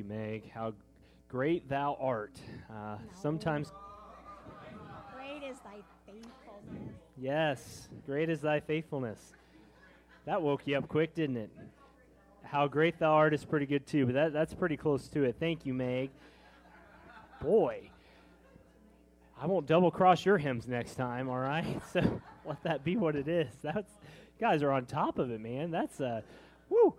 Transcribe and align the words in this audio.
you, 0.00 0.04
Meg. 0.04 0.50
How 0.50 0.72
great 1.28 1.68
thou 1.68 1.96
art. 2.00 2.40
Uh, 2.70 2.96
sometimes, 3.20 3.70
Great 5.14 5.48
is 5.48 5.58
thy 5.58 5.76
faithfulness. 6.06 6.94
yes, 7.18 7.88
great 8.06 8.30
is 8.30 8.40
thy 8.40 8.60
faithfulness. 8.60 9.32
That 10.24 10.40
woke 10.40 10.62
you 10.66 10.78
up 10.78 10.88
quick, 10.88 11.14
didn't 11.14 11.36
it? 11.36 11.50
How 12.42 12.66
great 12.66 12.98
thou 12.98 13.12
art 13.12 13.34
is 13.34 13.44
pretty 13.44 13.66
good 13.66 13.86
too, 13.86 14.06
but 14.06 14.14
that, 14.14 14.32
that's 14.32 14.54
pretty 14.54 14.76
close 14.76 15.08
to 15.08 15.24
it. 15.24 15.36
Thank 15.38 15.66
you, 15.66 15.74
Meg. 15.74 16.10
Boy, 17.42 17.90
I 19.40 19.46
won't 19.46 19.66
double 19.66 19.90
cross 19.90 20.24
your 20.24 20.38
hymns 20.38 20.66
next 20.66 20.94
time, 20.94 21.28
all 21.28 21.38
right? 21.38 21.80
So 21.92 22.22
let 22.46 22.62
that 22.62 22.84
be 22.84 22.96
what 22.96 23.16
it 23.16 23.28
is. 23.28 23.48
That's 23.62 23.92
guys 24.40 24.62
are 24.62 24.72
on 24.72 24.86
top 24.86 25.18
of 25.18 25.30
it, 25.30 25.40
man. 25.40 25.70
That's 25.70 26.00
uh, 26.00 26.22
woo. 26.70 26.94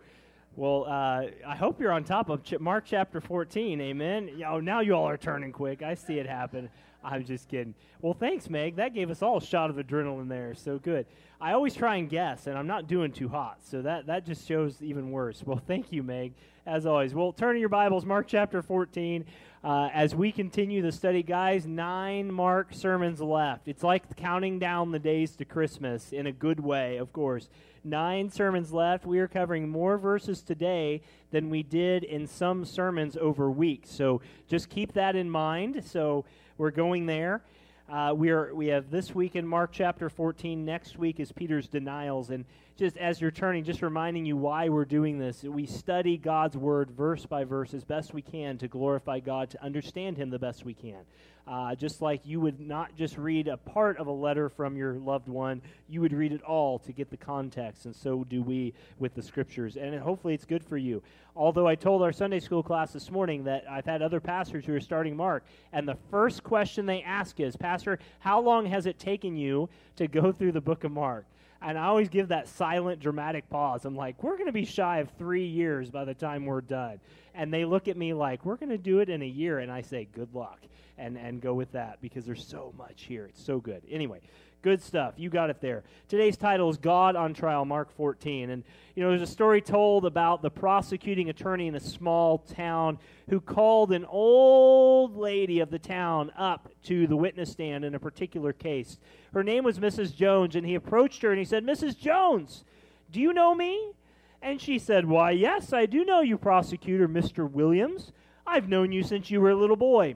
Well, 0.58 0.86
uh, 0.86 1.28
I 1.48 1.56
hope 1.56 1.80
you're 1.80 1.94
on 1.94 2.04
top 2.04 2.30
of 2.30 2.42
Mark 2.60 2.84
chapter 2.86 3.22
14. 3.22 3.80
Amen. 3.80 4.44
Oh, 4.46 4.60
now 4.60 4.82
you 4.82 4.94
all 4.94 5.08
are 5.08 5.18
turning 5.18 5.54
quick. 5.54 5.82
I 5.82 5.96
see 5.96 6.20
it 6.20 6.28
happen. 6.28 6.70
I'm 7.04 7.24
just 7.24 7.48
kidding. 7.48 7.74
Well, 8.02 8.14
thanks, 8.14 8.50
Meg. 8.50 8.76
That 8.76 8.94
gave 8.94 9.10
us 9.10 9.22
all 9.22 9.38
a 9.38 9.42
shot 9.42 9.70
of 9.70 9.78
adrenaline 9.78 10.28
there. 10.28 10.54
So 10.54 10.78
good. 10.78 11.06
I 11.40 11.54
always 11.54 11.74
try 11.74 11.96
and 11.96 12.10
guess, 12.10 12.48
and 12.48 12.58
I'm 12.58 12.68
not 12.68 12.88
doing 12.88 13.14
too 13.14 13.30
hot. 13.30 13.60
So 13.64 13.82
that, 13.82 14.08
that 14.08 14.26
just 14.26 14.46
shows 14.46 14.82
even 14.82 15.10
worse. 15.10 15.42
Well, 15.46 15.62
thank 15.66 15.92
you, 15.92 16.04
Meg, 16.04 16.34
as 16.66 16.86
always. 16.86 17.14
Well, 17.14 17.34
turn 17.34 17.56
to 17.56 17.60
your 17.60 17.70
Bibles, 17.70 18.06
Mark 18.06 18.28
chapter 18.28 18.62
14. 18.62 19.26
Uh, 19.64 19.90
as 19.94 20.16
we 20.16 20.32
continue 20.32 20.82
the 20.82 20.92
study, 20.92 21.22
guys, 21.22 21.68
nine 21.68 22.32
Mark 22.32 22.74
sermons 22.74 23.22
left. 23.22 23.68
It's 23.68 23.84
like 23.84 24.16
counting 24.16 24.58
down 24.58 24.92
the 24.92 25.00
days 25.00 25.36
to 25.36 25.46
Christmas 25.46 26.12
in 26.12 26.26
a 26.28 26.32
good 26.32 26.60
way, 26.60 26.98
of 26.98 27.14
course 27.14 27.50
nine 27.84 28.30
sermons 28.30 28.72
left. 28.72 29.06
We 29.06 29.20
are 29.20 29.28
covering 29.28 29.70
more 29.70 29.98
verses 29.98 30.42
today 30.42 31.02
than 31.32 31.50
we 31.50 31.64
did 31.64 32.04
in 32.04 32.28
some 32.28 32.66
sermons 32.66 33.18
over 33.18 33.50
weeks. 33.50 33.90
So 33.90 34.22
just 34.48 34.70
keep 34.70 34.94
that 34.94 35.16
in 35.16 35.30
mind. 35.30 35.84
So 35.86 36.26
we're 36.58 36.72
going 36.72 37.06
there. 37.06 37.42
Uh, 37.90 38.14
we 38.16 38.30
are 38.30 38.54
we 38.56 38.68
have 38.68 38.90
this 38.90 39.14
week 39.14 39.36
in 39.36 39.46
Mark 39.46 39.72
chapter 39.74 40.10
14. 40.10 40.64
Next 40.64 40.98
week 40.98 41.20
is 41.20 41.32
Peter's 41.32 41.68
denials, 41.68 42.30
and 42.30 42.46
just 42.82 42.98
as 42.98 43.22
you're 43.22 43.30
turning, 43.30 43.64
just 43.64 43.84
reminding 43.84 44.26
you 44.26 44.36
why 44.36 44.68
we're 44.68 44.86
doing 44.86 45.20
this. 45.20 45.44
We 45.44 45.68
study 45.68 46.18
God's 46.18 46.58
word 46.58 46.90
verse 46.90 47.28
by 47.28 47.44
verse 47.44 47.76
as 47.76 47.84
best 47.84 48.12
we 48.12 48.24
can 48.24 48.58
to 48.58 48.68
glorify 48.68 49.20
God, 49.20 49.52
to 49.52 49.64
understand 49.64 50.18
Him 50.18 50.32
the 50.32 50.40
best 50.40 50.66
we 50.66 50.74
can. 50.74 51.02
Uh, 51.48 51.76
just 51.76 52.02
like 52.02 52.26
you 52.26 52.42
would 52.42 52.60
not 52.60 52.96
just 52.96 53.20
read 53.20 53.48
a 53.48 53.56
part 53.56 54.00
of 54.00 54.08
a 54.08 54.12
letter 54.12 54.50
from 54.50 54.76
your 54.76 54.96
loved 54.96 55.28
one, 55.28 55.62
you 55.90 56.02
would 56.02 56.12
read 56.12 56.32
it 56.32 56.42
all 56.42 56.80
to 56.80 56.92
get 56.92 57.12
the 57.12 57.18
context, 57.18 57.86
and 57.86 57.96
so 57.96 58.24
do 58.24 58.42
we 58.42 58.74
with 58.98 59.14
the 59.14 59.22
scriptures. 59.22 59.78
And 59.78 60.00
hopefully 60.00 60.34
it's 60.34 60.46
good 60.46 60.64
for 60.64 60.78
you. 60.78 61.04
Although 61.36 61.68
I 61.68 61.76
told 61.76 62.02
our 62.02 62.12
Sunday 62.12 62.40
school 62.40 62.64
class 62.64 62.92
this 62.94 63.12
morning 63.12 63.44
that 63.44 63.64
I've 63.70 63.86
had 63.86 64.02
other 64.02 64.20
pastors 64.20 64.66
who 64.66 64.74
are 64.74 64.80
starting 64.80 65.16
Mark, 65.16 65.46
and 65.72 65.88
the 65.88 65.98
first 66.10 66.42
question 66.42 66.88
they 66.88 67.04
ask 67.04 67.40
is, 67.40 67.56
Pastor, 67.56 68.00
how 68.22 68.42
long 68.42 68.66
has 68.66 68.88
it 68.88 68.98
taken 68.98 69.36
you 69.36 69.70
to 69.98 70.08
go 70.08 70.32
through 70.32 70.54
the 70.54 70.62
book 70.62 70.84
of 70.84 70.92
Mark? 70.92 71.28
And 71.62 71.78
I 71.78 71.86
always 71.86 72.10
give 72.10 72.30
that 72.30 72.48
silent, 72.48 73.00
dramatic 73.00 73.50
pause. 73.50 73.86
I'm 73.86 73.96
like, 73.96 74.24
we're 74.24 74.36
going 74.36 74.48
to 74.48 74.52
be 74.52 74.66
shy 74.66 75.00
of 75.00 75.10
three 75.18 75.46
years 75.46 75.92
by 75.92 76.06
the 76.06 76.14
time 76.14 76.46
we're 76.46 76.62
done. 76.62 77.00
And 77.36 77.54
they 77.54 77.66
look 77.66 77.88
at 77.88 77.96
me 77.96 78.14
like, 78.14 78.44
we're 78.46 78.56
going 78.56 78.70
to 78.70 78.78
do 78.78 79.00
it 79.00 79.10
in 79.10 79.22
a 79.22 79.28
year. 79.28 79.60
And 79.60 79.72
I 79.72 79.82
say, 79.82 80.08
good 80.12 80.34
luck. 80.34 80.60
And, 80.98 81.18
and 81.18 81.42
go 81.42 81.54
with 81.54 81.72
that 81.72 82.00
because 82.02 82.26
there's 82.26 82.46
so 82.46 82.74
much 82.78 83.04
here. 83.04 83.26
It's 83.26 83.44
so 83.44 83.60
good. 83.60 83.82
Anyway, 83.90 84.22
good 84.62 84.82
stuff. 84.82 85.14
You 85.18 85.30
got 85.30 85.50
it 85.50 85.60
there. 85.62 85.84
Today's 86.08 86.38
title 86.38 86.70
is 86.70 86.78
God 86.78 87.16
on 87.16 87.34
Trial, 87.34 87.66
Mark 87.66 87.92
14. 87.96 88.52
And, 88.52 88.64
you 88.96 89.04
know, 89.04 89.10
there's 89.10 89.22
a 89.22 89.28
story 89.28 89.62
told 89.62 90.06
about 90.06 90.42
the 90.42 90.50
prosecuting 90.50 91.30
attorney 91.30 91.68
in 91.68 91.76
a 91.76 91.80
small 91.80 92.40
town 92.40 93.00
who 93.30 93.40
called 93.40 93.92
an 93.92 94.06
old 94.06 95.18
lady 95.18 95.60
of 95.60 95.72
the 95.72 95.80
town 95.80 96.32
up 96.38 96.70
to 96.84 97.08
the 97.08 97.16
witness 97.16 97.52
stand 97.52 97.84
in 97.84 97.96
a 97.96 98.00
particular 98.00 98.54
case. 98.54 99.00
Her 99.34 99.44
name 99.44 99.64
was 99.64 99.80
Mrs. 99.80 100.16
Jones, 100.16 100.56
and 100.56 100.66
he 100.66 100.76
approached 100.76 101.22
her 101.22 101.32
and 101.32 101.40
he 101.40 101.46
said, 101.46 101.64
Mrs. 101.64 101.98
Jones, 101.98 102.64
do 103.12 103.20
you 103.20 103.34
know 103.34 103.56
me? 103.56 103.94
And 104.42 104.60
she 104.60 104.80
said, 104.80 105.06
Why, 105.06 105.32
yes, 105.32 105.72
I 105.72 105.86
do 105.86 106.04
know 106.04 106.22
you, 106.22 106.38
prosecutor, 106.38 107.08
Mr. 107.08 107.50
Williams. 107.50 108.12
I've 108.46 108.68
known 108.68 108.92
you 108.92 109.04
since 109.04 109.30
you 109.30 109.40
were 109.40 109.52
a 109.52 109.56
little 109.56 109.76
boy. 109.76 110.16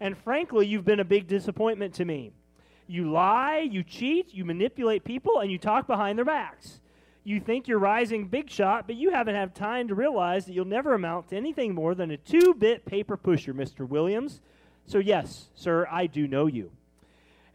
And 0.00 0.16
frankly, 0.16 0.66
you've 0.66 0.84
been 0.84 1.00
a 1.00 1.04
big 1.04 1.28
disappointment 1.28 1.94
to 1.94 2.04
me. 2.04 2.32
You 2.90 3.08
lie, 3.08 3.60
you 3.70 3.84
cheat, 3.84 4.34
you 4.34 4.44
manipulate 4.44 5.04
people, 5.04 5.38
and 5.38 5.48
you 5.48 5.58
talk 5.58 5.86
behind 5.86 6.18
their 6.18 6.24
backs. 6.24 6.80
You 7.22 7.38
think 7.38 7.68
you're 7.68 7.78
rising 7.78 8.26
big 8.26 8.50
shot, 8.50 8.88
but 8.88 8.96
you 8.96 9.10
haven't 9.10 9.36
had 9.36 9.54
time 9.54 9.86
to 9.86 9.94
realize 9.94 10.46
that 10.46 10.54
you'll 10.54 10.64
never 10.64 10.92
amount 10.92 11.28
to 11.28 11.36
anything 11.36 11.72
more 11.72 11.94
than 11.94 12.10
a 12.10 12.16
two 12.16 12.52
bit 12.52 12.84
paper 12.84 13.16
pusher, 13.16 13.54
Mr. 13.54 13.88
Williams. 13.88 14.40
So, 14.86 14.98
yes, 14.98 15.50
sir, 15.54 15.86
I 15.88 16.08
do 16.08 16.26
know 16.26 16.46
you. 16.48 16.72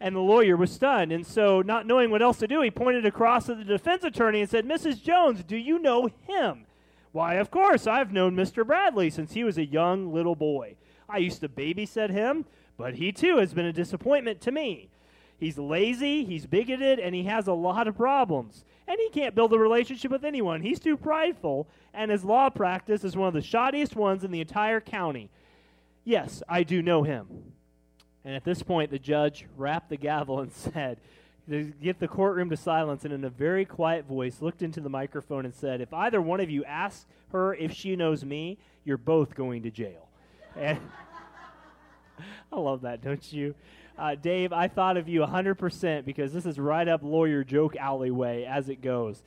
And 0.00 0.16
the 0.16 0.20
lawyer 0.20 0.56
was 0.56 0.72
stunned. 0.72 1.12
And 1.12 1.26
so, 1.26 1.60
not 1.60 1.86
knowing 1.86 2.10
what 2.10 2.22
else 2.22 2.38
to 2.38 2.46
do, 2.46 2.62
he 2.62 2.70
pointed 2.70 3.04
across 3.04 3.50
at 3.50 3.58
the 3.58 3.64
defense 3.64 4.04
attorney 4.04 4.40
and 4.40 4.48
said, 4.48 4.64
Mrs. 4.64 5.02
Jones, 5.02 5.44
do 5.44 5.58
you 5.58 5.78
know 5.78 6.08
him? 6.26 6.64
Why, 7.12 7.34
of 7.34 7.50
course, 7.50 7.86
I've 7.86 8.10
known 8.10 8.34
Mr. 8.36 8.66
Bradley 8.66 9.10
since 9.10 9.34
he 9.34 9.44
was 9.44 9.58
a 9.58 9.66
young 9.66 10.14
little 10.14 10.34
boy. 10.34 10.76
I 11.10 11.18
used 11.18 11.42
to 11.42 11.48
babysit 11.50 12.08
him, 12.08 12.46
but 12.78 12.94
he 12.94 13.12
too 13.12 13.36
has 13.36 13.52
been 13.52 13.66
a 13.66 13.72
disappointment 13.74 14.40
to 14.40 14.50
me. 14.50 14.88
He's 15.38 15.58
lazy, 15.58 16.24
he's 16.24 16.46
bigoted, 16.46 16.98
and 16.98 17.14
he 17.14 17.24
has 17.24 17.46
a 17.46 17.52
lot 17.52 17.88
of 17.88 17.96
problems. 17.96 18.64
And 18.88 18.98
he 19.00 19.10
can't 19.10 19.34
build 19.34 19.52
a 19.52 19.58
relationship 19.58 20.10
with 20.10 20.24
anyone. 20.24 20.62
He's 20.62 20.80
too 20.80 20.96
prideful, 20.96 21.66
and 21.92 22.10
his 22.10 22.24
law 22.24 22.48
practice 22.50 23.04
is 23.04 23.16
one 23.16 23.28
of 23.28 23.34
the 23.34 23.40
shoddiest 23.40 23.96
ones 23.96 24.24
in 24.24 24.30
the 24.30 24.40
entire 24.40 24.80
county. 24.80 25.28
Yes, 26.04 26.42
I 26.48 26.62
do 26.62 26.82
know 26.82 27.02
him. 27.02 27.26
And 28.24 28.34
at 28.34 28.44
this 28.44 28.62
point, 28.62 28.90
the 28.90 28.98
judge 28.98 29.46
rapped 29.56 29.90
the 29.90 29.96
gavel 29.96 30.40
and 30.40 30.52
said, 30.52 30.98
to 31.48 31.64
get 31.82 32.00
the 32.00 32.08
courtroom 32.08 32.50
to 32.50 32.56
silence, 32.56 33.04
and 33.04 33.14
in 33.14 33.24
a 33.24 33.30
very 33.30 33.64
quiet 33.64 34.04
voice, 34.06 34.42
looked 34.42 34.62
into 34.62 34.80
the 34.80 34.88
microphone 34.88 35.44
and 35.44 35.54
said, 35.54 35.80
If 35.80 35.92
either 35.92 36.20
one 36.20 36.40
of 36.40 36.50
you 36.50 36.64
asks 36.64 37.06
her 37.30 37.54
if 37.54 37.72
she 37.72 37.94
knows 37.94 38.24
me, 38.24 38.58
you're 38.84 38.96
both 38.96 39.34
going 39.34 39.62
to 39.62 39.70
jail. 39.70 40.08
And 40.56 40.80
I 42.52 42.58
love 42.58 42.80
that, 42.80 43.02
don't 43.02 43.30
you? 43.30 43.54
Uh, 43.98 44.14
Dave, 44.14 44.52
I 44.52 44.68
thought 44.68 44.96
of 44.96 45.08
you 45.08 45.20
100% 45.20 46.04
because 46.04 46.32
this 46.32 46.46
is 46.46 46.58
right 46.58 46.86
up 46.86 47.02
lawyer 47.02 47.44
joke 47.44 47.76
alleyway 47.76 48.44
as 48.44 48.68
it 48.68 48.82
goes 48.82 49.22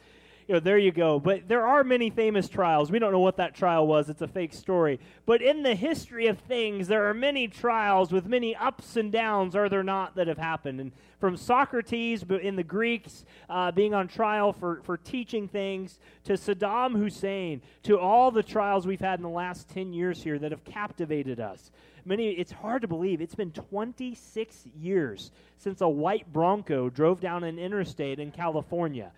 you 0.50 0.56
know, 0.56 0.60
there 0.60 0.80
you 0.80 0.92
go. 0.92 1.20
But 1.20 1.48
there 1.48 1.68
are 1.68 1.84
many 1.84 2.10
famous 2.10 2.50
trials. 2.50 2.90
We 2.90 2.98
don't 2.98 3.12
know 3.12 3.20
what 3.20 3.38
that 3.38 3.54
trial 3.54 3.86
was. 3.86 4.10
It's 4.10 4.24
a 4.24 4.28
fake 4.28 4.56
story. 4.56 5.00
But 5.28 5.44
in 5.44 5.62
the 5.62 5.76
history 5.76 6.26
of 6.26 6.40
things, 6.40 6.88
there 6.88 7.08
are 7.08 7.14
many 7.14 7.48
trials 7.48 8.12
with 8.12 8.26
many 8.26 8.56
ups 8.56 8.98
and 8.98 9.12
downs, 9.12 9.56
are 9.56 9.70
there 9.70 9.84
not, 9.84 10.16
that 10.16 10.26
have 10.26 10.40
happened. 10.40 10.82
And 10.82 10.92
from 11.20 11.38
Socrates 11.38 12.24
in 12.24 12.56
the 12.56 12.64
Greeks 12.64 13.26
uh, 13.48 13.72
being 13.72 13.94
on 13.94 14.08
trial 14.08 14.52
for, 14.52 14.82
for 14.82 14.98
teaching 14.98 15.48
things, 15.48 16.00
to 16.24 16.34
Saddam 16.34 16.98
Hussein, 16.98 17.62
to 17.84 18.00
all 18.00 18.32
the 18.32 18.42
trials 18.42 18.88
we've 18.88 19.00
had 19.00 19.20
in 19.20 19.24
the 19.24 19.30
last 19.30 19.70
10 19.70 19.94
years 19.94 20.24
here 20.24 20.40
that 20.40 20.50
have 20.50 20.64
captivated 20.64 21.40
us. 21.40 21.70
Many, 22.10 22.30
it's 22.30 22.52
hard 22.52 22.82
to 22.82 22.88
believe. 22.88 23.22
It's 23.22 23.36
been 23.36 23.52
26 23.52 24.66
years 24.76 25.30
since 25.60 25.80
a 25.82 25.88
white 25.88 26.34
Bronco 26.34 26.90
drove 26.90 27.20
down 27.20 27.44
an 27.44 27.60
interstate 27.60 28.18
in 28.18 28.32
California. 28.32 29.12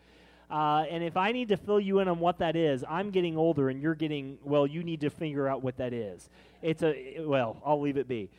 Uh, 0.50 0.84
and 0.90 1.02
if 1.02 1.16
I 1.16 1.32
need 1.32 1.48
to 1.48 1.58
fill 1.58 1.80
you 1.80 2.00
in 2.00 2.10
on 2.10 2.20
what 2.20 2.40
that 2.40 2.58
is, 2.58 2.84
I'm 2.90 3.12
getting 3.12 3.38
older 3.38 3.70
and 3.70 3.82
you're 3.82 3.96
getting, 3.96 4.40
well, 4.44 4.68
you 4.68 4.84
need 4.84 5.00
to 5.02 5.10
figure 5.10 5.48
out 5.48 5.64
what 5.64 5.78
that 5.78 5.94
is. 5.94 6.28
It's 6.62 6.84
a, 6.84 7.22
well, 7.22 7.62
I'll 7.66 7.80
leave 7.80 7.96
it 7.96 8.10
be. 8.10 8.30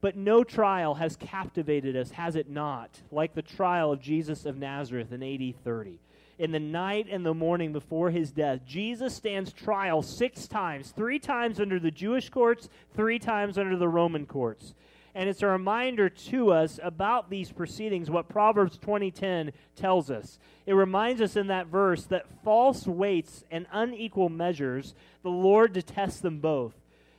But 0.00 0.16
no 0.16 0.44
trial 0.44 0.94
has 0.94 1.16
captivated 1.16 1.96
us, 1.96 2.12
has 2.12 2.36
it 2.36 2.48
not? 2.48 3.00
Like 3.10 3.34
the 3.34 3.42
trial 3.42 3.90
of 3.90 4.00
Jesus 4.00 4.46
of 4.46 4.58
Nazareth 4.58 5.10
in 5.10 5.24
AD 5.24 5.56
30. 5.64 5.98
In 6.38 6.50
the 6.50 6.60
night 6.60 7.06
and 7.10 7.24
the 7.24 7.34
morning 7.34 7.72
before 7.72 8.10
his 8.10 8.30
death, 8.32 8.60
Jesus 8.66 9.14
stands 9.14 9.52
trial 9.52 10.02
six 10.02 10.48
times 10.48 10.90
three 10.90 11.18
times 11.18 11.60
under 11.60 11.78
the 11.78 11.90
Jewish 11.90 12.30
courts, 12.30 12.68
three 12.94 13.18
times 13.18 13.58
under 13.58 13.76
the 13.76 13.88
Roman 13.88 14.26
courts. 14.26 14.74
And 15.14 15.28
it's 15.28 15.42
a 15.42 15.46
reminder 15.46 16.08
to 16.08 16.52
us 16.52 16.80
about 16.82 17.28
these 17.28 17.52
proceedings 17.52 18.10
what 18.10 18.30
proverbs 18.30 18.78
2010 18.78 19.52
tells 19.76 20.10
us. 20.10 20.38
It 20.64 20.72
reminds 20.72 21.20
us 21.20 21.36
in 21.36 21.48
that 21.48 21.66
verse 21.66 22.04
that 22.04 22.26
false 22.42 22.86
weights 22.86 23.44
and 23.50 23.66
unequal 23.72 24.30
measures 24.30 24.94
the 25.22 25.30
lord 25.30 25.72
detests 25.72 26.20
them 26.20 26.40
both 26.40 26.74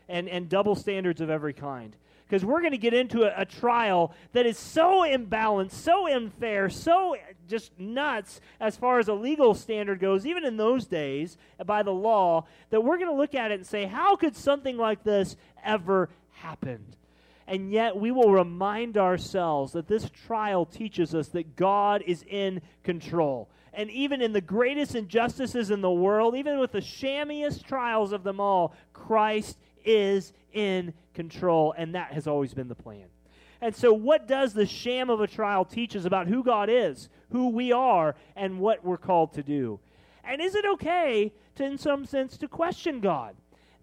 and, 0.09 0.27
and 0.27 0.49
double 0.49 0.75
standards 0.75 1.21
of 1.21 1.29
every 1.29 1.53
kind 1.53 1.95
because 2.27 2.45
we're 2.45 2.61
going 2.61 2.71
to 2.71 2.77
get 2.77 2.93
into 2.93 3.23
a, 3.23 3.41
a, 3.41 3.45
trial 3.45 4.13
that 4.31 4.45
is 4.45 4.57
so 4.57 5.01
imbalanced 5.01 5.71
so 5.71 6.07
unfair 6.07 6.69
so 6.69 7.15
just 7.47 7.71
nuts 7.79 8.41
as 8.59 8.75
far 8.75 8.99
as 8.99 9.07
a 9.07 9.13
legal 9.13 9.53
standard 9.53 9.99
goes 9.99 10.25
even 10.25 10.45
in 10.45 10.57
those 10.57 10.85
days 10.85 11.37
uh, 11.59 11.63
by 11.63 11.83
the 11.83 11.91
law 11.91 12.45
that 12.69 12.81
we're 12.81 12.97
going 12.97 13.09
to 13.09 13.15
look 13.15 13.35
at 13.35 13.51
it 13.51 13.55
and 13.55 13.67
say 13.67 13.85
how 13.85 14.15
could 14.15 14.35
something 14.35 14.77
like 14.77 15.03
this 15.03 15.35
ever 15.63 16.09
happen 16.31 16.83
and 17.47 17.71
yet 17.71 17.97
we 17.97 18.11
will 18.11 18.31
remind 18.31 18.97
ourselves 18.97 19.73
that 19.73 19.87
this 19.87 20.09
trial 20.09 20.65
teaches 20.65 21.13
us 21.13 21.27
that 21.29 21.55
God 21.55 22.01
is 22.05 22.23
in 22.27 22.61
control. 22.83 23.49
And 23.73 23.89
even 23.89 24.21
in 24.21 24.33
the 24.33 24.41
greatest 24.41 24.95
injustices 24.95 25.71
in 25.71 25.81
the 25.81 25.91
world, 25.91 26.35
even 26.35 26.59
with 26.59 26.71
the 26.71 26.81
shammiest 26.81 27.63
trials 27.65 28.13
of 28.13 28.23
them 28.23 28.39
all, 28.39 28.73
Christ 28.93 29.57
is 29.85 30.33
in 30.53 30.93
control, 31.13 31.73
and 31.77 31.95
that 31.95 32.13
has 32.13 32.27
always 32.27 32.53
been 32.53 32.67
the 32.67 32.75
plan. 32.75 33.05
And 33.61 33.75
so, 33.75 33.93
what 33.93 34.27
does 34.27 34.53
the 34.53 34.65
sham 34.65 35.09
of 35.09 35.21
a 35.21 35.27
trial 35.27 35.63
teach 35.63 35.95
us 35.95 36.05
about 36.05 36.27
who 36.27 36.43
God 36.43 36.69
is, 36.69 37.09
who 37.31 37.49
we 37.49 37.71
are, 37.71 38.15
and 38.35 38.59
what 38.59 38.83
we're 38.83 38.97
called 38.97 39.33
to 39.33 39.43
do? 39.43 39.79
And 40.23 40.41
is 40.41 40.55
it 40.55 40.65
okay 40.65 41.31
to, 41.55 41.63
in 41.63 41.77
some 41.77 42.05
sense, 42.05 42.37
to 42.37 42.47
question 42.47 42.99
God? 42.99 43.35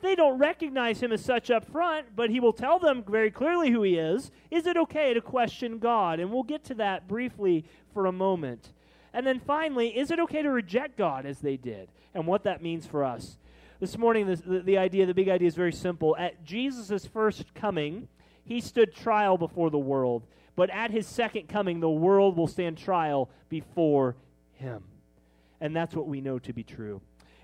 They 0.02 0.14
don't 0.14 0.38
recognize 0.38 1.02
him 1.02 1.12
as 1.12 1.24
such 1.24 1.50
up 1.50 1.64
front, 1.70 2.16
but 2.16 2.30
he 2.30 2.40
will 2.40 2.52
tell 2.52 2.78
them 2.78 3.04
very 3.06 3.30
clearly 3.30 3.70
who 3.70 3.82
he 3.82 3.96
is. 3.96 4.30
Is 4.50 4.66
it 4.66 4.76
okay 4.76 5.12
to 5.14 5.20
question 5.20 5.78
God? 5.78 6.20
And 6.20 6.30
we'll 6.30 6.42
get 6.42 6.64
to 6.64 6.74
that 6.76 7.06
briefly 7.06 7.64
for 7.92 8.06
a 8.06 8.12
moment. 8.12 8.72
And 9.12 9.26
then 9.26 9.40
finally, 9.40 9.96
is 9.96 10.10
it 10.10 10.20
okay 10.20 10.42
to 10.42 10.50
reject 10.50 10.96
God 10.96 11.26
as 11.26 11.40
they 11.40 11.56
did? 11.56 11.88
And 12.14 12.26
what 12.26 12.44
that 12.44 12.62
means 12.62 12.86
for 12.86 13.04
us. 13.04 13.36
This 13.80 13.96
morning, 13.96 14.26
the, 14.26 14.60
the, 14.60 14.76
idea, 14.76 15.06
the 15.06 15.14
big 15.14 15.30
idea 15.30 15.48
is 15.48 15.54
very 15.54 15.72
simple. 15.72 16.14
At 16.18 16.44
Jesus' 16.44 17.06
first 17.06 17.54
coming, 17.54 18.08
he 18.44 18.60
stood 18.60 18.94
trial 18.94 19.38
before 19.38 19.70
the 19.70 19.78
world. 19.78 20.26
But 20.54 20.68
at 20.68 20.90
his 20.90 21.06
second 21.06 21.48
coming, 21.48 21.80
the 21.80 21.88
world 21.88 22.36
will 22.36 22.46
stand 22.46 22.76
trial 22.76 23.30
before 23.48 24.16
him. 24.52 24.84
And 25.62 25.74
that's 25.74 25.96
what 25.96 26.06
we 26.06 26.20
know 26.20 26.38
to 26.40 26.52
be 26.52 26.62
true. 26.62 27.00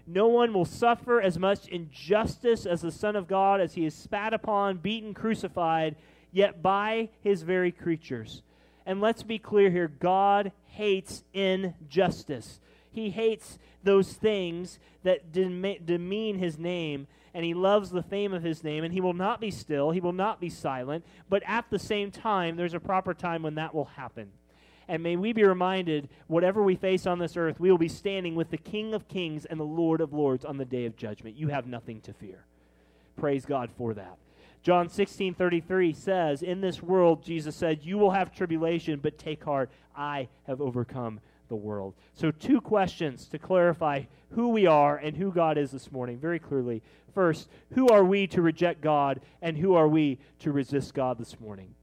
No 0.07 0.29
one 0.29 0.53
will 0.53 0.67
suffer 0.67 1.23
as 1.23 1.39
much 1.39 1.69
injustice 1.69 2.67
as 2.67 2.83
the 2.83 2.93
Son 2.93 3.17
of 3.17 3.27
God 3.27 3.63
as 3.63 3.73
he 3.73 3.87
is 3.87 3.95
spat 3.95 4.35
upon, 4.35 4.77
beaten, 4.77 5.15
crucified, 5.15 5.97
yet 6.33 6.63
by 6.63 7.09
his 7.23 7.43
very 7.43 7.73
creatures. 7.73 8.43
And 8.85 9.01
let's 9.01 9.23
be 9.23 9.39
clear 9.39 9.71
here 9.71 9.89
God 9.89 10.53
hates 10.67 11.25
injustice. 11.33 12.61
He 12.97 13.11
hates 13.11 13.59
those 13.85 14.15
things 14.15 14.79
that 15.03 15.31
demean 15.31 16.39
his 16.39 16.59
name, 16.59 17.07
and 17.35 17.45
he 17.45 17.53
loves 17.53 17.91
the 17.91 18.03
fame 18.03 18.33
of 18.33 18.43
his 18.43 18.65
name, 18.65 18.85
and 18.85 18.95
he 18.95 19.03
will 19.03 19.13
not 19.13 19.39
be 19.39 19.51
still, 19.51 19.91
he 19.91 20.01
will 20.01 20.15
not 20.15 20.41
be 20.41 20.49
silent, 20.49 21.05
but 21.29 21.43
at 21.47 21.69
the 21.69 21.79
same 21.79 22.11
time, 22.11 22.57
there's 22.57 22.73
a 22.73 22.81
proper 22.81 23.13
time 23.13 23.43
when 23.43 23.57
that 23.57 23.75
will 23.75 23.85
happen. 23.85 24.31
And 24.89 25.03
may 25.03 25.17
we 25.17 25.35
be 25.35 25.45
reminded, 25.45 26.09
whatever 26.27 26.63
we 26.63 26.75
face 26.75 27.07
on 27.07 27.19
this 27.19 27.37
earth, 27.37 27.61
we 27.61 27.71
will 27.71 27.77
be 27.77 27.87
standing 27.87 28.35
with 28.35 28.49
the 28.49 28.57
King 28.57 28.95
of 28.95 29.09
Kings 29.09 29.45
and 29.45 29.61
the 29.61 29.65
Lord 29.65 30.01
of 30.01 30.15
Lords 30.15 30.47
on 30.47 30.57
the 30.57 30.65
day 30.65 30.87
of 30.87 30.97
judgment. 30.97 31.37
You 31.37 31.49
have 31.49 31.67
nothing 31.67 32.01
to 32.01 32.15
fear. 32.15 32.47
Praise 33.15 33.45
God 33.45 33.69
for 33.77 33.93
that. 33.93 34.17
John 34.63 34.89
16 34.89 35.35
33 35.35 35.93
says, 35.93 36.43
In 36.43 36.63
this 36.63 36.83
world, 36.83 37.23
Jesus 37.23 37.55
said, 37.55 37.81
You 37.83 37.99
will 37.99 38.13
have 38.13 38.35
tribulation, 38.35 39.01
but 39.01 39.19
take 39.19 39.45
heart, 39.45 39.71
I 39.95 40.29
have 40.47 40.63
overcome 40.63 41.21
the 41.49 41.57
world. 41.57 41.95
So, 42.15 42.31
two 42.31 42.61
questions 42.61 43.27
to 43.29 43.39
clarify 43.39 44.05
who 44.31 44.49
we 44.49 44.67
are 44.67 44.97
and 44.97 45.17
who 45.17 45.33
God 45.33 45.59
is 45.59 45.71
this 45.71 45.91
morning 45.93 46.19
very 46.19 46.39
clearly. 46.39 46.83
First, 47.15 47.49
who 47.73 47.89
are 47.89 48.05
we 48.05 48.27
to 48.29 48.43
reject 48.43 48.81
God, 48.83 49.21
and 49.41 49.57
who 49.57 49.75
are 49.75 49.89
we 49.89 50.19
to 50.41 50.53
resist 50.53 50.95
God 50.95 51.19
this 51.19 51.41
morning? 51.41 51.75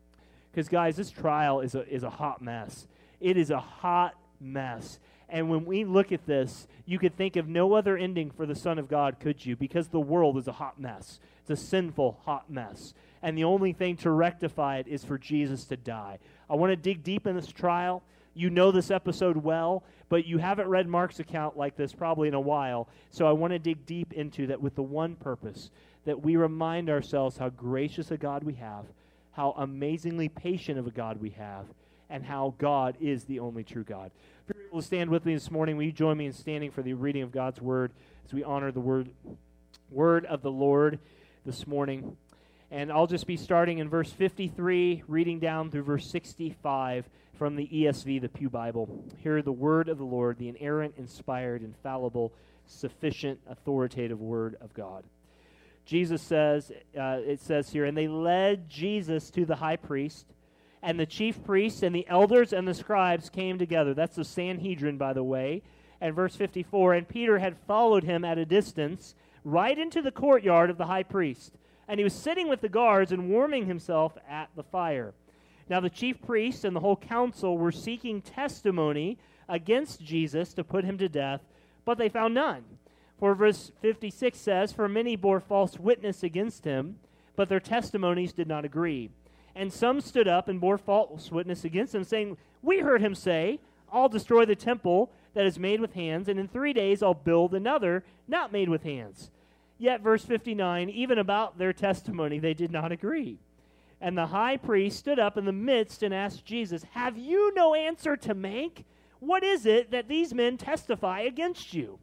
Because, 0.52 0.70
guys, 0.70 0.96
this 0.96 1.10
trial 1.10 1.62
is 1.62 1.74
a, 1.74 1.88
is 1.88 2.04
a 2.04 2.10
hot 2.10 2.42
mess. 2.42 2.88
It 3.20 3.38
is 3.38 3.50
a 3.50 3.60
hot 3.60 4.14
mess. 4.40 5.00
And 5.30 5.50
when 5.50 5.66
we 5.66 5.84
look 5.84 6.12
at 6.12 6.28
this, 6.28 6.68
you 6.86 7.00
could 7.00 7.18
think 7.18 7.36
of 7.36 7.48
no 7.48 7.74
other 7.74 7.98
ending 7.98 8.30
for 8.30 8.46
the 8.46 8.56
Son 8.56 8.78
of 8.78 8.88
God, 8.88 9.20
could 9.20 9.44
you? 9.44 9.56
Because 9.56 9.88
the 9.88 10.00
world 10.00 10.38
is 10.38 10.48
a 10.48 10.52
hot 10.52 10.80
mess. 10.80 11.20
It's 11.42 11.50
a 11.50 11.66
sinful, 11.66 12.20
hot 12.24 12.52
mess. 12.52 12.94
And 13.24 13.36
the 13.36 13.46
only 13.46 13.74
thing 13.74 13.98
to 13.98 14.12
rectify 14.12 14.78
it 14.78 14.88
is 14.88 15.04
for 15.04 15.18
Jesus 15.18 15.66
to 15.66 15.78
die. 15.78 16.20
I 16.50 16.56
want 16.56 16.72
to 16.72 16.76
dig 16.76 17.04
deep 17.04 17.26
in 17.26 17.36
this 17.36 17.48
trial. 17.48 18.04
You 18.34 18.50
know 18.50 18.72
this 18.72 18.90
episode 18.90 19.38
well, 19.38 19.84
but 20.10 20.26
you 20.26 20.38
haven't 20.40 20.68
read 20.68 20.88
Mark's 20.88 21.20
account 21.20 21.56
like 21.56 21.76
this 21.76 21.94
probably 21.94 22.28
in 22.28 22.34
a 22.34 22.42
while. 22.42 22.88
So 23.12 23.28
I 23.28 23.32
want 23.32 23.54
to 23.54 23.60
dig 23.60 23.86
deep 23.86 24.14
into 24.14 24.48
that 24.48 24.62
with 24.62 24.76
the 24.76 24.84
one 24.84 25.16
purpose 25.16 25.70
that 26.06 26.22
we 26.22 26.36
remind 26.36 26.90
ourselves 26.90 27.38
how 27.38 27.50
gracious 27.50 28.12
a 28.12 28.18
God 28.18 28.44
we 28.44 28.56
have, 28.56 28.86
how 29.32 29.52
amazingly 29.58 30.30
patient 30.30 30.80
of 30.80 30.88
a 30.88 30.92
God 30.92 31.22
we 31.22 31.30
have, 31.32 31.66
and 32.10 32.26
how 32.26 32.56
God 32.58 32.98
is 33.00 33.24
the 33.24 33.40
only 33.40 33.64
true 33.64 33.84
God. 33.84 34.12
If 34.48 34.56
you're 34.56 34.68
able 34.68 34.82
to 34.82 34.86
stand 34.86 35.10
with 35.10 35.26
me 35.26 35.34
this 35.34 35.50
morning, 35.50 35.78
will 35.78 35.86
you 35.86 35.92
join 35.92 36.18
me 36.18 36.26
in 36.26 36.34
standing 36.34 36.72
for 36.72 36.82
the 36.82 36.94
reading 36.94 37.22
of 37.22 37.32
God's 37.32 37.62
word 37.62 37.94
as 38.26 38.34
we 38.34 38.44
honor 38.44 38.72
the 38.72 38.80
word, 38.80 39.12
word 39.90 40.26
of 40.26 40.42
the 40.42 40.52
Lord 40.52 41.00
this 41.46 41.66
morning? 41.66 42.18
And 42.74 42.92
I'll 42.92 43.06
just 43.06 43.28
be 43.28 43.38
starting 43.38 43.78
in 43.78 43.88
verse 43.88 44.12
53, 44.12 45.04
reading 45.08 45.38
down 45.38 45.70
through 45.70 45.84
verse 45.84 46.10
65 46.10 47.08
from 47.38 47.56
the 47.56 47.68
ESV, 47.68 48.20
the 48.20 48.30
Pew 48.30 48.50
Bible. 48.50 48.90
Hear 49.20 49.44
the 49.44 49.52
word 49.52 49.90
of 49.90 50.00
the 50.00 50.04
Lord, 50.04 50.40
the 50.40 50.50
inerrant, 50.50 50.96
inspired, 50.98 51.62
infallible, 51.62 52.34
sufficient, 52.66 53.40
authoritative 53.48 54.20
word 54.20 54.56
of 54.60 54.74
God. 54.74 55.04
Jesus 55.86 56.24
says, 56.24 56.72
uh, 57.00 57.20
it 57.24 57.42
says 57.42 57.70
here, 57.70 57.86
and 57.86 57.96
they 57.96 58.08
led 58.08 58.68
Jesus 58.72 59.30
to 59.30 59.46
the 59.46 59.58
high 59.58 59.76
priest, 59.76 60.26
and 60.82 61.00
the 61.00 61.06
chief 61.06 61.44
priests 61.44 61.84
and 61.84 61.94
the 61.94 62.08
elders 62.08 62.54
and 62.54 62.68
the 62.68 62.74
scribes 62.74 63.30
came 63.30 63.60
together. 63.60 63.94
That's 63.94 64.16
the 64.16 64.26
Sanhedrin, 64.26 64.98
by 64.98 65.14
the 65.14 65.24
way. 65.24 65.62
And 66.02 66.16
verse 66.16 66.36
54, 66.36 66.96
and 66.96 67.08
Peter 67.08 67.38
had 67.38 67.56
followed 67.68 68.04
him 68.04 68.26
at 68.26 68.40
a 68.40 68.46
distance 68.46 69.14
right 69.44 69.78
into 69.78 70.02
the 70.02 70.12
courtyard 70.12 70.72
of 70.72 70.80
the 70.80 70.88
high 70.88 71.04
priest. 71.04 71.54
And 71.88 72.00
he 72.00 72.04
was 72.04 72.14
sitting 72.14 72.48
with 72.48 72.62
the 72.62 72.70
guards 72.70 73.12
and 73.12 73.30
warming 73.30 73.66
himself 73.66 74.18
at 74.30 74.50
the 74.56 74.64
fire. 74.64 75.14
Now 75.70 75.80
the 75.80 75.90
chief 75.90 76.22
priests 76.22 76.64
and 76.64 76.76
the 76.76 76.82
whole 76.82 76.96
council 76.96 77.58
were 77.58 77.72
seeking 77.72 78.22
testimony 78.22 79.18
against 79.50 80.04
Jesus 80.04 80.54
to 80.54 80.64
put 80.64 80.86
him 80.86 80.98
to 80.98 81.10
death, 81.10 81.42
but 81.86 81.98
they 81.98 82.10
found 82.10 82.34
none. 82.34 82.64
For 83.20 83.36
verse 83.36 83.72
56 83.82 84.38
says, 84.38 84.72
For 84.72 84.90
many 84.90 85.16
bore 85.16 85.40
false 85.40 85.80
witness 85.80 86.24
against 86.24 86.66
him, 86.66 86.98
but 87.36 87.50
their 87.50 87.60
testimonies 87.60 88.34
did 88.34 88.48
not 88.48 88.66
agree. 88.66 89.10
And 89.56 89.72
some 89.72 90.02
stood 90.02 90.28
up 90.28 90.48
and 90.48 90.60
bore 90.60 90.78
false 90.78 91.32
witness 91.32 91.64
against 91.64 91.94
him, 91.94 92.04
saying, 92.04 92.38
We 92.62 92.80
heard 92.80 93.02
him 93.02 93.16
say, 93.16 93.60
I'll 93.92 94.10
destroy 94.10 94.46
the 94.46 94.56
temple 94.56 95.12
that 95.36 95.46
is 95.46 95.60
made 95.60 95.80
with 95.80 95.94
hands, 95.94 96.28
and 96.28 96.40
in 96.40 96.48
three 96.48 96.74
days 96.74 97.04
I'll 97.04 97.14
build 97.14 97.54
another 97.54 98.04
not 98.28 98.52
made 98.52 98.70
with 98.70 98.84
hands. 98.84 99.30
Yet, 99.84 100.00
verse 100.00 100.24
59, 100.24 100.90
even 100.92 101.18
about 101.18 101.58
their 101.58 101.74
testimony, 101.74 102.40
they 102.40 102.54
did 102.54 102.72
not 102.72 102.94
agree. 102.94 103.40
And 104.00 104.18
the 104.18 104.28
high 104.28 104.56
priest 104.56 104.98
stood 104.98 105.20
up 105.20 105.38
in 105.38 105.44
the 105.44 105.52
midst 105.52 106.04
and 106.04 106.14
asked 106.14 106.46
Jesus, 106.46 106.86
Have 106.92 107.18
you 107.18 107.54
no 107.54 107.76
answer 107.76 108.16
to 108.16 108.34
make? 108.34 108.86
What 109.20 109.44
is 109.44 109.66
it 109.66 109.92
that 109.92 110.08
these 110.08 110.34
men 110.34 110.56
testify 110.56 111.20
against 111.20 111.74
you? 111.74 112.00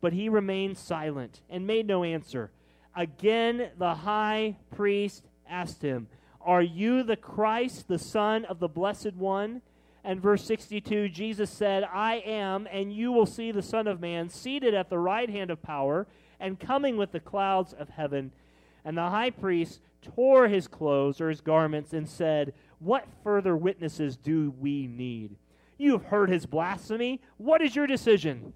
But 0.00 0.14
he 0.14 0.28
remained 0.28 0.78
silent 0.78 1.42
and 1.48 1.64
made 1.64 1.86
no 1.86 2.02
answer. 2.02 2.50
Again, 2.96 3.70
the 3.78 3.94
high 3.94 4.56
priest 4.74 5.28
asked 5.48 5.80
him, 5.80 6.08
Are 6.40 6.60
you 6.60 7.04
the 7.04 7.14
Christ, 7.14 7.86
the 7.86 8.00
Son 8.00 8.44
of 8.46 8.58
the 8.58 8.66
Blessed 8.66 9.14
One? 9.14 9.62
And 10.02 10.20
verse 10.20 10.44
62, 10.44 11.08
Jesus 11.10 11.50
said, 11.50 11.84
I 11.84 12.16
am, 12.16 12.66
and 12.72 12.92
you 12.92 13.12
will 13.12 13.26
see 13.26 13.52
the 13.52 13.62
Son 13.62 13.86
of 13.86 14.00
Man 14.00 14.28
seated 14.28 14.74
at 14.74 14.90
the 14.90 14.98
right 14.98 15.30
hand 15.30 15.52
of 15.52 15.62
power 15.62 16.08
and 16.42 16.58
coming 16.58 16.96
with 16.96 17.12
the 17.12 17.20
clouds 17.20 17.72
of 17.72 17.88
heaven. 17.88 18.32
And 18.84 18.98
the 18.98 19.08
high 19.08 19.30
priest 19.30 19.80
tore 20.02 20.48
his 20.48 20.66
clothes 20.66 21.20
or 21.20 21.30
his 21.30 21.40
garments 21.40 21.92
and 21.92 22.06
said, 22.06 22.52
What 22.80 23.06
further 23.22 23.56
witnesses 23.56 24.16
do 24.16 24.52
we 24.60 24.88
need? 24.88 25.36
You 25.78 25.92
have 25.92 26.06
heard 26.06 26.28
his 26.28 26.44
blasphemy. 26.44 27.20
What 27.38 27.62
is 27.62 27.76
your 27.76 27.86
decision? 27.86 28.52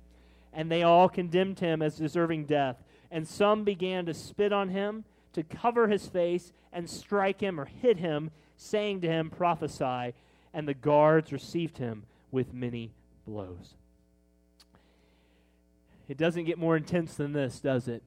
And 0.52 0.70
they 0.70 0.82
all 0.82 1.08
condemned 1.08 1.60
him 1.60 1.80
as 1.80 1.96
deserving 1.96 2.46
death. 2.46 2.82
And 3.10 3.26
some 3.26 3.62
began 3.62 4.04
to 4.06 4.14
spit 4.14 4.52
on 4.52 4.70
him, 4.70 5.04
to 5.32 5.44
cover 5.44 5.86
his 5.86 6.08
face, 6.08 6.52
and 6.72 6.90
strike 6.90 7.40
him 7.40 7.60
or 7.60 7.66
hit 7.66 7.98
him, 7.98 8.32
saying 8.56 9.00
to 9.02 9.08
him, 9.08 9.30
Prophesy. 9.30 10.12
And 10.52 10.66
the 10.66 10.74
guards 10.74 11.32
received 11.32 11.78
him 11.78 12.04
with 12.32 12.52
many 12.52 12.90
blows. 13.26 13.74
It 16.08 16.16
doesn't 16.16 16.44
get 16.44 16.58
more 16.58 16.76
intense 16.76 17.14
than 17.14 17.32
this, 17.32 17.60
does 17.60 17.88
it? 17.88 18.02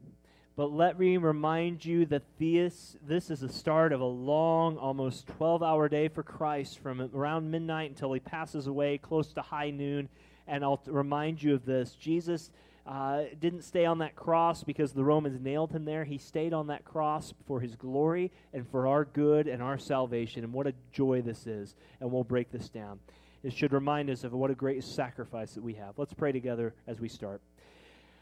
But 0.55 0.71
let 0.71 0.99
me 0.99 1.17
remind 1.17 1.85
you 1.85 2.05
that 2.07 2.23
this, 2.37 2.97
this 3.05 3.31
is 3.31 3.39
the 3.39 3.49
start 3.49 3.93
of 3.93 4.01
a 4.01 4.05
long, 4.05 4.77
almost 4.77 5.27
12 5.27 5.63
hour 5.63 5.87
day 5.87 6.09
for 6.09 6.21
Christ 6.21 6.79
from 6.79 7.01
around 7.13 7.49
midnight 7.49 7.91
until 7.91 8.11
he 8.11 8.19
passes 8.19 8.67
away, 8.67 8.97
close 8.97 9.31
to 9.33 9.41
high 9.41 9.69
noon. 9.69 10.09
And 10.47 10.63
I'll 10.63 10.81
remind 10.85 11.41
you 11.41 11.55
of 11.55 11.65
this 11.65 11.93
Jesus 11.93 12.51
uh, 12.85 13.23
didn't 13.39 13.61
stay 13.61 13.85
on 13.85 13.99
that 13.99 14.15
cross 14.15 14.63
because 14.63 14.93
the 14.93 15.03
Romans 15.03 15.39
nailed 15.39 15.71
him 15.71 15.85
there. 15.85 16.03
He 16.03 16.17
stayed 16.17 16.53
on 16.53 16.67
that 16.67 16.83
cross 16.83 17.33
for 17.47 17.59
his 17.59 17.75
glory 17.75 18.31
and 18.53 18.67
for 18.67 18.87
our 18.87 19.05
good 19.05 19.47
and 19.47 19.61
our 19.61 19.77
salvation. 19.77 20.43
And 20.43 20.51
what 20.51 20.67
a 20.67 20.73
joy 20.91 21.21
this 21.21 21.47
is. 21.47 21.75
And 22.01 22.11
we'll 22.11 22.23
break 22.23 22.51
this 22.51 22.67
down. 22.67 22.99
It 23.43 23.53
should 23.53 23.71
remind 23.71 24.09
us 24.09 24.23
of 24.23 24.33
what 24.33 24.51
a 24.51 24.55
great 24.55 24.83
sacrifice 24.83 25.53
that 25.53 25.63
we 25.63 25.75
have. 25.75 25.97
Let's 25.97 26.13
pray 26.13 26.31
together 26.31 26.73
as 26.87 26.99
we 26.99 27.07
start. 27.07 27.41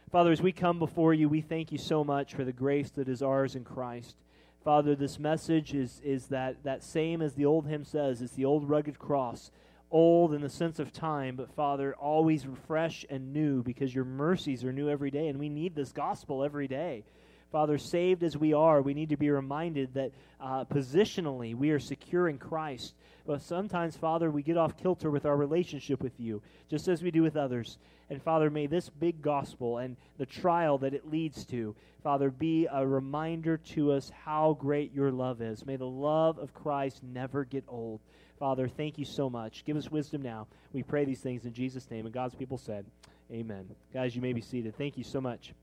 Father, 0.09 0.31
as 0.31 0.41
we 0.41 0.53
come 0.53 0.79
before 0.79 1.13
you, 1.13 1.27
we 1.27 1.41
thank 1.41 1.69
you 1.69 1.77
so 1.77 2.01
much 2.01 2.33
for 2.33 2.45
the 2.45 2.53
grace 2.53 2.91
that 2.91 3.09
is 3.09 3.21
ours 3.21 3.55
in 3.55 3.65
Christ. 3.65 4.15
Father, 4.63 4.95
this 4.95 5.19
message 5.19 5.73
is, 5.73 5.99
is 6.01 6.27
that, 6.27 6.63
that 6.63 6.81
same 6.81 7.21
as 7.21 7.33
the 7.33 7.43
old 7.43 7.67
hymn 7.67 7.83
says, 7.83 8.21
it's 8.21 8.31
the 8.31 8.45
old 8.45 8.69
rugged 8.69 8.97
cross, 8.99 9.51
old 9.91 10.33
in 10.33 10.39
the 10.39 10.49
sense 10.49 10.79
of 10.79 10.93
time, 10.93 11.35
but 11.35 11.51
Father, 11.51 11.93
always 11.95 12.45
fresh 12.67 13.05
and 13.09 13.33
new 13.33 13.61
because 13.61 13.93
your 13.93 14.05
mercies 14.05 14.63
are 14.63 14.71
new 14.71 14.89
every 14.89 15.11
day, 15.11 15.27
and 15.27 15.39
we 15.39 15.49
need 15.49 15.75
this 15.75 15.91
gospel 15.91 16.41
every 16.41 16.69
day. 16.69 17.03
Father, 17.51 17.77
saved 17.77 18.23
as 18.23 18.35
we 18.37 18.53
are, 18.53 18.81
we 18.81 18.93
need 18.93 19.09
to 19.09 19.17
be 19.17 19.29
reminded 19.29 19.93
that 19.93 20.11
uh, 20.39 20.65
positionally 20.65 21.55
we 21.55 21.71
are 21.71 21.79
secure 21.79 22.27
in 22.27 22.37
Christ. 22.37 22.93
But 23.25 23.41
sometimes, 23.41 23.95
Father, 23.95 24.29
we 24.29 24.43
get 24.43 24.57
off 24.57 24.77
kilter 24.77 25.09
with 25.09 25.25
our 25.25 25.35
relationship 25.35 26.01
with 26.01 26.19
you, 26.19 26.41
just 26.69 26.87
as 26.87 27.01
we 27.01 27.11
do 27.11 27.21
with 27.21 27.37
others. 27.37 27.77
And 28.09 28.21
Father, 28.21 28.49
may 28.49 28.67
this 28.67 28.89
big 28.89 29.21
gospel 29.21 29.77
and 29.77 29.97
the 30.17 30.25
trial 30.25 30.77
that 30.79 30.93
it 30.93 31.09
leads 31.09 31.45
to, 31.47 31.75
Father, 32.03 32.29
be 32.29 32.67
a 32.71 32.85
reminder 32.85 33.57
to 33.57 33.91
us 33.91 34.11
how 34.23 34.57
great 34.59 34.93
your 34.93 35.11
love 35.11 35.41
is. 35.41 35.65
May 35.65 35.75
the 35.75 35.85
love 35.85 36.37
of 36.37 36.53
Christ 36.53 37.03
never 37.03 37.43
get 37.43 37.65
old. 37.67 38.01
Father, 38.39 38.67
thank 38.67 38.97
you 38.97 39.05
so 39.05 39.29
much. 39.29 39.65
Give 39.65 39.75
us 39.75 39.91
wisdom 39.91 40.21
now. 40.21 40.47
We 40.71 40.83
pray 40.83 41.05
these 41.05 41.21
things 41.21 41.45
in 41.45 41.53
Jesus' 41.53 41.89
name. 41.89 42.05
And 42.05 42.13
God's 42.13 42.35
people 42.35 42.57
said, 42.57 42.85
Amen. 43.31 43.67
Guys, 43.93 44.15
you 44.15 44.21
may 44.21 44.31
be 44.31 44.41
seated. 44.41 44.77
Thank 44.77 44.97
you 44.97 45.03
so 45.03 45.19
much. 45.19 45.53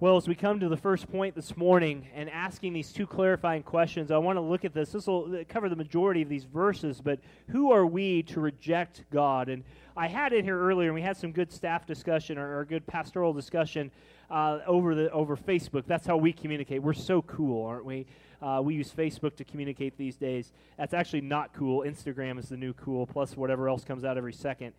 Well, 0.00 0.16
as 0.16 0.28
we 0.28 0.36
come 0.36 0.60
to 0.60 0.68
the 0.68 0.76
first 0.76 1.10
point 1.10 1.34
this 1.34 1.56
morning 1.56 2.06
and 2.14 2.30
asking 2.30 2.72
these 2.72 2.92
two 2.92 3.04
clarifying 3.04 3.64
questions, 3.64 4.12
I 4.12 4.18
want 4.18 4.36
to 4.36 4.40
look 4.40 4.64
at 4.64 4.72
this. 4.72 4.92
This 4.92 5.08
will 5.08 5.42
cover 5.48 5.68
the 5.68 5.74
majority 5.74 6.22
of 6.22 6.28
these 6.28 6.44
verses, 6.44 7.00
but 7.00 7.18
who 7.48 7.72
are 7.72 7.84
we 7.84 8.22
to 8.22 8.38
reject 8.38 9.02
God? 9.10 9.48
And 9.48 9.64
I 9.96 10.06
had 10.06 10.32
it 10.32 10.44
here 10.44 10.56
earlier, 10.56 10.90
and 10.90 10.94
we 10.94 11.02
had 11.02 11.16
some 11.16 11.32
good 11.32 11.50
staff 11.50 11.84
discussion 11.84 12.38
or, 12.38 12.60
or 12.60 12.64
good 12.64 12.86
pastoral 12.86 13.32
discussion 13.32 13.90
uh, 14.30 14.60
over 14.68 14.94
the 14.94 15.10
over 15.10 15.36
Facebook. 15.36 15.82
That's 15.88 16.06
how 16.06 16.16
we 16.16 16.32
communicate. 16.32 16.80
We're 16.80 16.92
so 16.92 17.22
cool, 17.22 17.66
aren't 17.66 17.84
we? 17.84 18.06
Uh, 18.40 18.60
we 18.62 18.76
use 18.76 18.92
Facebook 18.92 19.34
to 19.34 19.44
communicate 19.44 19.98
these 19.98 20.14
days. 20.14 20.52
That's 20.76 20.94
actually 20.94 21.22
not 21.22 21.52
cool. 21.54 21.82
Instagram 21.82 22.38
is 22.38 22.48
the 22.48 22.56
new 22.56 22.72
cool, 22.74 23.04
plus 23.04 23.36
whatever 23.36 23.68
else 23.68 23.82
comes 23.82 24.04
out 24.04 24.16
every 24.16 24.32
second. 24.32 24.74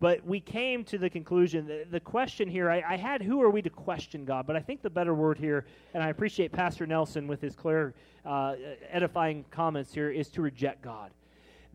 But 0.00 0.24
we 0.24 0.38
came 0.38 0.84
to 0.84 0.98
the 0.98 1.10
conclusion 1.10 1.66
that 1.66 1.90
the 1.90 2.00
question 2.00 2.48
here, 2.48 2.70
I, 2.70 2.82
I, 2.86 2.96
had 2.96 3.20
who 3.20 3.42
are 3.42 3.50
we 3.50 3.62
to 3.62 3.70
question 3.70 4.24
God? 4.24 4.46
But 4.46 4.54
I 4.54 4.60
think 4.60 4.80
the 4.80 4.90
better 4.90 5.14
word 5.14 5.38
here, 5.38 5.66
and 5.92 6.02
I 6.02 6.08
appreciate 6.08 6.52
Pastor 6.52 6.86
Nelson 6.86 7.26
with 7.26 7.40
his 7.40 7.56
clear, 7.56 7.94
uh, 8.24 8.54
edifying 8.90 9.44
comments 9.50 9.92
here, 9.92 10.10
is 10.10 10.28
to 10.30 10.42
reject 10.42 10.82
God. 10.82 11.10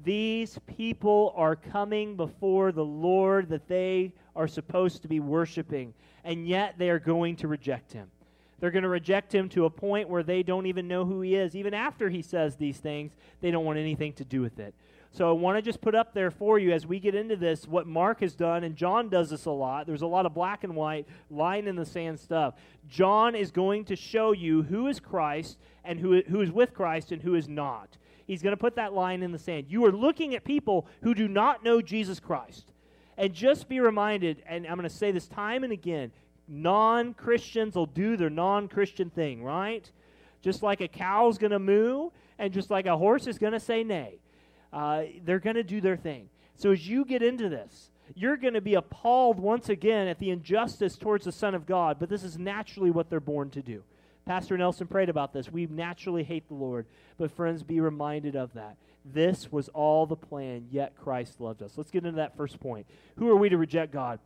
These 0.03 0.57
people 0.67 1.33
are 1.35 1.55
coming 1.55 2.15
before 2.15 2.71
the 2.71 2.85
Lord 2.85 3.49
that 3.49 3.67
they 3.67 4.13
are 4.35 4.47
supposed 4.47 5.01
to 5.01 5.07
be 5.07 5.19
worshiping, 5.19 5.93
and 6.23 6.47
yet 6.47 6.75
they 6.77 6.89
are 6.89 6.99
going 6.99 7.35
to 7.37 7.47
reject 7.47 7.91
him. 7.91 8.09
They're 8.59 8.71
going 8.71 8.83
to 8.83 8.89
reject 8.89 9.35
him 9.35 9.49
to 9.49 9.65
a 9.65 9.69
point 9.69 10.07
where 10.07 10.23
they 10.23 10.41
don't 10.41 10.67
even 10.67 10.87
know 10.87 11.03
who 11.03 11.19
he 11.19 11.35
is. 11.35 11.53
Even 11.53 11.73
after 11.73 12.09
he 12.09 12.21
says 12.21 12.55
these 12.55 12.77
things, 12.77 13.11
they 13.41 13.51
don't 13.51 13.65
want 13.65 13.77
anything 13.77 14.13
to 14.13 14.23
do 14.23 14.41
with 14.41 14.57
it. 14.57 14.73
So 15.13 15.29
I 15.29 15.31
want 15.31 15.57
to 15.57 15.61
just 15.61 15.79
put 15.79 15.93
up 15.93 16.15
there 16.15 16.31
for 16.31 16.57
you 16.57 16.71
as 16.71 16.87
we 16.87 16.99
get 16.99 17.13
into 17.13 17.35
this 17.35 17.67
what 17.67 17.85
Mark 17.85 18.21
has 18.21 18.33
done, 18.33 18.63
and 18.63 18.75
John 18.75 19.09
does 19.09 19.29
this 19.29 19.45
a 19.45 19.51
lot. 19.51 19.85
There's 19.85 20.01
a 20.01 20.07
lot 20.07 20.25
of 20.25 20.33
black 20.33 20.63
and 20.63 20.75
white, 20.75 21.07
line 21.29 21.67
in 21.67 21.75
the 21.75 21.85
sand 21.85 22.19
stuff. 22.19 22.55
John 22.89 23.35
is 23.35 23.51
going 23.51 23.85
to 23.85 23.95
show 23.95 24.31
you 24.31 24.63
who 24.63 24.87
is 24.87 24.99
Christ 24.99 25.59
and 25.83 25.99
who, 25.99 26.23
who 26.27 26.41
is 26.41 26.51
with 26.51 26.73
Christ 26.73 27.11
and 27.11 27.21
who 27.21 27.35
is 27.35 27.47
not. 27.47 27.95
He's 28.25 28.41
going 28.41 28.53
to 28.53 28.57
put 28.59 28.75
that 28.77 28.93
line 28.93 29.21
in 29.21 29.31
the 29.31 29.37
sand. 29.37 29.65
You 29.69 29.85
are 29.85 29.91
looking 29.91 30.33
at 30.33 30.43
people 30.43 30.87
who 31.03 31.13
do 31.13 31.27
not 31.27 31.63
know 31.63 31.79
Jesus 31.79 32.19
Christ. 32.19 32.71
And 33.15 33.31
just 33.31 33.69
be 33.69 33.79
reminded, 33.79 34.41
and 34.47 34.65
I'm 34.65 34.77
going 34.77 34.89
to 34.89 34.95
say 34.95 35.11
this 35.11 35.27
time 35.27 35.63
and 35.63 35.71
again 35.71 36.11
non 36.47 37.13
Christians 37.13 37.75
will 37.75 37.85
do 37.85 38.17
their 38.17 38.31
non 38.31 38.67
Christian 38.67 39.11
thing, 39.11 39.43
right? 39.43 39.89
Just 40.41 40.63
like 40.63 40.81
a 40.81 40.87
cow's 40.87 41.37
going 41.37 41.51
to 41.51 41.59
moo, 41.59 42.09
and 42.39 42.51
just 42.51 42.71
like 42.71 42.87
a 42.87 42.97
horse 42.97 43.27
is 43.27 43.37
going 43.37 43.53
to 43.53 43.59
say 43.59 43.83
nay. 43.83 44.17
Uh, 44.73 45.03
they're 45.23 45.39
going 45.39 45.55
to 45.55 45.63
do 45.63 45.79
their 45.79 45.95
thing. 45.95 46.29
So 46.55 46.71
as 46.71 46.87
you 46.87 47.05
get 47.05 47.21
into 47.21 47.47
this, 47.47 47.91
you're 48.15 48.37
going 48.37 48.53
to 48.55 48.61
be 48.61 48.73
appalled 48.73 49.39
once 49.39 49.69
again 49.69 50.07
at 50.07 50.19
the 50.19 50.29
injustice 50.29 50.97
towards 50.97 51.25
the 51.25 51.31
Son 51.31 51.55
of 51.55 51.65
God, 51.65 51.97
but 51.99 52.09
this 52.09 52.23
is 52.23 52.37
naturally 52.37 52.91
what 52.91 53.09
they're 53.09 53.19
born 53.19 53.49
to 53.51 53.61
do. 53.61 53.83
Pastor 54.25 54.57
Nelson 54.57 54.87
prayed 54.87 55.09
about 55.09 55.33
this. 55.33 55.51
We 55.51 55.65
naturally 55.67 56.23
hate 56.23 56.47
the 56.47 56.53
Lord, 56.53 56.85
but 57.17 57.31
friends, 57.31 57.61
be 57.61 57.79
reminded 57.79 58.35
of 58.35 58.53
that. 58.53 58.77
This 59.05 59.51
was 59.51 59.67
all 59.69 60.05
the 60.05 60.15
plan, 60.15 60.67
yet 60.71 60.95
Christ 60.95 61.41
loved 61.41 61.61
us. 61.61 61.73
Let's 61.75 61.91
get 61.91 62.05
into 62.05 62.17
that 62.17 62.37
first 62.37 62.59
point. 62.59 62.87
Who 63.17 63.29
are 63.29 63.35
we 63.35 63.49
to 63.49 63.57
reject 63.57 63.91
God? 63.91 64.19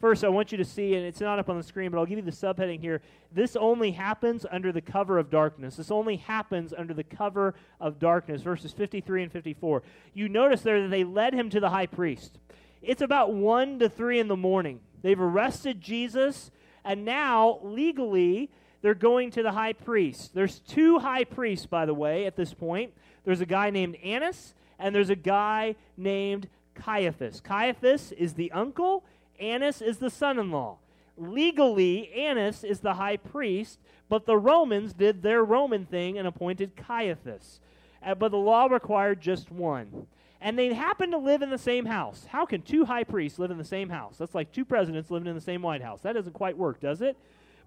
First, 0.00 0.24
I 0.24 0.30
want 0.30 0.50
you 0.50 0.56
to 0.56 0.64
see, 0.64 0.94
and 0.94 1.04
it's 1.04 1.20
not 1.20 1.38
up 1.38 1.50
on 1.50 1.58
the 1.58 1.62
screen, 1.62 1.90
but 1.90 1.98
I'll 1.98 2.06
give 2.06 2.16
you 2.16 2.24
the 2.24 2.30
subheading 2.30 2.80
here. 2.80 3.02
This 3.32 3.54
only 3.54 3.90
happens 3.90 4.46
under 4.50 4.72
the 4.72 4.80
cover 4.80 5.18
of 5.18 5.28
darkness. 5.28 5.76
This 5.76 5.90
only 5.90 6.16
happens 6.16 6.72
under 6.72 6.94
the 6.94 7.04
cover 7.04 7.54
of 7.78 7.98
darkness. 7.98 8.40
Verses 8.40 8.72
53 8.72 9.24
and 9.24 9.32
54. 9.32 9.82
You 10.14 10.30
notice 10.30 10.62
there 10.62 10.80
that 10.80 10.88
they 10.88 11.04
led 11.04 11.34
him 11.34 11.50
to 11.50 11.60
the 11.60 11.68
high 11.68 11.86
priest. 11.86 12.38
It's 12.80 13.02
about 13.02 13.34
1 13.34 13.78
to 13.80 13.90
3 13.90 14.20
in 14.20 14.28
the 14.28 14.36
morning. 14.36 14.80
They've 15.02 15.20
arrested 15.20 15.82
Jesus, 15.82 16.50
and 16.82 17.04
now, 17.04 17.60
legally, 17.62 18.50
they're 18.80 18.94
going 18.94 19.30
to 19.32 19.42
the 19.42 19.52
high 19.52 19.74
priest. 19.74 20.34
There's 20.34 20.60
two 20.60 20.98
high 20.98 21.24
priests, 21.24 21.66
by 21.66 21.84
the 21.84 21.92
way, 21.92 22.24
at 22.24 22.36
this 22.36 22.54
point. 22.54 22.94
There's 23.24 23.42
a 23.42 23.46
guy 23.46 23.68
named 23.68 23.96
Annas, 23.96 24.54
and 24.78 24.94
there's 24.94 25.10
a 25.10 25.16
guy 25.16 25.76
named 25.98 26.48
Caiaphas. 26.74 27.42
Caiaphas 27.42 28.12
is 28.12 28.32
the 28.32 28.50
uncle, 28.52 29.04
Annas 29.40 29.80
is 29.80 29.98
the 29.98 30.10
son 30.10 30.38
in 30.38 30.50
law. 30.50 30.78
Legally, 31.16 32.12
Annas 32.12 32.64
is 32.64 32.80
the 32.80 32.94
high 32.94 33.16
priest, 33.16 33.78
but 34.08 34.26
the 34.26 34.38
Romans 34.38 34.92
did 34.92 35.22
their 35.22 35.44
Roman 35.44 35.84
thing 35.84 36.18
and 36.18 36.26
appointed 36.26 36.76
Caiaphas. 36.76 37.60
Uh, 38.02 38.14
but 38.14 38.30
the 38.30 38.38
law 38.38 38.66
required 38.66 39.20
just 39.20 39.50
one. 39.50 40.06
And 40.40 40.58
they 40.58 40.72
happened 40.72 41.12
to 41.12 41.18
live 41.18 41.42
in 41.42 41.50
the 41.50 41.58
same 41.58 41.84
house. 41.84 42.26
How 42.30 42.46
can 42.46 42.62
two 42.62 42.86
high 42.86 43.04
priests 43.04 43.38
live 43.38 43.50
in 43.50 43.58
the 43.58 43.64
same 43.64 43.90
house? 43.90 44.16
That's 44.16 44.34
like 44.34 44.52
two 44.52 44.64
presidents 44.64 45.10
living 45.10 45.28
in 45.28 45.34
the 45.34 45.40
same 45.40 45.60
White 45.60 45.82
House. 45.82 46.00
That 46.00 46.14
doesn't 46.14 46.32
quite 46.32 46.56
work, 46.56 46.80
does 46.80 47.02
it? 47.02 47.16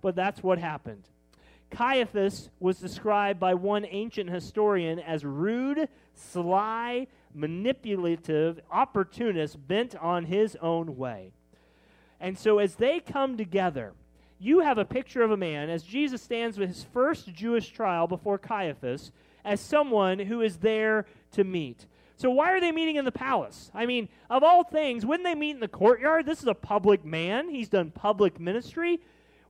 But 0.02 0.16
that's 0.16 0.42
what 0.42 0.58
happened. 0.58 1.04
Caiaphas 1.70 2.50
was 2.60 2.80
described 2.80 3.40
by 3.40 3.54
one 3.54 3.86
ancient 3.90 4.30
historian 4.30 5.00
as 5.00 5.24
rude, 5.24 5.88
sly, 6.16 7.08
manipulative, 7.34 8.60
opportunist, 8.72 9.68
bent 9.68 9.96
on 9.96 10.26
his 10.26 10.56
own 10.62 10.98
way. 10.98 11.32
And 12.24 12.40
so 12.40 12.60
as 12.60 12.76
they 12.76 13.02
come 13.02 13.36
together, 13.36 13.92
you 14.40 14.62
have 14.62 14.78
a 14.78 14.86
picture 14.86 15.24
of 15.24 15.32
a 15.32 15.38
man 15.38 15.70
as 15.70 15.84
Jesus 15.84 16.22
stands 16.22 16.58
with 16.58 16.70
his 16.70 16.86
first 16.94 17.34
Jewish 17.34 17.68
trial 17.68 18.08
before 18.08 18.38
Caiaphas 18.38 19.12
as 19.44 19.60
someone 19.60 20.20
who 20.20 20.40
is 20.40 20.58
there 20.58 21.06
to 21.34 21.44
meet. 21.44 21.86
So 22.16 22.30
why 22.30 22.54
are 22.54 22.62
they 22.62 22.72
meeting 22.72 22.96
in 22.96 23.04
the 23.04 23.12
palace? 23.12 23.70
I 23.74 23.86
mean, 23.86 24.08
of 24.30 24.42
all 24.42 24.64
things, 24.64 25.06
wouldn't 25.06 25.26
they 25.26 25.36
meet 25.36 25.56
in 25.56 25.60
the 25.60 25.68
courtyard? 25.68 26.26
This 26.26 26.40
is 26.40 26.48
a 26.48 26.54
public 26.54 27.04
man. 27.04 27.50
He's 27.50 27.68
done 27.68 27.92
public 27.92 28.40
ministry. 28.40 29.02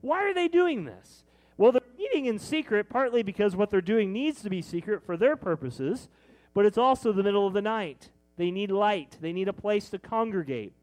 Why 0.01 0.23
are 0.23 0.33
they 0.33 0.47
doing 0.47 0.85
this? 0.85 1.25
Well, 1.57 1.73
they're 1.73 1.81
meeting 1.95 2.25
in 2.25 2.39
secret, 2.39 2.89
partly 2.89 3.21
because 3.21 3.55
what 3.55 3.69
they're 3.69 3.81
doing 3.81 4.11
needs 4.11 4.41
to 4.41 4.49
be 4.49 4.63
secret 4.63 5.03
for 5.05 5.15
their 5.15 5.35
purposes, 5.35 6.09
but 6.55 6.65
it's 6.65 6.79
also 6.79 7.11
the 7.11 7.21
middle 7.21 7.45
of 7.45 7.53
the 7.53 7.61
night. 7.61 8.09
They 8.35 8.49
need 8.49 8.71
light, 8.71 9.17
they 9.21 9.31
need 9.31 9.47
a 9.47 9.53
place 9.53 9.89
to 9.89 9.99
congregate. 9.99 10.73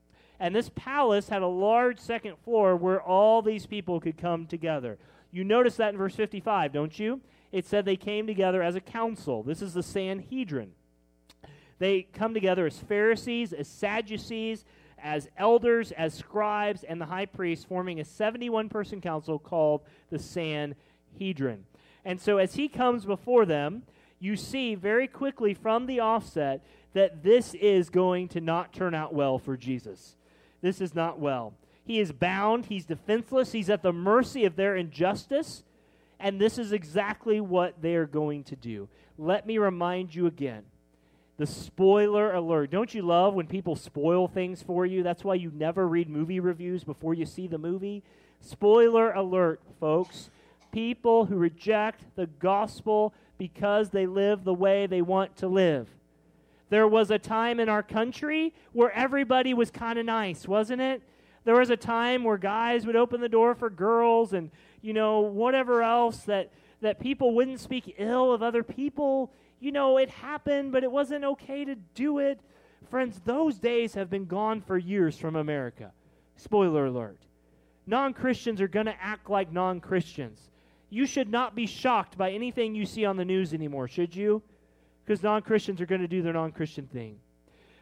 And 0.40 0.54
this 0.54 0.70
palace 0.74 1.28
had 1.28 1.42
a 1.42 1.46
large 1.46 2.00
second 2.00 2.36
floor 2.38 2.74
where 2.74 3.00
all 3.00 3.42
these 3.42 3.66
people 3.66 4.00
could 4.00 4.16
come 4.16 4.46
together. 4.46 4.98
You 5.30 5.44
notice 5.44 5.76
that 5.76 5.92
in 5.92 5.98
verse 5.98 6.16
55, 6.16 6.72
don't 6.72 6.98
you? 6.98 7.20
It 7.52 7.66
said 7.66 7.84
they 7.84 7.96
came 7.96 8.26
together 8.26 8.62
as 8.62 8.74
a 8.74 8.80
council. 8.80 9.42
This 9.42 9.60
is 9.60 9.74
the 9.74 9.82
Sanhedrin. 9.82 10.72
They 11.78 12.02
come 12.02 12.32
together 12.32 12.66
as 12.66 12.78
Pharisees, 12.78 13.52
as 13.52 13.68
Sadducees, 13.68 14.64
as 14.98 15.28
elders, 15.36 15.92
as 15.92 16.14
scribes, 16.14 16.84
and 16.84 17.00
the 17.00 17.06
high 17.06 17.26
priest, 17.26 17.68
forming 17.68 18.00
a 18.00 18.04
71 18.04 18.70
person 18.70 19.00
council 19.00 19.38
called 19.38 19.82
the 20.08 20.18
Sanhedrin. 20.18 21.64
And 22.04 22.20
so 22.20 22.38
as 22.38 22.54
he 22.54 22.68
comes 22.68 23.04
before 23.04 23.44
them, 23.44 23.82
you 24.18 24.36
see 24.36 24.74
very 24.74 25.06
quickly 25.06 25.52
from 25.52 25.86
the 25.86 26.00
offset 26.00 26.64
that 26.94 27.22
this 27.22 27.54
is 27.54 27.90
going 27.90 28.28
to 28.28 28.40
not 28.40 28.72
turn 28.72 28.94
out 28.94 29.14
well 29.14 29.38
for 29.38 29.56
Jesus. 29.56 30.16
This 30.60 30.80
is 30.80 30.94
not 30.94 31.18
well. 31.18 31.54
He 31.84 31.98
is 31.98 32.12
bound, 32.12 32.66
he's 32.66 32.84
defenseless, 32.84 33.52
he's 33.52 33.70
at 33.70 33.82
the 33.82 33.92
mercy 33.92 34.44
of 34.44 34.56
their 34.56 34.76
injustice, 34.76 35.64
and 36.18 36.40
this 36.40 36.58
is 36.58 36.72
exactly 36.72 37.40
what 37.40 37.82
they 37.82 37.94
are 37.94 38.06
going 38.06 38.44
to 38.44 38.56
do. 38.56 38.88
Let 39.18 39.46
me 39.46 39.58
remind 39.58 40.14
you 40.14 40.26
again 40.26 40.64
the 41.40 41.46
spoiler 41.46 42.34
alert. 42.34 42.70
Don't 42.70 42.92
you 42.92 43.00
love 43.00 43.32
when 43.32 43.46
people 43.46 43.74
spoil 43.74 44.28
things 44.28 44.62
for 44.62 44.84
you? 44.84 45.02
That's 45.02 45.24
why 45.24 45.36
you 45.36 45.50
never 45.54 45.88
read 45.88 46.08
movie 46.08 46.38
reviews 46.38 46.84
before 46.84 47.14
you 47.14 47.24
see 47.24 47.46
the 47.46 47.56
movie. 47.56 48.02
Spoiler 48.40 49.12
alert, 49.12 49.62
folks. 49.80 50.28
People 50.70 51.24
who 51.24 51.36
reject 51.36 52.04
the 52.14 52.26
gospel 52.26 53.14
because 53.38 53.88
they 53.88 54.06
live 54.06 54.44
the 54.44 54.52
way 54.52 54.86
they 54.86 55.00
want 55.00 55.34
to 55.38 55.48
live. 55.48 55.88
There 56.70 56.88
was 56.88 57.10
a 57.10 57.18
time 57.18 57.60
in 57.60 57.68
our 57.68 57.82
country 57.82 58.54
where 58.72 58.92
everybody 58.92 59.54
was 59.54 59.70
kind 59.70 59.98
of 59.98 60.06
nice, 60.06 60.48
wasn't 60.48 60.80
it? 60.80 61.02
There 61.44 61.56
was 61.56 61.70
a 61.70 61.76
time 61.76 62.22
where 62.22 62.38
guys 62.38 62.86
would 62.86 62.96
open 62.96 63.20
the 63.20 63.28
door 63.28 63.54
for 63.54 63.68
girls 63.68 64.32
and, 64.32 64.50
you 64.80 64.92
know, 64.92 65.20
whatever 65.20 65.82
else 65.82 66.18
that, 66.24 66.52
that 66.80 67.00
people 67.00 67.34
wouldn't 67.34 67.60
speak 67.60 67.96
ill 67.98 68.32
of 68.32 68.42
other 68.42 68.62
people. 68.62 69.32
You 69.58 69.72
know, 69.72 69.98
it 69.98 70.10
happened, 70.10 70.70
but 70.70 70.84
it 70.84 70.92
wasn't 70.92 71.24
okay 71.24 71.64
to 71.64 71.74
do 71.94 72.18
it. 72.18 72.40
Friends, 72.88 73.20
those 73.24 73.58
days 73.58 73.94
have 73.94 74.08
been 74.08 74.26
gone 74.26 74.60
for 74.60 74.78
years 74.78 75.18
from 75.18 75.36
America. 75.36 75.92
Spoiler 76.36 76.86
alert. 76.86 77.18
Non 77.86 78.14
Christians 78.14 78.60
are 78.60 78.68
going 78.68 78.86
to 78.86 79.02
act 79.02 79.28
like 79.28 79.52
non 79.52 79.80
Christians. 79.80 80.50
You 80.88 81.06
should 81.06 81.28
not 81.28 81.54
be 81.54 81.66
shocked 81.66 82.16
by 82.16 82.30
anything 82.32 82.74
you 82.74 82.86
see 82.86 83.04
on 83.04 83.16
the 83.16 83.24
news 83.24 83.52
anymore, 83.54 83.88
should 83.88 84.14
you? 84.14 84.42
Because 85.10 85.24
non 85.24 85.42
Christians 85.42 85.80
are 85.80 85.86
going 85.86 86.02
to 86.02 86.06
do 86.06 86.22
their 86.22 86.34
non 86.34 86.52
Christian 86.52 86.86
thing. 86.86 87.18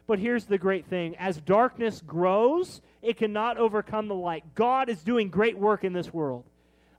But 0.07 0.17
here's 0.17 0.45
the 0.45 0.57
great 0.57 0.87
thing 0.87 1.15
as 1.17 1.37
darkness 1.37 2.01
grows, 2.01 2.81
it 3.03 3.17
cannot 3.17 3.59
overcome 3.59 4.07
the 4.07 4.15
light. 4.15 4.43
God 4.55 4.89
is 4.89 5.03
doing 5.03 5.29
great 5.29 5.55
work 5.55 5.83
in 5.83 5.93
this 5.93 6.11
world. 6.11 6.43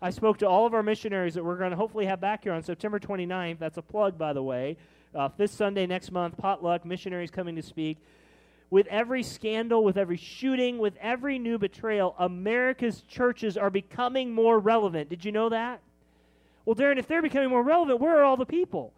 I 0.00 0.10
spoke 0.10 0.38
to 0.38 0.48
all 0.48 0.66
of 0.66 0.72
our 0.72 0.84
missionaries 0.84 1.34
that 1.34 1.44
we're 1.44 1.58
going 1.58 1.72
to 1.72 1.76
hopefully 1.76 2.06
have 2.06 2.20
back 2.20 2.44
here 2.44 2.52
on 2.52 2.62
September 2.62 3.00
29th. 3.00 3.58
That's 3.58 3.76
a 3.76 3.82
plug, 3.82 4.16
by 4.18 4.32
the 4.32 4.42
way. 4.42 4.76
Uh, 5.12 5.30
this 5.36 5.50
Sunday 5.50 5.84
next 5.84 6.12
month, 6.12 6.36
potluck, 6.36 6.84
missionaries 6.84 7.32
coming 7.32 7.56
to 7.56 7.62
speak. 7.62 7.98
With 8.70 8.86
every 8.86 9.24
scandal, 9.24 9.82
with 9.82 9.96
every 9.96 10.16
shooting, 10.16 10.78
with 10.78 10.94
every 11.00 11.40
new 11.40 11.58
betrayal, 11.58 12.14
America's 12.20 13.02
churches 13.08 13.56
are 13.56 13.68
becoming 13.68 14.32
more 14.32 14.60
relevant. 14.60 15.10
Did 15.10 15.24
you 15.24 15.32
know 15.32 15.48
that? 15.48 15.80
Well, 16.64 16.76
Darren, 16.76 16.98
if 16.98 17.08
they're 17.08 17.20
becoming 17.20 17.50
more 17.50 17.64
relevant, 17.64 17.98
where 17.98 18.20
are 18.20 18.22
all 18.22 18.36
the 18.36 18.46
people? 18.46 18.92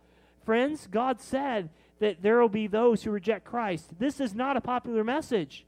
Friends, 0.45 0.89
God 0.91 1.21
said 1.21 1.71
that 2.01 2.21
there 2.21 2.41
will 2.41 2.49
be 2.49 2.67
those 2.67 3.03
who 3.05 3.11
reject 3.11 3.45
Christ. 3.45 3.99
This 3.99 4.21
is 4.21 4.35
not 4.35 4.57
a 4.57 4.61
popular 4.61 5.05
message. 5.05 5.65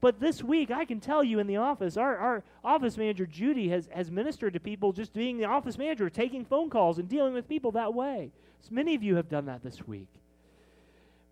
But 0.00 0.20
this 0.20 0.42
week, 0.42 0.70
I 0.70 0.84
can 0.84 1.00
tell 1.00 1.22
you 1.22 1.38
in 1.38 1.46
the 1.46 1.56
office, 1.56 1.96
our, 1.96 2.16
our 2.16 2.44
office 2.64 2.96
manager, 2.96 3.26
Judy, 3.26 3.68
has, 3.68 3.88
has 3.92 4.10
ministered 4.10 4.54
to 4.54 4.60
people 4.60 4.92
just 4.92 5.12
being 5.12 5.38
the 5.38 5.44
office 5.44 5.78
manager, 5.78 6.10
taking 6.10 6.44
phone 6.44 6.70
calls 6.70 6.98
and 6.98 7.08
dealing 7.08 7.34
with 7.34 7.48
people 7.48 7.72
that 7.72 7.94
way. 7.94 8.32
So 8.60 8.70
many 8.72 8.94
of 8.94 9.02
you 9.02 9.16
have 9.16 9.28
done 9.28 9.46
that 9.46 9.62
this 9.62 9.86
week. 9.86 10.08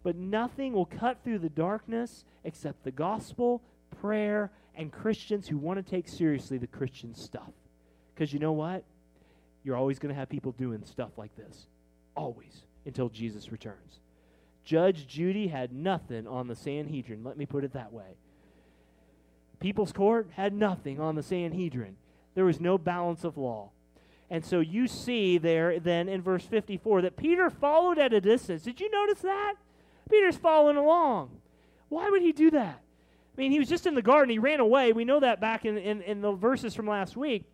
But 0.02 0.16
nothing 0.16 0.72
will 0.72 0.86
cut 0.86 1.18
through 1.22 1.40
the 1.40 1.48
darkness 1.48 2.24
except 2.44 2.84
the 2.84 2.90
gospel, 2.90 3.60
prayer, 4.00 4.50
and 4.74 4.92
Christians 4.92 5.48
who 5.48 5.58
want 5.58 5.84
to 5.84 5.88
take 5.88 6.08
seriously 6.08 6.58
the 6.58 6.66
Christian 6.66 7.14
stuff. 7.14 7.52
Because 8.14 8.32
you 8.32 8.38
know 8.38 8.52
what? 8.52 8.84
You're 9.64 9.76
always 9.76 9.98
going 9.98 10.14
to 10.14 10.18
have 10.18 10.28
people 10.28 10.52
doing 10.52 10.84
stuff 10.84 11.10
like 11.18 11.36
this. 11.36 11.66
Always 12.16 12.62
until 12.84 13.08
Jesus 13.08 13.52
returns. 13.52 14.00
Judge 14.64 15.06
Judy 15.06 15.48
had 15.48 15.72
nothing 15.72 16.26
on 16.26 16.48
the 16.48 16.56
Sanhedrin. 16.56 17.24
Let 17.24 17.36
me 17.36 17.46
put 17.46 17.64
it 17.64 17.72
that 17.72 17.92
way. 17.92 18.16
People's 19.58 19.92
court 19.92 20.28
had 20.34 20.52
nothing 20.52 21.00
on 21.00 21.14
the 21.14 21.22
Sanhedrin. 21.22 21.96
There 22.34 22.44
was 22.44 22.60
no 22.60 22.78
balance 22.78 23.24
of 23.24 23.36
law. 23.36 23.70
And 24.30 24.44
so 24.44 24.60
you 24.60 24.86
see 24.86 25.38
there 25.38 25.80
then 25.80 26.08
in 26.08 26.22
verse 26.22 26.44
54 26.44 27.02
that 27.02 27.16
Peter 27.16 27.50
followed 27.50 27.98
at 27.98 28.12
a 28.12 28.20
distance. 28.20 28.62
Did 28.62 28.80
you 28.80 28.90
notice 28.90 29.20
that? 29.22 29.54
Peter's 30.08 30.36
following 30.36 30.76
along. 30.76 31.30
Why 31.88 32.08
would 32.08 32.22
he 32.22 32.32
do 32.32 32.50
that? 32.52 32.80
I 33.36 33.40
mean, 33.40 33.50
he 33.50 33.58
was 33.58 33.68
just 33.68 33.86
in 33.86 33.94
the 33.94 34.02
garden. 34.02 34.30
He 34.30 34.38
ran 34.38 34.60
away. 34.60 34.92
We 34.92 35.04
know 35.04 35.20
that 35.20 35.40
back 35.40 35.64
in, 35.64 35.76
in, 35.78 36.02
in 36.02 36.20
the 36.20 36.32
verses 36.32 36.74
from 36.74 36.86
last 36.86 37.16
week. 37.16 37.44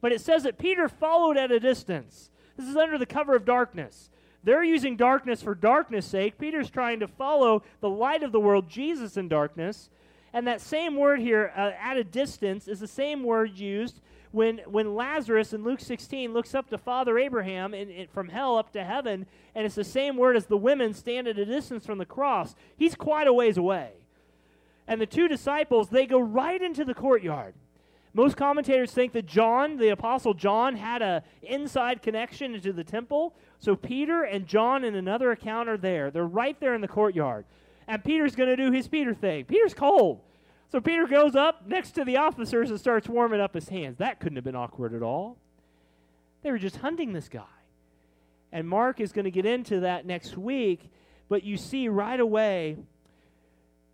But 0.00 0.12
it 0.12 0.20
says 0.20 0.44
that 0.44 0.58
Peter 0.58 0.88
followed 0.88 1.36
at 1.36 1.50
a 1.50 1.58
distance. 1.58 2.30
This 2.56 2.68
is 2.68 2.76
under 2.76 2.98
the 2.98 3.06
cover 3.06 3.34
of 3.34 3.44
darkness. 3.44 4.10
They're 4.44 4.62
using 4.62 4.96
darkness 4.96 5.42
for 5.42 5.54
darkness' 5.54 6.06
sake. 6.06 6.38
Peter's 6.38 6.70
trying 6.70 7.00
to 7.00 7.08
follow 7.08 7.62
the 7.80 7.88
light 7.88 8.22
of 8.22 8.30
the 8.30 8.40
world, 8.40 8.68
Jesus, 8.68 9.16
in 9.16 9.28
darkness. 9.28 9.90
And 10.32 10.46
that 10.46 10.60
same 10.60 10.96
word 10.96 11.20
here, 11.20 11.52
uh, 11.56 11.72
at 11.80 11.96
a 11.96 12.04
distance, 12.04 12.68
is 12.68 12.80
the 12.80 12.86
same 12.86 13.22
word 13.22 13.58
used 13.58 14.00
when, 14.32 14.58
when 14.66 14.96
Lazarus 14.96 15.52
in 15.52 15.62
Luke 15.62 15.80
16 15.80 16.34
looks 16.34 16.54
up 16.54 16.68
to 16.70 16.76
Father 16.76 17.18
Abraham 17.18 17.72
in, 17.72 17.88
in, 17.88 18.08
from 18.08 18.28
hell 18.28 18.58
up 18.58 18.72
to 18.72 18.84
heaven, 18.84 19.26
and 19.54 19.64
it's 19.64 19.76
the 19.76 19.84
same 19.84 20.16
word 20.16 20.36
as 20.36 20.46
the 20.46 20.56
women 20.56 20.92
stand 20.92 21.28
at 21.28 21.38
a 21.38 21.46
distance 21.46 21.86
from 21.86 21.98
the 21.98 22.04
cross. 22.04 22.56
He's 22.76 22.96
quite 22.96 23.28
a 23.28 23.32
ways 23.32 23.56
away. 23.56 23.92
And 24.88 25.00
the 25.00 25.06
two 25.06 25.28
disciples, 25.28 25.88
they 25.88 26.04
go 26.04 26.18
right 26.18 26.60
into 26.60 26.84
the 26.84 26.94
courtyard. 26.94 27.54
Most 28.12 28.36
commentators 28.36 28.92
think 28.92 29.12
that 29.12 29.26
John, 29.26 29.76
the 29.76 29.88
apostle 29.88 30.34
John, 30.34 30.76
had 30.76 31.00
a 31.00 31.22
inside 31.42 32.02
connection 32.02 32.54
into 32.54 32.72
the 32.72 32.84
temple. 32.84 33.34
So 33.58 33.76
Peter 33.76 34.22
and 34.22 34.46
John 34.46 34.84
in 34.84 34.94
another 34.94 35.30
account 35.30 35.68
are 35.68 35.76
there. 35.76 36.10
They're 36.10 36.26
right 36.26 36.58
there 36.60 36.74
in 36.74 36.80
the 36.80 36.88
courtyard. 36.88 37.44
And 37.86 38.02
Peter's 38.04 38.34
going 38.34 38.48
to 38.48 38.56
do 38.56 38.72
his 38.72 38.88
Peter 38.88 39.14
thing. 39.14 39.44
Peter's 39.44 39.74
cold. 39.74 40.20
So 40.70 40.80
Peter 40.80 41.06
goes 41.06 41.36
up 41.36 41.66
next 41.66 41.92
to 41.92 42.04
the 42.04 42.16
officers 42.16 42.70
and 42.70 42.80
starts 42.80 43.08
warming 43.08 43.40
up 43.40 43.54
his 43.54 43.68
hands. 43.68 43.98
That 43.98 44.20
couldn't 44.20 44.36
have 44.36 44.44
been 44.44 44.56
awkward 44.56 44.94
at 44.94 45.02
all. 45.02 45.36
They 46.42 46.50
were 46.50 46.58
just 46.58 46.76
hunting 46.76 47.12
this 47.12 47.28
guy. 47.28 47.44
And 48.52 48.68
Mark 48.68 49.00
is 49.00 49.12
going 49.12 49.24
to 49.24 49.30
get 49.30 49.46
into 49.46 49.80
that 49.80 50.06
next 50.06 50.36
week, 50.36 50.90
but 51.28 51.42
you 51.42 51.56
see 51.56 51.88
right 51.88 52.20
away 52.20 52.76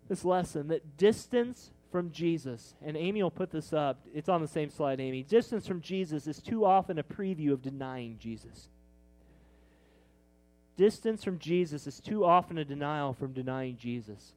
this 0.09 0.25
lesson 0.25 0.69
that 0.69 0.97
distance 0.97 1.71
from 1.91 2.11
Jesus, 2.11 2.75
and 2.85 2.97
Amy 2.97 3.23
will 3.23 3.31
put 3.31 3.51
this 3.51 3.73
up, 3.73 4.01
it's 4.15 4.29
on 4.29 4.43
the 4.43 4.49
same 4.49 4.71
slide, 4.71 5.01
Amy. 5.01 5.23
Distance 5.23 5.67
from 5.67 5.81
Jesus 5.81 6.27
is 6.27 6.41
too 6.41 6.65
often 6.65 6.99
a 6.99 7.03
preview 7.03 7.53
of 7.53 7.63
denying 7.63 8.17
Jesus. 8.19 8.69
Distance 10.81 11.23
from 11.23 11.39
Jesus 11.39 11.87
is 11.87 12.01
too 12.01 12.25
often 12.25 12.57
a 12.57 12.65
denial 12.65 13.13
from 13.13 13.35
denying 13.35 13.77
Jesus. 13.77 14.33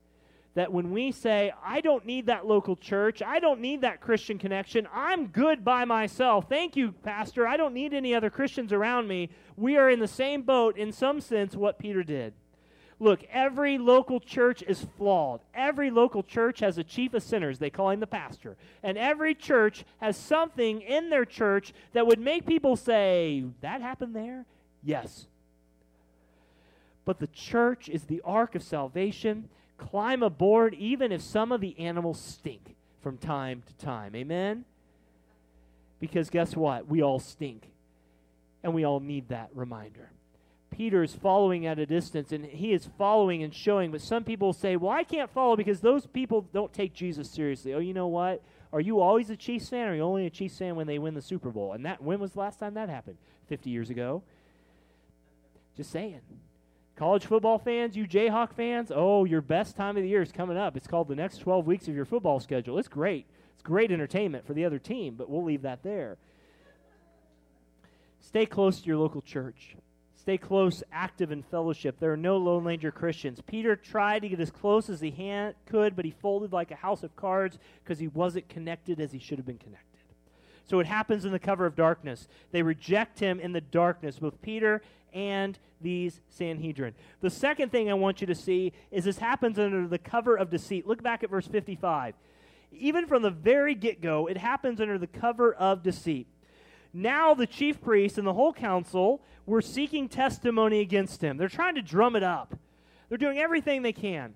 That 0.56 0.74
when 0.74 0.92
we 0.92 1.14
say, 1.14 1.54
I 1.64 1.80
don't 1.80 2.06
need 2.06 2.26
that 2.26 2.46
local 2.46 2.76
church, 2.76 3.22
I 3.22 3.40
don't 3.40 3.62
need 3.62 3.80
that 3.80 4.02
Christian 4.02 4.38
connection, 4.38 4.86
I'm 4.94 5.28
good 5.28 5.64
by 5.64 5.86
myself. 5.86 6.50
Thank 6.50 6.76
you, 6.76 6.92
Pastor. 6.92 7.48
I 7.48 7.56
don't 7.56 7.74
need 7.74 7.94
any 7.94 8.14
other 8.14 8.30
Christians 8.30 8.74
around 8.74 9.08
me. 9.08 9.30
We 9.56 9.78
are 9.78 9.90
in 9.90 10.02
the 10.02 10.08
same 10.08 10.42
boat, 10.42 10.76
in 10.76 10.92
some 10.92 11.22
sense, 11.22 11.56
what 11.56 11.80
Peter 11.80 12.04
did. 12.04 12.34
Look, 13.00 13.24
every 13.32 13.78
local 13.78 14.20
church 14.20 14.62
is 14.68 14.86
flawed. 14.98 15.40
Every 15.54 15.92
local 15.92 16.24
church 16.24 16.60
has 16.60 16.78
a 16.78 16.84
chief 16.84 17.14
of 17.14 17.24
sinners. 17.24 17.58
They 17.58 17.70
call 17.70 17.92
him 17.92 18.02
the 18.02 18.06
pastor. 18.06 18.58
And 18.84 18.98
every 18.98 19.34
church 19.34 19.86
has 20.02 20.18
something 20.18 20.82
in 20.82 21.10
their 21.10 21.24
church 21.24 21.74
that 21.94 22.06
would 22.06 22.20
make 22.20 22.46
people 22.46 22.76
say, 22.76 23.46
That 23.62 23.82
happened 23.82 24.14
there? 24.14 24.46
Yes. 24.84 25.28
But 27.06 27.20
the 27.20 27.28
church 27.28 27.90
is 27.90 28.04
the 28.04 28.22
ark 28.24 28.56
of 28.56 28.64
salvation. 28.64 29.50
Climb 29.78 30.24
aboard, 30.24 30.74
even 30.76 31.12
if 31.12 31.22
some 31.22 31.52
of 31.52 31.62
the 31.62 31.78
animals 31.80 32.20
stink 32.20 32.76
from 33.02 33.18
time 33.18 33.64
to 33.66 33.86
time. 33.86 34.16
Amen? 34.16 34.66
Because 36.00 36.30
guess 36.30 36.56
what? 36.56 36.88
We 36.88 37.02
all 37.02 37.20
stink. 37.20 37.70
And 38.64 38.74
we 38.74 38.86
all 38.86 39.02
need 39.02 39.30
that 39.30 39.50
reminder. 39.54 40.10
Peter 40.72 41.04
is 41.04 41.14
following 41.14 41.66
at 41.68 41.78
a 41.78 41.86
distance 41.86 42.32
and 42.32 42.46
he 42.46 42.74
is 42.74 42.90
following 42.98 43.44
and 43.44 43.54
showing. 43.54 43.92
But 43.92 44.02
some 44.02 44.24
people 44.24 44.54
say, 44.54 44.76
well, 44.76 44.92
I 44.92 45.04
can't 45.04 45.30
follow 45.30 45.56
because 45.56 45.82
those 45.82 46.08
people 46.08 46.48
don't 46.54 46.74
take 46.74 46.94
Jesus 46.94 47.30
seriously. 47.30 47.74
Oh, 47.74 47.80
you 47.80 47.94
know 47.94 48.08
what? 48.08 48.42
Are 48.72 48.82
you 48.82 49.00
always 49.00 49.30
a 49.30 49.36
Chiefs 49.36 49.70
fan 49.70 49.88
or 49.88 49.92
are 49.92 49.96
you 49.96 50.02
only 50.02 50.26
a 50.26 50.32
Chiefs 50.32 50.58
fan 50.58 50.76
when 50.76 50.88
they 50.88 50.98
win 50.98 51.14
the 51.14 51.22
Super 51.22 51.52
Bowl? 51.52 51.74
And 51.74 51.86
that 51.86 52.02
when 52.02 52.20
was 52.20 52.32
the 52.32 52.40
last 52.40 52.60
time 52.60 52.74
that 52.74 52.90
happened? 52.90 53.18
50 53.50 53.70
years 53.70 53.90
ago. 53.90 54.24
Just 55.78 55.92
saying. 55.92 56.22
College 56.96 57.26
football 57.26 57.58
fans, 57.58 57.96
you 57.96 58.06
Jayhawk 58.06 58.54
fans, 58.54 58.92
oh, 58.94 59.26
your 59.26 59.42
best 59.42 59.76
time 59.76 59.98
of 59.98 60.04
the 60.04 60.10
year 60.10 60.22
is 60.22 60.32
coming 60.32 60.58
up. 60.58 60.78
It's 60.78 60.88
called 60.88 61.08
the 61.08 61.16
next 61.16 61.40
12 61.40 61.66
weeks 61.66 61.88
of 61.88 61.96
your 61.96 62.06
football 62.06 62.40
schedule. 62.40 62.78
It's 62.78 62.88
great. 62.88 63.26
It's 63.54 63.64
great 63.64 63.92
entertainment 63.92 64.46
for 64.46 64.54
the 64.54 64.66
other 64.66 64.78
team, 64.78 65.16
but 65.16 65.30
we'll 65.30 65.44
leave 65.44 65.64
that 65.64 65.82
there. 65.82 66.18
Stay 68.20 68.46
close 68.46 68.80
to 68.82 68.88
your 68.88 68.98
local 68.98 69.22
church. 69.22 69.76
Stay 70.16 70.38
close, 70.38 70.84
active 70.92 71.32
in 71.32 71.44
fellowship. 71.44 72.00
There 72.00 72.14
are 72.14 72.18
no 72.18 72.38
Lone 72.38 72.64
Ranger 72.64 72.92
Christians. 72.92 73.42
Peter 73.46 73.76
tried 73.76 74.22
to 74.22 74.30
get 74.30 74.40
as 74.40 74.52
close 74.52 74.90
as 74.90 75.02
he 75.02 75.12
ha- 75.12 75.52
could, 75.66 75.96
but 75.96 76.06
he 76.06 76.12
folded 76.12 76.54
like 76.54 76.72
a 76.72 76.76
house 76.76 77.04
of 77.04 77.16
cards 77.16 77.58
because 77.84 78.00
he 78.00 78.08
wasn't 78.08 78.48
connected 78.48 79.02
as 79.02 79.12
he 79.12 79.20
should 79.20 79.38
have 79.38 79.46
been 79.46 79.58
connected. 79.58 80.00
So 80.66 80.80
it 80.80 80.88
happens 80.88 81.26
in 81.26 81.34
the 81.34 81.40
cover 81.40 81.66
of 81.66 81.76
darkness. 81.76 82.28
They 82.52 82.62
reject 82.62 83.20
him 83.20 83.40
in 83.40 83.52
the 83.52 83.60
darkness, 83.60 84.20
both 84.20 84.42
Peter 84.42 84.82
and 85.14 85.58
these 85.82 86.22
Sanhedrin. 86.30 86.94
The 87.22 87.30
second 87.30 87.72
thing 87.72 87.90
I 87.90 87.94
want 87.94 88.22
you 88.22 88.28
to 88.28 88.36
see 88.36 88.74
is 88.92 89.04
this 89.04 89.20
happens 89.20 89.60
under 89.60 89.88
the 89.88 89.98
cover 89.98 90.36
of 90.36 90.50
deceit. 90.50 90.88
Look 90.88 91.04
back 91.04 91.24
at 91.24 91.30
verse 91.30 91.48
55. 91.48 92.16
Even 92.72 93.06
from 93.06 93.22
the 93.22 93.30
very 93.30 93.76
get 93.76 94.02
go, 94.02 94.28
it 94.28 94.38
happens 94.38 94.82
under 94.82 94.98
the 94.98 95.08
cover 95.08 95.54
of 95.54 95.84
deceit. 95.84 96.28
Now 96.94 97.34
the 97.34 97.48
chief 97.48 97.82
priests 97.82 98.18
and 98.18 98.26
the 98.26 98.34
whole 98.34 98.54
council 98.54 99.22
were 99.46 99.62
seeking 99.62 100.08
testimony 100.08 100.80
against 100.80 101.22
him. 101.22 101.38
They're 101.38 101.50
trying 101.50 101.76
to 101.76 101.82
drum 101.82 102.16
it 102.16 102.24
up. 102.24 102.56
They're 103.10 103.18
doing 103.18 103.38
everything 103.38 103.82
they 103.82 103.94
can. 103.94 104.34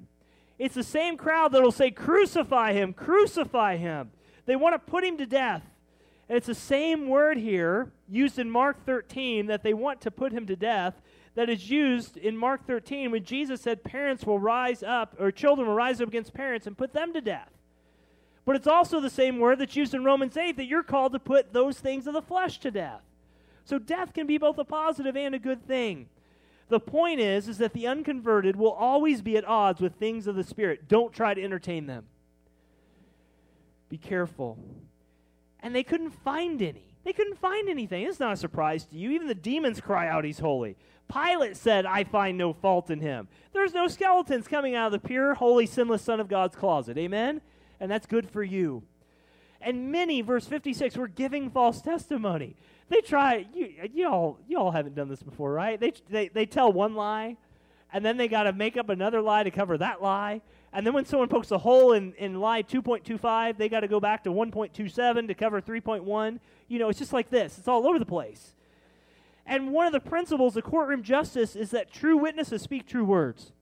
It's 0.60 0.76
the 0.76 0.84
same 0.84 1.18
crowd 1.18 1.52
that'll 1.52 1.72
say, 1.72 1.92
Crucify 1.92 2.74
him, 2.74 2.94
crucify 2.94 3.78
him. 3.78 4.12
They 4.46 4.56
want 4.56 4.74
to 4.74 4.80
put 4.80 5.04
him 5.04 5.18
to 5.18 5.26
death. 5.26 5.64
And 6.30 6.38
it's 6.38 6.48
the 6.48 6.56
same 6.56 7.08
word 7.08 7.38
here, 7.38 7.92
used 8.10 8.38
in 8.38 8.50
Mark 8.50 8.86
13, 8.86 9.48
that 9.48 9.64
they 9.64 9.74
want 9.74 10.02
to 10.02 10.12
put 10.12 10.34
him 10.34 10.46
to 10.48 10.56
death, 10.56 11.02
that 11.36 11.50
is 11.50 11.70
used 11.70 12.18
in 12.18 12.36
Mark 12.36 12.66
13 12.66 13.12
when 13.12 13.24
Jesus 13.24 13.62
said 13.62 13.84
parents 13.84 14.26
will 14.26 14.40
rise 14.40 14.84
up, 14.84 15.16
or 15.20 15.32
children 15.32 15.68
will 15.68 15.76
rise 15.76 16.02
up 16.02 16.08
against 16.10 16.34
parents 16.34 16.68
and 16.68 16.78
put 16.78 16.94
them 16.94 17.14
to 17.14 17.22
death. 17.22 17.52
But 18.44 18.56
it's 18.56 18.68
also 18.68 19.00
the 19.00 19.10
same 19.10 19.40
word 19.40 19.60
that's 19.60 19.76
used 19.76 19.94
in 19.94 20.04
Romans 20.04 20.36
8 20.36 20.58
that 20.58 20.66
you're 20.66 20.84
called 20.84 21.14
to 21.14 21.20
put 21.20 21.54
those 21.54 21.80
things 21.80 22.08
of 22.08 22.14
the 22.14 22.22
flesh 22.22 22.60
to 22.60 22.72
death. 22.72 23.02
So 23.66 23.78
death 23.78 24.14
can 24.14 24.26
be 24.26 24.38
both 24.38 24.58
a 24.58 24.64
positive 24.64 25.18
and 25.18 25.36
a 25.36 25.40
good 25.40 25.68
thing. 25.68 26.08
The 26.70 26.80
point 26.80 27.20
is 27.20 27.48
is 27.48 27.58
that 27.60 27.74
the 27.74 27.88
unconverted 27.88 28.56
will 28.56 28.72
always 28.72 29.22
be 29.22 29.38
at 29.38 29.46
odds 29.46 29.82
with 29.82 29.96
things 29.96 30.28
of 30.28 30.36
the 30.36 30.44
spirit. 30.44 30.88
Don't 30.88 31.14
try 31.14 31.34
to 31.34 31.44
entertain 31.44 31.86
them. 31.88 32.06
Be 33.90 33.98
careful. 33.98 34.58
And 35.62 35.76
they 35.76 35.84
couldn't 35.84 36.12
find 36.12 36.62
any. 36.62 36.94
They 37.04 37.14
couldn't 37.14 37.40
find 37.40 37.70
anything. 37.70 38.04
It's 38.04 38.20
not 38.20 38.34
a 38.34 38.38
surprise 38.38 38.86
to 38.86 38.98
you. 38.98 39.12
Even 39.12 39.28
the 39.28 39.36
demons 39.36 39.80
cry 39.80 40.08
out 40.08 40.26
he's 40.26 40.40
holy. 40.40 40.76
Pilate 41.12 41.56
said, 41.56 41.86
I 41.86 42.04
find 42.04 42.38
no 42.38 42.52
fault 42.52 42.90
in 42.90 43.00
him. 43.00 43.30
There's 43.54 43.74
no 43.74 43.88
skeletons 43.88 44.48
coming 44.48 44.76
out 44.76 44.88
of 44.88 45.02
the 45.02 45.08
pure, 45.08 45.36
holy, 45.36 45.66
sinless 45.66 46.02
Son 46.02 46.20
of 46.20 46.28
God's 46.28 46.56
closet. 46.56 46.98
Amen? 46.98 47.42
and 47.80 47.92
that's 47.92 48.06
good 48.06 48.30
for 48.30 48.44
you. 48.44 48.84
And 49.62 49.92
many, 49.92 50.22
verse 50.22 50.46
56, 50.46 50.96
were 50.98 51.08
giving 51.08 51.50
false 51.50 51.82
testimony. 51.82 52.56
They 52.90 53.02
try, 53.02 53.48
you, 53.54 53.74
you, 53.94 54.08
all, 54.08 54.40
you 54.48 54.58
all 54.58 54.72
haven't 54.72 54.96
done 54.96 55.10
this 55.10 55.24
before, 55.24 55.52
right? 55.52 55.80
They, 55.80 55.94
they, 56.10 56.28
they 56.30 56.46
tell 56.46 56.72
one 56.72 56.96
lie, 56.96 57.38
and 57.92 58.06
then 58.06 58.18
they 58.18 58.28
got 58.28 58.44
to 58.44 58.54
make 58.54 58.78
up 58.78 58.90
another 58.90 59.22
lie 59.22 59.44
to 59.44 59.52
cover 59.52 59.78
that 59.78 60.02
lie. 60.02 60.42
And 60.78 60.86
then 60.86 60.94
when 60.94 61.06
someone 61.06 61.28
pokes 61.28 61.50
a 61.50 61.58
hole 61.58 61.94
in, 61.94 62.14
in 62.20 62.40
lie 62.40 62.62
2.25, 62.62 63.58
they 63.58 63.68
got 63.68 63.80
to 63.80 63.88
go 63.88 64.00
back 64.00 64.24
to 64.26 64.30
1.27 64.30 65.28
to 65.28 65.34
cover 65.34 65.60
3.1. 65.60 66.40
You 66.68 66.78
know, 66.78 66.90
it's 66.90 67.00
just 67.00 67.14
like 67.14 67.32
this, 67.32 67.58
it's 67.58 67.68
all 67.68 67.88
over 67.88 67.98
the 67.98 68.06
place. 68.06 68.54
And 69.44 69.72
one 69.72 69.88
of 69.88 69.92
the 69.92 70.00
principles 70.00 70.56
of 70.56 70.64
courtroom 70.64 71.02
justice 71.02 71.56
is 71.56 71.72
that 71.72 71.92
true 71.92 72.16
witnesses 72.16 72.62
speak 72.62 72.86
true 72.86 73.04
words. 73.04 73.54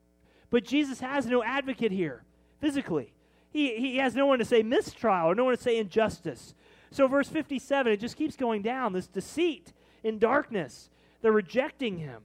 But 0.49 0.65
Jesus 0.65 0.99
has 0.99 1.25
no 1.25 1.41
advocate 1.41 1.93
here, 1.93 2.25
physically. 2.60 3.13
He, 3.49 3.78
he 3.78 3.95
has 3.95 4.13
no 4.13 4.25
one 4.25 4.39
to 4.39 4.45
say 4.45 4.62
mistrial 4.62 5.28
or 5.28 5.36
no 5.36 5.45
one 5.45 5.56
to 5.56 5.63
say 5.63 5.78
injustice. 5.78 6.54
So, 6.91 7.08
verse 7.08 7.30
57, 7.30 7.93
it 7.93 8.01
just 8.01 8.17
keeps 8.17 8.36
going 8.36 8.62
down 8.62 8.91
this 8.91 9.08
deceit 9.08 9.71
in 10.04 10.19
darkness. 10.19 10.89
They're 11.21 11.32
rejecting 11.32 11.97
him. 11.97 12.23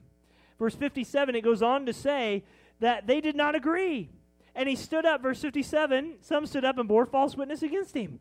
Verse 0.59 0.75
57, 0.75 1.33
it 1.33 1.45
goes 1.45 1.61
on 1.61 1.85
to 1.85 1.93
say 1.93 2.43
that 2.81 3.07
they 3.07 3.21
did 3.21 3.37
not 3.37 3.55
agree. 3.55 4.09
And 4.55 4.67
he 4.67 4.75
stood 4.75 5.05
up, 5.05 5.21
verse 5.21 5.41
57, 5.41 6.15
some 6.21 6.45
stood 6.45 6.65
up 6.65 6.77
and 6.77 6.87
bore 6.87 7.05
false 7.05 7.35
witness 7.35 7.63
against 7.63 7.95
him. 7.95 8.19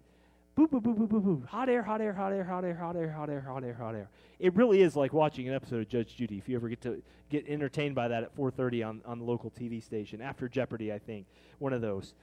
Boo, 0.54 0.66
boo, 0.66 0.80
boo, 0.80 0.94
boo, 0.94 1.06
boo, 1.06 1.20
boo. 1.20 1.42
Hot 1.48 1.68
air, 1.68 1.82
hot 1.82 2.00
air, 2.00 2.12
hot 2.12 2.32
air, 2.32 2.44
hot 2.44 2.64
air, 2.64 2.74
hot 2.74 2.96
air, 2.96 3.10
hot 3.10 3.30
air, 3.30 3.40
hot 3.40 3.64
air, 3.64 3.74
hot 3.74 3.94
air. 3.94 4.08
It 4.38 4.54
really 4.54 4.82
is 4.82 4.96
like 4.96 5.12
watching 5.12 5.48
an 5.48 5.54
episode 5.54 5.80
of 5.80 5.88
Judge 5.88 6.16
Judy 6.16 6.38
if 6.38 6.48
you 6.48 6.56
ever 6.56 6.68
get 6.68 6.80
to 6.82 7.02
get 7.30 7.46
entertained 7.48 7.94
by 7.94 8.08
that 8.08 8.24
at 8.24 8.36
4.30 8.36 8.86
on, 8.86 9.02
on 9.06 9.18
the 9.18 9.24
local 9.24 9.50
TV 9.50 9.82
station. 9.82 10.20
After 10.20 10.48
Jeopardy, 10.48 10.92
I 10.92 10.98
think. 10.98 11.26
One 11.58 11.72
of 11.72 11.80
those. 11.80 12.14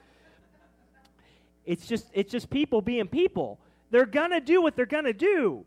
It's 1.66 1.86
just 1.86 2.08
it's 2.14 2.32
just 2.32 2.50
people 2.50 2.82
being 2.82 3.08
people. 3.08 3.60
They're 3.92 4.06
gonna 4.06 4.42
do 4.42 4.62
what 4.62 4.76
they're 4.76 4.86
gonna 4.86 5.14
do. 5.14 5.66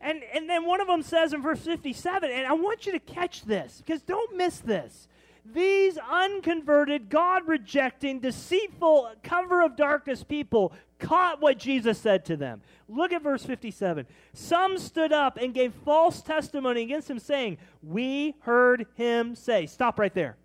And 0.00 0.22
and 0.34 0.48
then 0.48 0.66
one 0.66 0.80
of 0.80 0.86
them 0.86 1.02
says 1.02 1.32
in 1.32 1.40
verse 1.40 1.60
57, 1.60 2.30
and 2.30 2.46
I 2.46 2.52
want 2.52 2.86
you 2.86 2.92
to 2.92 2.98
catch 2.98 3.44
this 3.44 3.82
because 3.84 4.02
don't 4.02 4.36
miss 4.36 4.58
this. 4.58 5.08
These 5.52 5.98
unconverted, 5.98 7.08
God 7.08 7.46
rejecting, 7.46 8.20
deceitful, 8.20 9.10
cover 9.22 9.62
of 9.62 9.76
darkness 9.76 10.24
people 10.24 10.72
caught 10.98 11.40
what 11.40 11.58
Jesus 11.58 11.98
said 11.98 12.24
to 12.26 12.36
them. 12.36 12.62
Look 12.88 13.12
at 13.12 13.22
verse 13.22 13.44
57. 13.44 14.06
Some 14.32 14.78
stood 14.78 15.12
up 15.12 15.36
and 15.36 15.52
gave 15.52 15.74
false 15.84 16.22
testimony 16.22 16.82
against 16.82 17.10
him, 17.10 17.18
saying, 17.18 17.58
We 17.82 18.34
heard 18.40 18.86
him 18.94 19.34
say. 19.34 19.66
Stop 19.66 19.98
right 19.98 20.14
there. 20.14 20.36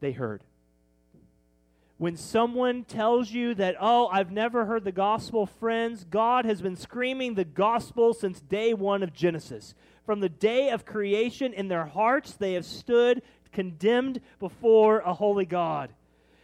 They 0.00 0.12
heard. 0.12 0.42
When 1.96 2.16
someone 2.16 2.84
tells 2.84 3.32
you 3.32 3.54
that, 3.54 3.74
oh, 3.80 4.06
I've 4.06 4.30
never 4.30 4.66
heard 4.66 4.84
the 4.84 4.92
gospel, 4.92 5.46
friends, 5.46 6.04
God 6.04 6.44
has 6.44 6.62
been 6.62 6.76
screaming 6.76 7.34
the 7.34 7.44
gospel 7.44 8.14
since 8.14 8.40
day 8.40 8.72
one 8.72 9.02
of 9.02 9.12
Genesis. 9.12 9.74
From 10.08 10.20
the 10.20 10.30
day 10.30 10.70
of 10.70 10.86
creation, 10.86 11.52
in 11.52 11.68
their 11.68 11.84
hearts, 11.84 12.32
they 12.32 12.54
have 12.54 12.64
stood 12.64 13.20
condemned 13.52 14.22
before 14.38 15.00
a 15.00 15.12
holy 15.12 15.44
God. 15.44 15.90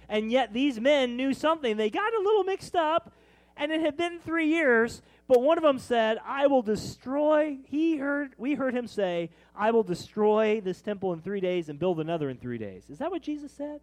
And 0.07 0.31
yet 0.31 0.53
these 0.53 0.79
men 0.79 1.17
knew 1.17 1.33
something. 1.33 1.79
They 1.79 1.89
got 1.89 2.13
a 2.13 2.21
little 2.21 2.45
mixed 2.45 2.77
up, 2.77 3.15
and 3.57 3.73
it 3.73 3.81
had 3.81 3.97
been 3.97 4.19
three 4.19 4.49
years, 4.49 5.01
but 5.27 5.41
one 5.41 5.57
of 5.57 5.65
them 5.65 5.79
said, 5.79 6.19
I 6.27 6.47
will 6.47 6.61
destroy, 6.61 7.57
he 7.65 7.97
heard, 7.97 8.35
we 8.37 8.53
heard 8.53 8.75
him 8.75 8.87
say, 8.87 9.31
I 9.57 9.71
will 9.71 9.83
destroy 9.83 10.61
this 10.61 10.83
temple 10.83 11.15
in 11.15 11.23
three 11.23 11.41
days 11.41 11.71
and 11.71 11.79
build 11.79 12.01
another 12.01 12.29
in 12.29 12.37
three 12.37 12.59
days. 12.59 12.91
Is 12.91 12.99
that 12.99 13.11
what 13.11 13.23
Jesus 13.23 13.51
said? 13.51 13.81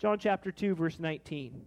John 0.00 0.18
chapter 0.18 0.50
2, 0.50 0.74
verse 0.74 0.98
19. 0.98 1.64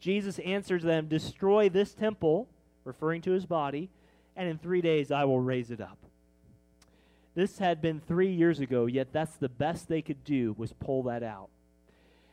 Jesus 0.00 0.40
answers 0.40 0.82
them, 0.82 1.06
Destroy 1.06 1.68
this 1.68 1.94
temple, 1.94 2.48
referring 2.82 3.22
to 3.22 3.30
his 3.30 3.46
body, 3.46 3.88
and 4.34 4.48
in 4.48 4.58
three 4.58 4.80
days 4.80 5.12
I 5.12 5.26
will 5.26 5.38
raise 5.40 5.70
it 5.70 5.80
up. 5.80 5.98
This 7.34 7.58
had 7.58 7.82
been 7.82 8.00
three 8.00 8.32
years 8.32 8.60
ago, 8.60 8.86
yet 8.86 9.12
that's 9.12 9.36
the 9.36 9.48
best 9.48 9.88
they 9.88 10.02
could 10.02 10.24
do 10.24 10.54
was 10.56 10.72
pull 10.72 11.02
that 11.04 11.22
out. 11.22 11.48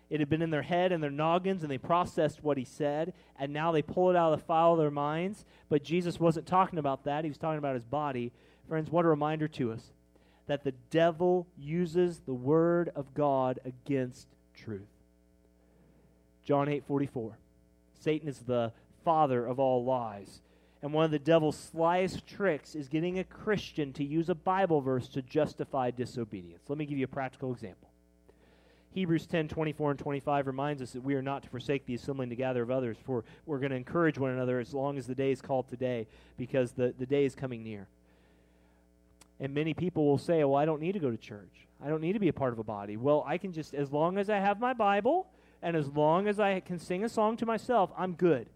It 0.10 0.20
had 0.20 0.30
been 0.30 0.42
in 0.42 0.50
their 0.50 0.62
head 0.62 0.92
and 0.92 1.02
their 1.02 1.10
noggins, 1.10 1.64
and 1.64 1.72
they 1.72 1.78
processed 1.78 2.44
what 2.44 2.58
he 2.58 2.66
said, 2.66 3.14
and 3.40 3.54
now 3.54 3.72
they 3.72 3.82
pull 3.82 4.10
it 4.10 4.16
out 4.16 4.34
of 4.34 4.40
the 4.40 4.46
file 4.46 4.74
of 4.74 4.78
their 4.78 4.92
minds. 4.92 5.46
But 5.70 5.84
Jesus 5.84 6.20
wasn't 6.20 6.46
talking 6.46 6.80
about 6.80 7.06
that, 7.06 7.24
he 7.24 7.30
was 7.30 7.38
talking 7.38 7.58
about 7.58 7.76
his 7.76 7.86
body. 7.86 8.32
Friends, 8.68 8.92
what 8.92 9.06
a 9.06 9.08
reminder 9.08 9.48
to 9.48 9.72
us 9.72 9.92
that 10.48 10.64
the 10.64 10.74
devil 10.90 11.48
uses 11.58 12.20
the 12.20 12.34
word 12.34 12.92
of 12.94 13.14
God 13.14 13.60
against 13.64 14.28
truth. 14.54 14.82
John 16.44 16.68
8 16.68 16.84
44. 16.86 17.38
Satan 18.00 18.28
is 18.28 18.40
the 18.40 18.74
father 19.06 19.46
of 19.46 19.60
all 19.60 19.86
lies. 19.86 20.42
And 20.82 20.94
one 20.94 21.06
of 21.06 21.12
the 21.12 21.20
devil's 21.20 21.72
slyest 21.74 22.26
tricks 22.26 22.74
is 22.74 22.88
getting 22.88 23.20
a 23.20 23.24
Christian 23.24 23.94
to 23.94 24.04
use 24.04 24.30
a 24.30 24.36
Bible 24.36 24.82
verse 24.82 25.08
to 25.10 25.22
justify 25.22 25.92
disobedience. 25.92 26.64
Let 26.68 26.78
me 26.78 26.86
give 26.86 26.98
you 26.98 27.06
a 27.06 27.08
practical 27.08 27.52
example. 27.52 27.90
Hebrews 28.94 29.26
10 29.26 29.48
24 29.48 29.92
and 29.92 30.00
25 30.00 30.48
reminds 30.48 30.82
us 30.82 30.92
that 30.92 31.04
we 31.04 31.16
are 31.16 31.22
not 31.22 31.44
to 31.44 31.50
forsake 31.50 31.86
the 31.86 31.94
assembling 31.96 32.30
together 32.30 32.62
of 32.62 32.72
others, 32.72 32.98
for 33.06 33.24
we're 33.46 33.60
going 33.60 33.70
to 33.70 33.78
encourage 33.78 34.18
one 34.18 34.32
another 34.32 34.60
as 34.60 34.74
long 34.74 34.98
as 34.98 35.08
the 35.08 35.16
day 35.16 35.32
is 35.32 35.42
called 35.42 35.70
today, 35.70 36.08
because 36.38 36.74
the, 36.74 36.94
the 36.98 37.06
day 37.06 37.26
is 37.26 37.34
coming 37.34 37.64
near. 37.64 37.88
And 39.40 39.54
many 39.54 39.74
people 39.74 40.06
will 40.06 40.18
say, 40.18 40.44
Well, 40.44 40.56
I 40.56 40.66
don't 40.66 40.82
need 40.82 40.92
to 40.94 41.00
go 41.00 41.10
to 41.10 41.18
church. 41.18 41.68
I 41.84 41.88
don't 41.88 42.02
need 42.02 42.14
to 42.14 42.20
be 42.20 42.28
a 42.28 42.34
part 42.34 42.54
of 42.54 42.60
a 42.60 42.64
body. 42.64 42.98
Well, 42.98 43.24
I 43.26 43.38
can 43.38 43.54
just, 43.54 43.74
as 43.74 43.92
long 43.92 44.18
as 44.18 44.30
I 44.30 44.38
have 44.38 44.60
my 44.60 44.74
Bible 44.74 45.28
and 45.62 45.76
as 45.76 45.88
long 45.88 46.28
as 46.28 46.40
I 46.40 46.60
can 46.60 46.78
sing 46.78 47.04
a 47.04 47.10
song 47.10 47.38
to 47.38 47.46
myself, 47.46 47.92
I'm 47.98 48.14
good. 48.14 48.48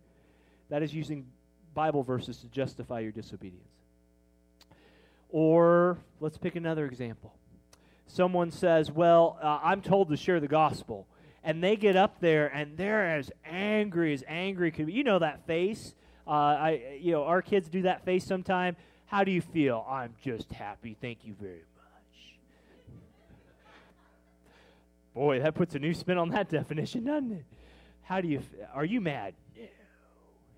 That 0.69 0.83
is 0.83 0.93
using 0.93 1.27
Bible 1.75 2.01
verses 2.01 2.37
to 2.37 2.47
justify 2.47 3.01
your 3.01 3.11
disobedience. 3.11 3.69
Or 5.29 5.99
let's 6.19 6.37
pick 6.37 6.55
another 6.55 6.85
example. 6.85 7.35
Someone 8.07 8.49
says, 8.49 8.89
Well, 8.89 9.37
uh, 9.43 9.59
I'm 9.61 9.81
told 9.81 10.09
to 10.09 10.17
share 10.17 10.39
the 10.39 10.47
gospel. 10.47 11.05
And 11.43 11.63
they 11.63 11.75
get 11.75 11.95
up 11.95 12.19
there 12.21 12.47
and 12.47 12.75
they're 12.75 13.17
as 13.17 13.31
angry 13.45 14.13
as 14.13 14.23
angry 14.27 14.71
could 14.71 14.87
be. 14.87 14.93
You 14.93 15.03
know 15.03 15.19
that 15.19 15.45
face. 15.45 15.93
Uh, 16.25 16.31
I, 16.31 16.99
you 16.99 17.11
know, 17.11 17.25
our 17.25 17.43
kids 17.43 17.69
do 17.69 17.83
that 17.83 18.03
face 18.03 18.25
sometime. 18.25 18.75
How 19.05 19.23
do 19.23 19.31
you 19.31 19.41
feel? 19.41 19.85
I'm 19.87 20.15
just 20.23 20.51
happy. 20.51 20.97
Thank 20.99 21.19
you 21.23 21.35
very 21.39 21.61
much. 21.75 22.37
Boy, 25.13 25.39
that 25.39 25.53
puts 25.53 25.75
a 25.75 25.79
new 25.79 25.93
spin 25.93 26.17
on 26.17 26.29
that 26.29 26.49
definition, 26.59 27.05
doesn't 27.05 27.31
it? 27.31 27.45
How 28.03 28.21
do 28.21 28.27
you? 28.27 28.39
F- 28.39 28.69
are 28.73 28.85
you 28.85 29.01
mad? 29.01 29.35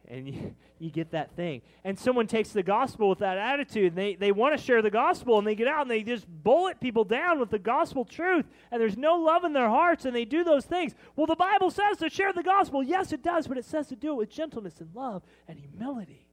And 0.07 0.27
you, 0.27 0.55
you 0.79 0.91
get 0.91 1.11
that 1.11 1.35
thing. 1.35 1.61
And 1.83 1.97
someone 1.97 2.27
takes 2.27 2.49
the 2.49 2.63
gospel 2.63 3.09
with 3.09 3.19
that 3.19 3.37
attitude, 3.37 3.93
and 3.93 3.97
they, 3.97 4.15
they 4.15 4.31
want 4.31 4.57
to 4.57 4.63
share 4.63 4.81
the 4.81 4.91
gospel, 4.91 5.37
and 5.37 5.45
they 5.45 5.55
get 5.55 5.67
out 5.67 5.81
and 5.81 5.91
they 5.91 6.03
just 6.03 6.25
bullet 6.27 6.79
people 6.79 7.03
down 7.03 7.39
with 7.39 7.49
the 7.49 7.59
gospel 7.59 8.05
truth, 8.05 8.45
and 8.71 8.81
there's 8.81 8.97
no 8.97 9.15
love 9.15 9.43
in 9.43 9.53
their 9.53 9.69
hearts, 9.69 10.05
and 10.05 10.15
they 10.15 10.25
do 10.25 10.43
those 10.43 10.65
things. 10.65 10.93
Well, 11.15 11.27
the 11.27 11.35
Bible 11.35 11.71
says 11.71 11.97
to 11.97 12.09
share 12.09 12.33
the 12.33 12.43
gospel. 12.43 12.83
Yes, 12.83 13.11
it 13.11 13.23
does, 13.23 13.47
but 13.47 13.57
it 13.57 13.65
says 13.65 13.87
to 13.87 13.95
do 13.95 14.11
it 14.11 14.17
with 14.17 14.29
gentleness 14.29 14.79
and 14.79 14.93
love 14.93 15.23
and 15.47 15.59
humility. 15.59 16.27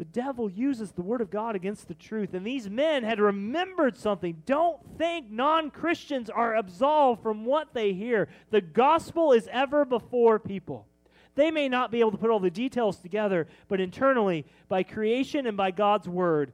The 0.00 0.06
devil 0.06 0.50
uses 0.50 0.92
the 0.92 1.02
word 1.02 1.20
of 1.20 1.30
God 1.30 1.54
against 1.54 1.86
the 1.86 1.94
truth, 1.94 2.32
and 2.32 2.46
these 2.46 2.70
men 2.70 3.04
had 3.04 3.20
remembered 3.20 3.98
something. 3.98 4.42
Don't 4.46 4.78
think 4.96 5.30
non 5.30 5.70
Christians 5.70 6.30
are 6.30 6.56
absolved 6.56 7.22
from 7.22 7.44
what 7.44 7.74
they 7.74 7.92
hear. 7.92 8.28
The 8.50 8.62
gospel 8.62 9.32
is 9.32 9.46
ever 9.52 9.84
before 9.84 10.38
people. 10.38 10.86
They 11.34 11.50
may 11.50 11.68
not 11.68 11.90
be 11.90 12.00
able 12.00 12.10
to 12.12 12.18
put 12.18 12.30
all 12.30 12.40
the 12.40 12.50
details 12.50 12.96
together, 12.96 13.46
but 13.68 13.80
internally, 13.80 14.46
by 14.68 14.82
creation 14.82 15.46
and 15.46 15.56
by 15.56 15.70
God's 15.70 16.08
word, 16.08 16.52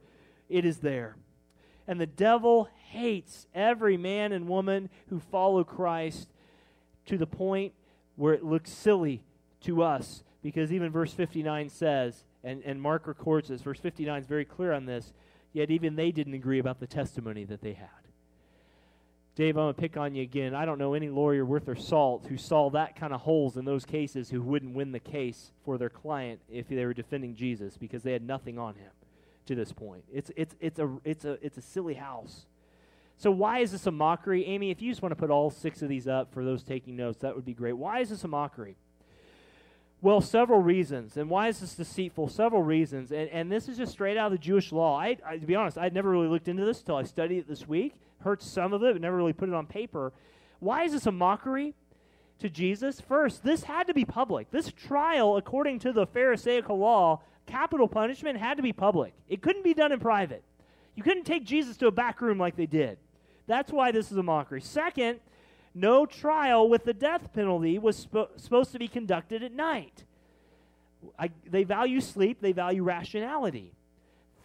it 0.49 0.65
is 0.65 0.77
there. 0.77 1.15
And 1.87 1.99
the 1.99 2.05
devil 2.05 2.69
hates 2.89 3.47
every 3.53 3.97
man 3.97 4.31
and 4.31 4.47
woman 4.47 4.89
who 5.09 5.19
follow 5.19 5.63
Christ 5.63 6.29
to 7.05 7.17
the 7.17 7.27
point 7.27 7.73
where 8.15 8.33
it 8.33 8.43
looks 8.43 8.71
silly 8.71 9.23
to 9.61 9.81
us. 9.83 10.23
Because 10.41 10.71
even 10.71 10.91
verse 10.91 11.13
59 11.13 11.69
says, 11.69 12.23
and, 12.43 12.61
and 12.63 12.81
Mark 12.81 13.07
records 13.07 13.49
this, 13.49 13.61
verse 13.61 13.79
59 13.79 14.21
is 14.21 14.27
very 14.27 14.45
clear 14.45 14.73
on 14.73 14.85
this, 14.85 15.13
yet 15.53 15.71
even 15.71 15.95
they 15.95 16.11
didn't 16.11 16.33
agree 16.33 16.59
about 16.59 16.79
the 16.79 16.87
testimony 16.87 17.43
that 17.45 17.61
they 17.61 17.73
had. 17.73 18.06
Dave, 19.37 19.55
I'm 19.55 19.65
going 19.65 19.75
to 19.75 19.79
pick 19.79 19.97
on 19.97 20.15
you 20.15 20.23
again. 20.23 20.55
I 20.55 20.65
don't 20.65 20.79
know 20.79 20.95
any 20.95 21.09
lawyer 21.09 21.45
worth 21.45 21.65
their 21.65 21.75
salt 21.75 22.25
who 22.27 22.37
saw 22.37 22.71
that 22.71 22.95
kind 22.95 23.13
of 23.13 23.21
holes 23.21 23.55
in 23.55 23.65
those 23.65 23.85
cases 23.85 24.31
who 24.31 24.41
wouldn't 24.41 24.73
win 24.73 24.91
the 24.91 24.99
case 24.99 25.51
for 25.63 25.77
their 25.77 25.91
client 25.91 26.41
if 26.49 26.67
they 26.67 26.83
were 26.83 26.93
defending 26.95 27.35
Jesus 27.35 27.77
because 27.77 28.01
they 28.01 28.13
had 28.13 28.23
nothing 28.23 28.57
on 28.57 28.73
him 28.73 28.89
to 29.45 29.53
this 29.53 29.71
point. 29.71 30.03
It's, 30.11 30.31
it's, 30.35 30.55
it's, 30.59 30.79
a, 30.79 30.97
it's, 31.03 31.23
a, 31.23 31.37
it's 31.45 31.55
a 31.59 31.61
silly 31.61 31.93
house. 31.93 32.47
So, 33.17 33.29
why 33.29 33.59
is 33.59 33.71
this 33.71 33.85
a 33.85 33.91
mockery? 33.91 34.43
Amy, 34.43 34.71
if 34.71 34.81
you 34.81 34.89
just 34.89 35.03
want 35.03 35.11
to 35.11 35.15
put 35.15 35.29
all 35.29 35.51
six 35.51 35.83
of 35.83 35.89
these 35.89 36.07
up 36.07 36.33
for 36.33 36.43
those 36.43 36.63
taking 36.63 36.95
notes, 36.95 37.19
that 37.19 37.35
would 37.35 37.45
be 37.45 37.53
great. 37.53 37.73
Why 37.73 37.99
is 37.99 38.09
this 38.09 38.23
a 38.23 38.27
mockery? 38.27 38.75
Well, 40.07 40.21
several 40.21 40.61
reasons. 40.61 41.17
And 41.17 41.29
why 41.29 41.49
is 41.49 41.59
this 41.59 41.75
deceitful? 41.75 42.29
Several 42.29 42.63
reasons. 42.63 43.11
And, 43.11 43.29
and 43.29 43.51
this 43.51 43.67
is 43.67 43.75
just 43.75 43.91
straight 43.91 44.15
out 44.15 44.27
of 44.27 44.31
the 44.31 44.37
Jewish 44.37 44.71
law. 44.71 44.97
I, 44.97 45.17
I, 45.25 45.35
to 45.35 45.45
be 45.45 45.53
honest, 45.53 45.77
I'd 45.77 45.93
never 45.93 46.09
really 46.09 46.29
looked 46.29 46.47
into 46.47 46.63
this 46.63 46.79
until 46.79 46.95
I 46.95 47.03
studied 47.03 47.39
it 47.39 47.47
this 47.49 47.67
week 47.67 47.93
heard 48.21 48.41
some 48.41 48.71
of 48.71 48.81
it, 48.83 48.93
but 48.93 49.01
never 49.01 49.17
really 49.17 49.33
put 49.33 49.49
it 49.49 49.53
on 49.53 49.65
paper. 49.65 50.13
Why 50.59 50.85
is 50.85 50.93
this 50.93 51.07
a 51.07 51.11
mockery 51.11 51.73
to 52.39 52.49
Jesus? 52.49 53.01
First, 53.01 53.43
this 53.43 53.63
had 53.63 53.87
to 53.87 53.93
be 53.93 54.05
public. 54.05 54.49
This 54.49 54.71
trial, 54.71 55.35
according 55.35 55.79
to 55.79 55.91
the 55.91 56.07
Pharisaical 56.07 56.77
law, 56.77 57.21
capital 57.45 57.89
punishment 57.89 58.39
had 58.39 58.55
to 58.55 58.63
be 58.63 58.71
public. 58.71 59.13
It 59.27 59.41
couldn't 59.41 59.65
be 59.65 59.73
done 59.73 59.91
in 59.91 59.99
private. 59.99 60.41
You 60.95 61.03
couldn't 61.03 61.25
take 61.25 61.43
Jesus 61.43 61.75
to 61.77 61.87
a 61.87 61.91
back 61.91 62.21
room 62.21 62.37
like 62.37 62.55
they 62.55 62.65
did. 62.65 62.97
That's 63.45 63.73
why 63.73 63.91
this 63.91 64.09
is 64.09 64.17
a 64.17 64.23
mockery. 64.23 64.61
Second, 64.61 65.19
no 65.77 66.05
trial 66.05 66.67
with 66.67 66.83
the 66.83 66.93
death 66.93 67.31
penalty 67.33 67.77
was 67.77 67.97
sp- 67.97 68.33
supposed 68.37 68.71
to 68.71 68.79
be 68.79 68.87
conducted 68.87 69.43
at 69.43 69.51
night. 69.51 70.03
I, 71.17 71.29
they 71.49 71.63
value 71.63 72.01
sleep, 72.01 72.41
they 72.41 72.51
value 72.51 72.83
rationality. 72.83 73.73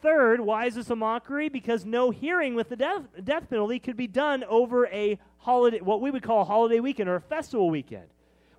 Third, 0.02 0.40
why 0.40 0.66
is 0.66 0.74
this 0.74 0.90
a 0.90 0.96
mockery? 0.96 1.48
Because 1.48 1.84
no 1.84 2.10
hearing 2.10 2.54
with 2.54 2.68
the 2.68 2.76
death, 2.76 3.02
death 3.22 3.48
penalty 3.48 3.78
could 3.78 3.96
be 3.96 4.08
done 4.08 4.44
over 4.44 4.86
a 4.88 5.18
holiday, 5.38 5.80
what 5.80 6.00
we 6.00 6.10
would 6.10 6.22
call 6.22 6.42
a 6.42 6.44
holiday 6.44 6.80
weekend 6.80 7.08
or 7.08 7.16
a 7.16 7.20
festival 7.20 7.70
weekend. 7.70 8.06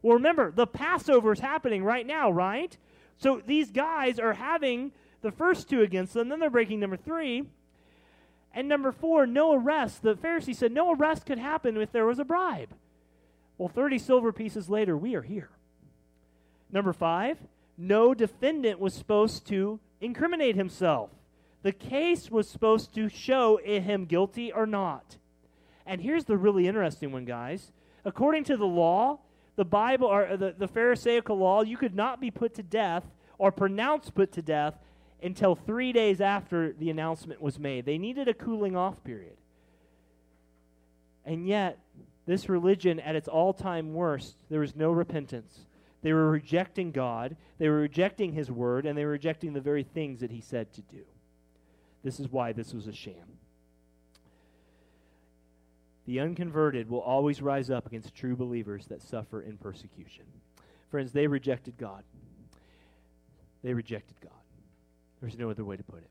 Well, 0.02 0.16
remember, 0.16 0.52
the 0.52 0.68
Passover 0.68 1.34
is 1.34 1.40
happening 1.40 1.84
right 1.84 2.08
now, 2.08 2.32
right? 2.32 2.78
So 3.18 3.42
these 3.46 3.72
guys 3.72 4.20
are 4.20 4.34
having 4.34 4.92
the 5.22 5.32
first 5.32 5.70
two 5.70 5.82
against 5.82 6.14
them, 6.14 6.30
then 6.30 6.40
they're 6.40 6.50
breaking 6.50 6.80
number 6.80 6.98
three. 6.98 7.44
And 8.54 8.68
number 8.68 8.92
four, 8.92 9.26
no 9.26 9.54
arrest. 9.54 10.04
The 10.04 10.16
Pharisee 10.16 10.56
said 10.56 10.72
no 10.72 10.94
arrest 10.94 11.26
could 11.26 11.40
happen 11.40 11.76
if 11.78 11.92
there 11.92 12.06
was 12.06 12.20
a 12.20 12.26
bribe. 12.26 12.70
Well, 13.58 13.70
30 13.70 13.98
silver 14.00 14.32
pieces 14.32 14.70
later, 14.70 14.96
we 14.98 15.16
are 15.16 15.22
here. 15.22 15.50
Number 16.72 16.94
five, 16.94 17.38
no 17.78 18.14
defendant 18.14 18.80
was 18.80 18.94
supposed 18.94 19.48
to 19.48 19.80
incriminate 20.02 20.56
himself. 20.56 21.10
The 21.64 21.72
case 21.72 22.30
was 22.30 22.50
supposed 22.50 22.94
to 22.96 23.10
show 23.10 23.58
him 23.58 24.06
guilty 24.06 24.52
or 24.52 24.66
not. 24.66 25.18
And 25.86 26.02
here's 26.02 26.26
the 26.26 26.38
really 26.38 26.68
interesting 26.68 27.12
one, 27.12 27.26
guys. 27.26 27.72
According 28.06 28.44
to 28.46 28.58
the 28.58 28.66
law, 28.66 29.20
the 29.56 29.66
Bible 29.66 30.08
or 30.08 30.36
the, 30.36 30.54
the 30.58 30.68
Pharisaical 30.68 31.38
law, 31.38 31.62
you 31.62 31.78
could 31.78 31.96
not 31.96 32.20
be 32.20 32.32
put 32.32 32.54
to 32.56 32.64
death 32.64 33.06
or 33.38 33.52
pronounced 33.52 34.14
put 34.14 34.32
to 34.34 34.42
death 34.42 34.76
until 35.24 35.56
three 35.56 35.94
days 35.94 36.22
after 36.22 36.74
the 36.74 36.90
announcement 36.90 37.42
was 37.42 37.58
made. 37.58 37.86
They 37.86 37.98
needed 37.98 38.28
a 38.28 38.34
cooling 38.34 38.76
off 38.76 39.04
period. 39.04 39.38
And 41.26 41.48
yet, 41.48 41.80
this 42.26 42.50
religion, 42.50 43.00
at 43.00 43.16
its 43.16 43.28
all 43.28 43.54
time 43.54 43.94
worst, 43.94 44.36
there 44.50 44.60
was 44.60 44.76
no 44.76 44.92
repentance. 44.92 45.66
They 46.02 46.14
were 46.14 46.30
rejecting 46.30 46.92
God, 46.92 47.38
they 47.58 47.70
were 47.70 47.80
rejecting 47.80 48.34
His 48.34 48.52
word, 48.52 48.86
and 48.86 48.98
they 48.98 49.06
were 49.06 49.12
rejecting 49.12 49.54
the 49.54 49.62
very 49.62 49.84
things 49.84 50.20
that 50.20 50.32
He 50.32 50.42
said 50.42 50.74
to 50.74 50.82
do. 50.82 51.04
This 52.04 52.20
is 52.20 52.28
why 52.30 52.52
this 52.52 52.74
was 52.74 52.88
a 52.88 52.94
sham. 52.94 53.38
The 56.06 56.20
unconverted 56.20 56.90
will 56.90 57.00
always 57.00 57.42
rise 57.42 57.70
up 57.70 57.88
against 57.88 58.14
true 58.14 58.36
believers 58.36 58.88
that 58.88 59.02
suffer 59.02 59.42
in 59.42 59.58
persecution. 59.58 60.26
Friends, 60.92 61.14
they 61.14 61.28
rejected 61.28 61.78
God. 61.78 62.04
They 63.64 63.74
rejected 63.74 64.20
God. 64.22 64.43
There's 65.24 65.40
no 65.40 65.50
other 65.50 65.66
way 65.66 65.78
to 65.78 65.84
put 65.84 66.04
it. 66.04 66.10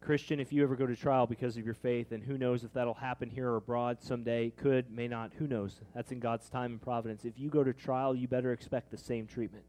Christian, 0.00 0.38
if 0.38 0.52
you 0.52 0.62
ever 0.62 0.76
go 0.76 0.86
to 0.86 0.94
trial 0.94 1.26
because 1.26 1.56
of 1.56 1.64
your 1.64 1.74
faith, 1.74 2.12
and 2.12 2.22
who 2.22 2.38
knows 2.38 2.62
if 2.62 2.72
that'll 2.72 2.94
happen 2.94 3.28
here 3.28 3.50
or 3.50 3.56
abroad 3.56 3.98
someday, 4.00 4.50
could, 4.50 4.88
may 4.90 5.08
not, 5.08 5.32
who 5.36 5.48
knows? 5.48 5.80
That's 5.94 6.12
in 6.12 6.20
God's 6.20 6.48
time 6.48 6.70
and 6.70 6.80
providence. 6.80 7.24
If 7.24 7.38
you 7.38 7.50
go 7.50 7.64
to 7.64 7.72
trial, 7.72 8.14
you 8.14 8.28
better 8.28 8.52
expect 8.52 8.92
the 8.92 8.98
same 8.98 9.26
treatment 9.26 9.64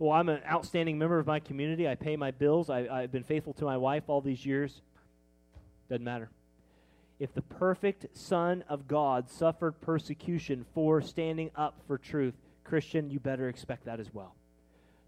well, 0.00 0.12
I'm 0.12 0.30
an 0.30 0.40
outstanding 0.50 0.98
member 0.98 1.18
of 1.18 1.26
my 1.26 1.40
community. 1.40 1.86
I 1.86 1.94
pay 1.94 2.16
my 2.16 2.30
bills. 2.30 2.70
I, 2.70 2.88
I've 2.90 3.12
been 3.12 3.22
faithful 3.22 3.52
to 3.54 3.66
my 3.66 3.76
wife 3.76 4.04
all 4.08 4.22
these 4.22 4.46
years. 4.46 4.80
Doesn't 5.90 6.02
matter. 6.02 6.30
If 7.18 7.34
the 7.34 7.42
perfect 7.42 8.06
Son 8.16 8.64
of 8.66 8.88
God 8.88 9.28
suffered 9.28 9.78
persecution 9.82 10.64
for 10.74 11.02
standing 11.02 11.50
up 11.54 11.82
for 11.86 11.98
truth, 11.98 12.32
Christian, 12.64 13.10
you 13.10 13.20
better 13.20 13.50
expect 13.50 13.84
that 13.84 14.00
as 14.00 14.14
well. 14.14 14.34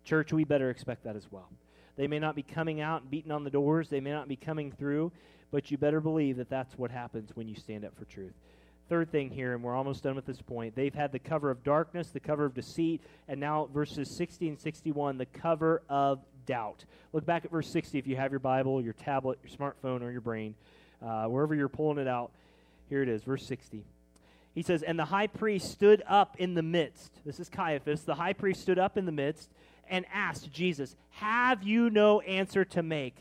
Church, 0.05 0.31
we 0.31 0.45
better 0.45 0.68
expect 0.68 1.05
that 1.05 1.16
as 1.16 1.27
well. 1.33 1.49
They 1.96 2.07
may 2.07 2.18
not 2.18 2.35
be 2.35 2.42
coming 2.42 2.81
out 2.81 3.02
and 3.02 3.11
beating 3.11 3.33
on 3.33 3.44
the 3.44 3.50
doors, 3.50 3.88
they 3.88 4.00
may 4.00 4.12
not 4.12 4.28
be 4.28 4.37
coming 4.37 4.72
through, 4.72 5.12
but 5.50 5.70
you 5.70 5.78
better 5.78 6.00
believe 6.00 6.37
that 6.38 6.48
that's 6.48 6.78
what 6.78 6.90
happens 6.90 7.31
when 7.35 7.48
you 7.48 7.55
stand 7.55 7.85
up 7.85 7.96
for 7.98 8.05
truth. 8.07 8.33
Third 8.88 9.11
thing 9.11 9.31
here, 9.31 9.55
and 9.55 9.62
we're 9.62 9.76
almost 9.76 10.02
done 10.02 10.16
with 10.16 10.26
this 10.26 10.42
point. 10.42 10.74
They've 10.74 10.94
had 10.94 11.12
the 11.12 11.18
cover 11.18 11.50
of 11.50 11.62
darkness, 11.62 12.11
the 12.11 12.20
cover 12.20 12.44
of 12.44 12.55
deceit, 12.55 13.00
and 13.28 13.40
now 13.40 13.68
verses 13.72 14.11
60 14.16 14.48
and 14.48 14.59
61, 14.59 15.18
the 15.18 15.26
cover 15.26 15.83
of 15.88 16.20
doubt. 16.46 16.85
Look 17.12 17.24
back 17.24 17.44
at 17.44 17.50
verse 17.50 17.68
60 17.68 17.98
if 17.98 18.07
you 18.07 18.16
have 18.16 18.33
your 18.33 18.40
Bible, 18.40 18.83
your 18.83 18.92
tablet, 18.92 19.38
your 19.42 19.57
smartphone, 19.57 20.02
or 20.02 20.11
your 20.11 20.20
brain, 20.20 20.55
uh, 21.02 21.24
wherever 21.26 21.55
you're 21.55 21.68
pulling 21.68 21.98
it 21.98 22.09
out. 22.09 22.33
Here 22.88 23.02
it 23.02 23.09
is, 23.09 23.22
verse 23.22 23.46
60. 23.46 23.85
He 24.55 24.62
says, 24.62 24.83
And 24.83 24.98
the 24.98 25.07
high 25.07 25.28
priest 25.28 25.70
stood 25.70 26.02
up 26.07 26.37
in 26.38 26.55
the 26.55 26.62
midst. 26.62 27.12
This 27.24 27.40
is 27.40 27.48
Caiaphas. 27.48 28.02
The 28.02 28.16
high 28.16 28.35
priest 28.35 28.61
stood 28.61 28.78
up 28.78 28.98
in 28.98 29.07
the 29.07 29.12
midst 29.12 29.50
and 29.92 30.07
asked 30.12 30.50
Jesus, 30.50 30.96
Have 31.11 31.62
you 31.62 31.90
no 31.90 32.20
answer 32.22 32.64
to 32.64 32.83
make? 32.83 33.14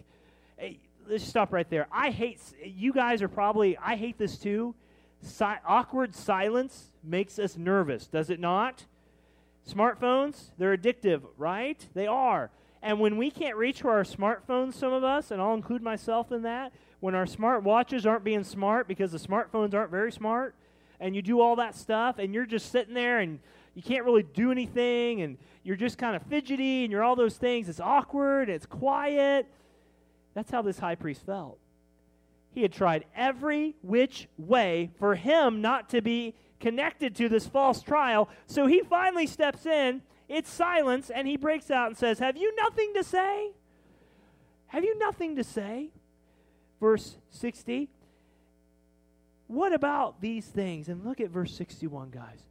Let's 1.08 1.26
stop 1.26 1.52
right 1.52 1.70
there. 1.70 1.88
I 1.92 2.10
hate, 2.10 2.40
you 2.64 2.94
guys 2.94 3.22
are 3.22 3.28
probably, 3.28 3.78
I 3.78 3.98
hate 3.98 4.18
this 4.18 4.38
too. 4.38 4.74
Si- 5.22 5.44
awkward 5.68 6.16
silence 6.16 6.92
makes 7.04 7.38
us 7.38 7.58
nervous, 7.58 8.08
does 8.08 8.30
it 8.30 8.40
not? 8.40 8.86
Smartphones, 9.70 10.52
they're 10.58 10.76
addictive, 10.76 11.22
right? 11.38 11.86
They 11.94 12.08
are. 12.08 12.50
And 12.82 13.00
when 13.00 13.18
we 13.18 13.30
can't 13.30 13.58
reach 13.58 13.82
for 13.82 13.92
our 13.92 14.04
smartphones, 14.04 14.74
some 14.74 14.94
of 14.94 15.04
us, 15.04 15.30
and 15.30 15.42
I'll 15.42 15.54
include 15.54 15.84
myself 15.84 16.32
in 16.32 16.44
that, 16.44 16.72
when 17.02 17.16
our 17.16 17.26
smart 17.28 17.64
watches 17.64 18.06
aren't 18.06 18.24
being 18.24 18.44
smart 18.44 18.88
because 18.88 19.12
the 19.12 19.20
smartphones 19.20 19.74
aren't 19.74 19.92
very 19.92 20.12
smart, 20.12 20.56
and 21.00 21.16
you 21.16 21.22
do 21.22 21.42
all 21.42 21.58
that 21.58 21.76
stuff, 21.76 22.18
and 22.18 22.34
you're 22.34 22.46
just 22.46 22.72
sitting 22.72 22.94
there 22.94 23.20
and 23.20 23.40
you 23.74 23.82
can't 23.82 24.04
really 24.04 24.24
do 24.24 24.52
anything, 24.52 25.22
and 25.22 25.38
you're 25.64 25.76
just 25.76 25.98
kind 25.98 26.16
of 26.16 26.24
fidgety, 26.24 26.84
and 26.84 26.92
you're 26.92 27.04
all 27.04 27.16
those 27.16 27.38
things. 27.38 27.70
It's 27.70 27.80
awkward, 27.80 28.50
it's 28.50 28.66
quiet. 28.66 29.48
That's 30.34 30.52
how 30.52 30.62
this 30.62 30.80
high 30.80 30.96
priest 30.96 31.26
felt. 31.26 31.58
He 32.54 32.62
had 32.62 32.74
tried 32.74 33.06
every 33.16 33.76
which 33.82 34.28
way 34.38 34.92
for 35.00 35.16
him 35.16 35.62
not 35.62 35.90
to 35.90 36.02
be 36.02 36.36
connected 36.60 37.16
to 37.16 37.30
this 37.30 37.48
false 37.48 37.82
trial. 37.82 38.30
So 38.46 38.68
he 38.68 38.82
finally 38.82 39.26
steps 39.26 39.66
in. 39.66 40.02
It's 40.28 40.50
silence, 40.50 41.10
and 41.10 41.28
he 41.28 41.38
breaks 41.38 41.72
out 41.72 41.88
and 41.88 41.98
says, 41.98 42.20
Have 42.20 42.38
you 42.38 42.54
nothing 42.56 42.94
to 42.96 43.04
say? 43.04 43.52
Have 44.68 44.84
you 44.84 44.98
nothing 44.98 45.36
to 45.36 45.44
say? 45.44 45.92
Verse 46.80 47.18
60. 47.30 47.90
What 49.48 49.74
about 49.74 50.22
these 50.22 50.46
things? 50.46 50.88
And 50.88 51.04
look 51.04 51.20
at 51.20 51.30
verse 51.30 51.54
61, 51.54 52.10
guys. 52.10 52.51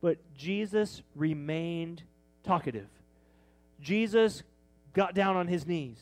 But 0.00 0.18
Jesus 0.34 1.02
remained 1.14 2.02
talkative. 2.44 2.88
Jesus 3.80 4.42
got 4.94 5.14
down 5.14 5.36
on 5.36 5.46
his 5.46 5.66
knees. 5.66 5.98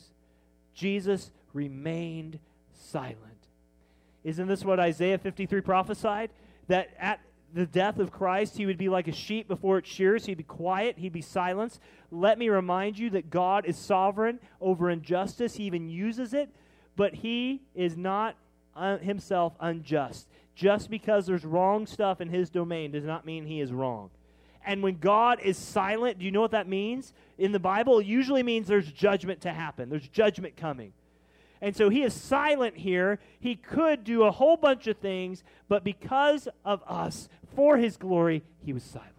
Jesus 0.74 1.30
remained 1.52 2.38
silent. 2.72 3.18
Isn't 4.24 4.48
this 4.48 4.64
what 4.64 4.80
Isaiah 4.80 5.18
53 5.18 5.60
prophesied? 5.60 6.30
That 6.68 6.90
at 6.98 7.20
the 7.54 7.66
death 7.66 7.98
of 7.98 8.12
Christ, 8.12 8.56
he 8.56 8.66
would 8.66 8.78
be 8.78 8.88
like 8.88 9.08
a 9.08 9.12
sheep 9.12 9.48
before 9.48 9.78
its 9.78 9.88
shears. 9.88 10.26
He'd 10.26 10.36
be 10.36 10.44
quiet, 10.44 10.98
he'd 10.98 11.12
be 11.12 11.22
silenced. 11.22 11.80
Let 12.10 12.38
me 12.38 12.48
remind 12.48 12.98
you 12.98 13.10
that 13.10 13.30
God 13.30 13.64
is 13.64 13.76
sovereign 13.76 14.38
over 14.60 14.90
injustice. 14.90 15.56
He 15.56 15.64
even 15.64 15.88
uses 15.88 16.34
it, 16.34 16.50
but 16.96 17.14
he 17.14 17.62
is 17.74 17.96
not 17.96 18.36
uh, 18.76 18.98
himself 18.98 19.54
unjust. 19.60 20.28
Just 20.58 20.90
because 20.90 21.24
there's 21.24 21.44
wrong 21.44 21.86
stuff 21.86 22.20
in 22.20 22.28
his 22.30 22.50
domain 22.50 22.90
does 22.90 23.04
not 23.04 23.24
mean 23.24 23.46
he 23.46 23.60
is 23.60 23.70
wrong. 23.72 24.10
And 24.66 24.82
when 24.82 24.98
God 24.98 25.38
is 25.40 25.56
silent, 25.56 26.18
do 26.18 26.24
you 26.24 26.32
know 26.32 26.40
what 26.40 26.50
that 26.50 26.66
means? 26.66 27.14
In 27.38 27.52
the 27.52 27.60
Bible, 27.60 28.00
it 28.00 28.06
usually 28.06 28.42
means 28.42 28.66
there's 28.66 28.90
judgment 28.90 29.42
to 29.42 29.52
happen, 29.52 29.88
there's 29.88 30.08
judgment 30.08 30.56
coming. 30.56 30.92
And 31.60 31.76
so 31.76 31.90
he 31.90 32.02
is 32.02 32.12
silent 32.12 32.76
here. 32.76 33.20
He 33.38 33.54
could 33.54 34.02
do 34.02 34.24
a 34.24 34.32
whole 34.32 34.56
bunch 34.56 34.88
of 34.88 34.96
things, 34.96 35.44
but 35.68 35.84
because 35.84 36.48
of 36.64 36.82
us, 36.88 37.28
for 37.54 37.76
his 37.76 37.96
glory, 37.96 38.42
he 38.64 38.72
was 38.72 38.82
silent. 38.82 39.12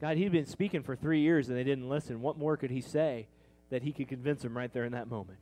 God, 0.00 0.16
he'd 0.16 0.32
been 0.32 0.46
speaking 0.46 0.82
for 0.82 0.96
three 0.96 1.20
years 1.20 1.48
and 1.48 1.56
they 1.56 1.64
didn't 1.64 1.88
listen. 1.88 2.20
What 2.20 2.36
more 2.36 2.56
could 2.56 2.72
he 2.72 2.80
say 2.80 3.28
that 3.70 3.82
he 3.82 3.92
could 3.92 4.08
convince 4.08 4.42
them 4.42 4.56
right 4.56 4.72
there 4.72 4.84
in 4.84 4.92
that 4.92 5.08
moment? 5.08 5.38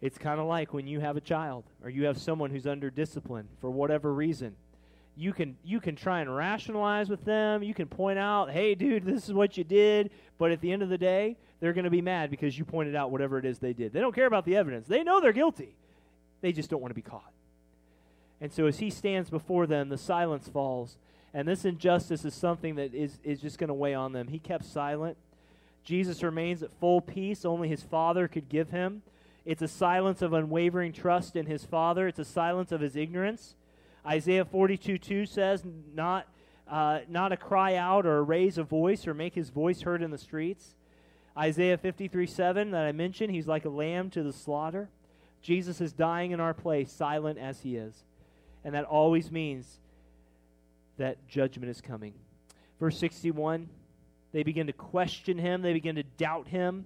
It's 0.00 0.18
kind 0.18 0.38
of 0.38 0.46
like 0.46 0.72
when 0.72 0.86
you 0.86 1.00
have 1.00 1.16
a 1.16 1.20
child 1.20 1.64
or 1.82 1.90
you 1.90 2.04
have 2.04 2.18
someone 2.18 2.50
who's 2.50 2.66
under 2.66 2.90
discipline 2.90 3.48
for 3.60 3.70
whatever 3.70 4.12
reason. 4.12 4.54
You 5.16 5.32
can 5.32 5.56
you 5.64 5.80
can 5.80 5.96
try 5.96 6.20
and 6.20 6.34
rationalize 6.34 7.08
with 7.08 7.24
them. 7.24 7.64
You 7.64 7.74
can 7.74 7.88
point 7.88 8.20
out, 8.20 8.50
"Hey 8.50 8.76
dude, 8.76 9.04
this 9.04 9.26
is 9.26 9.34
what 9.34 9.56
you 9.56 9.64
did," 9.64 10.10
but 10.38 10.52
at 10.52 10.60
the 10.60 10.70
end 10.70 10.82
of 10.82 10.88
the 10.88 10.98
day, 10.98 11.36
they're 11.58 11.72
going 11.72 11.84
to 11.84 11.90
be 11.90 12.02
mad 12.02 12.30
because 12.30 12.56
you 12.56 12.64
pointed 12.64 12.94
out 12.94 13.10
whatever 13.10 13.36
it 13.38 13.44
is 13.44 13.58
they 13.58 13.72
did. 13.72 13.92
They 13.92 14.00
don't 14.00 14.14
care 14.14 14.26
about 14.26 14.44
the 14.44 14.56
evidence. 14.56 14.86
They 14.86 15.02
know 15.02 15.20
they're 15.20 15.32
guilty. 15.32 15.74
They 16.40 16.52
just 16.52 16.70
don't 16.70 16.80
want 16.80 16.90
to 16.90 16.94
be 16.94 17.02
caught. 17.02 17.32
And 18.40 18.52
so 18.52 18.66
as 18.66 18.78
he 18.78 18.90
stands 18.90 19.30
before 19.30 19.66
them, 19.66 19.88
the 19.88 19.98
silence 19.98 20.48
falls. 20.48 20.96
And 21.34 21.46
this 21.46 21.64
injustice 21.64 22.24
is 22.24 22.34
something 22.34 22.76
that 22.76 22.94
is, 22.94 23.18
is 23.22 23.40
just 23.40 23.58
going 23.58 23.68
to 23.68 23.74
weigh 23.74 23.94
on 23.94 24.12
them. 24.12 24.28
He 24.28 24.38
kept 24.38 24.64
silent. 24.64 25.16
Jesus 25.84 26.22
remains 26.22 26.62
at 26.62 26.70
full 26.80 27.00
peace, 27.00 27.44
only 27.44 27.68
his 27.68 27.82
Father 27.82 28.28
could 28.28 28.48
give 28.48 28.70
him. 28.70 29.02
It's 29.48 29.62
a 29.62 29.68
silence 29.68 30.20
of 30.20 30.34
unwavering 30.34 30.92
trust 30.92 31.34
in 31.34 31.46
his 31.46 31.64
Father, 31.64 32.06
it's 32.06 32.18
a 32.18 32.24
silence 32.26 32.70
of 32.70 32.82
his 32.82 32.96
ignorance. 32.96 33.54
Isaiah 34.06 34.44
42 34.44 34.98
2 34.98 35.24
says, 35.24 35.64
not, 35.94 36.28
uh, 36.70 36.98
not 37.08 37.32
a 37.32 37.36
cry 37.38 37.74
out 37.74 38.04
or 38.04 38.22
raise 38.22 38.58
a 38.58 38.62
voice 38.62 39.06
or 39.06 39.14
make 39.14 39.34
his 39.34 39.48
voice 39.48 39.80
heard 39.80 40.02
in 40.02 40.10
the 40.10 40.18
streets. 40.18 40.74
Isaiah 41.34 41.78
53 41.78 42.26
7 42.26 42.72
that 42.72 42.84
I 42.84 42.92
mentioned, 42.92 43.32
he's 43.32 43.46
like 43.46 43.64
a 43.64 43.70
lamb 43.70 44.10
to 44.10 44.22
the 44.22 44.34
slaughter. 44.34 44.90
Jesus 45.40 45.80
is 45.80 45.94
dying 45.94 46.32
in 46.32 46.40
our 46.40 46.52
place, 46.52 46.92
silent 46.92 47.38
as 47.38 47.62
he 47.62 47.76
is. 47.76 48.04
And 48.64 48.74
that 48.74 48.84
always 48.84 49.32
means 49.32 49.78
that 50.98 51.26
judgment 51.26 51.70
is 51.70 51.80
coming. 51.80 52.12
Verse 52.78 52.98
61 52.98 53.70
they 54.32 54.42
begin 54.42 54.66
to 54.66 54.74
question 54.74 55.38
him, 55.38 55.62
they 55.62 55.72
begin 55.72 55.96
to 55.96 56.02
doubt 56.02 56.48
him. 56.48 56.84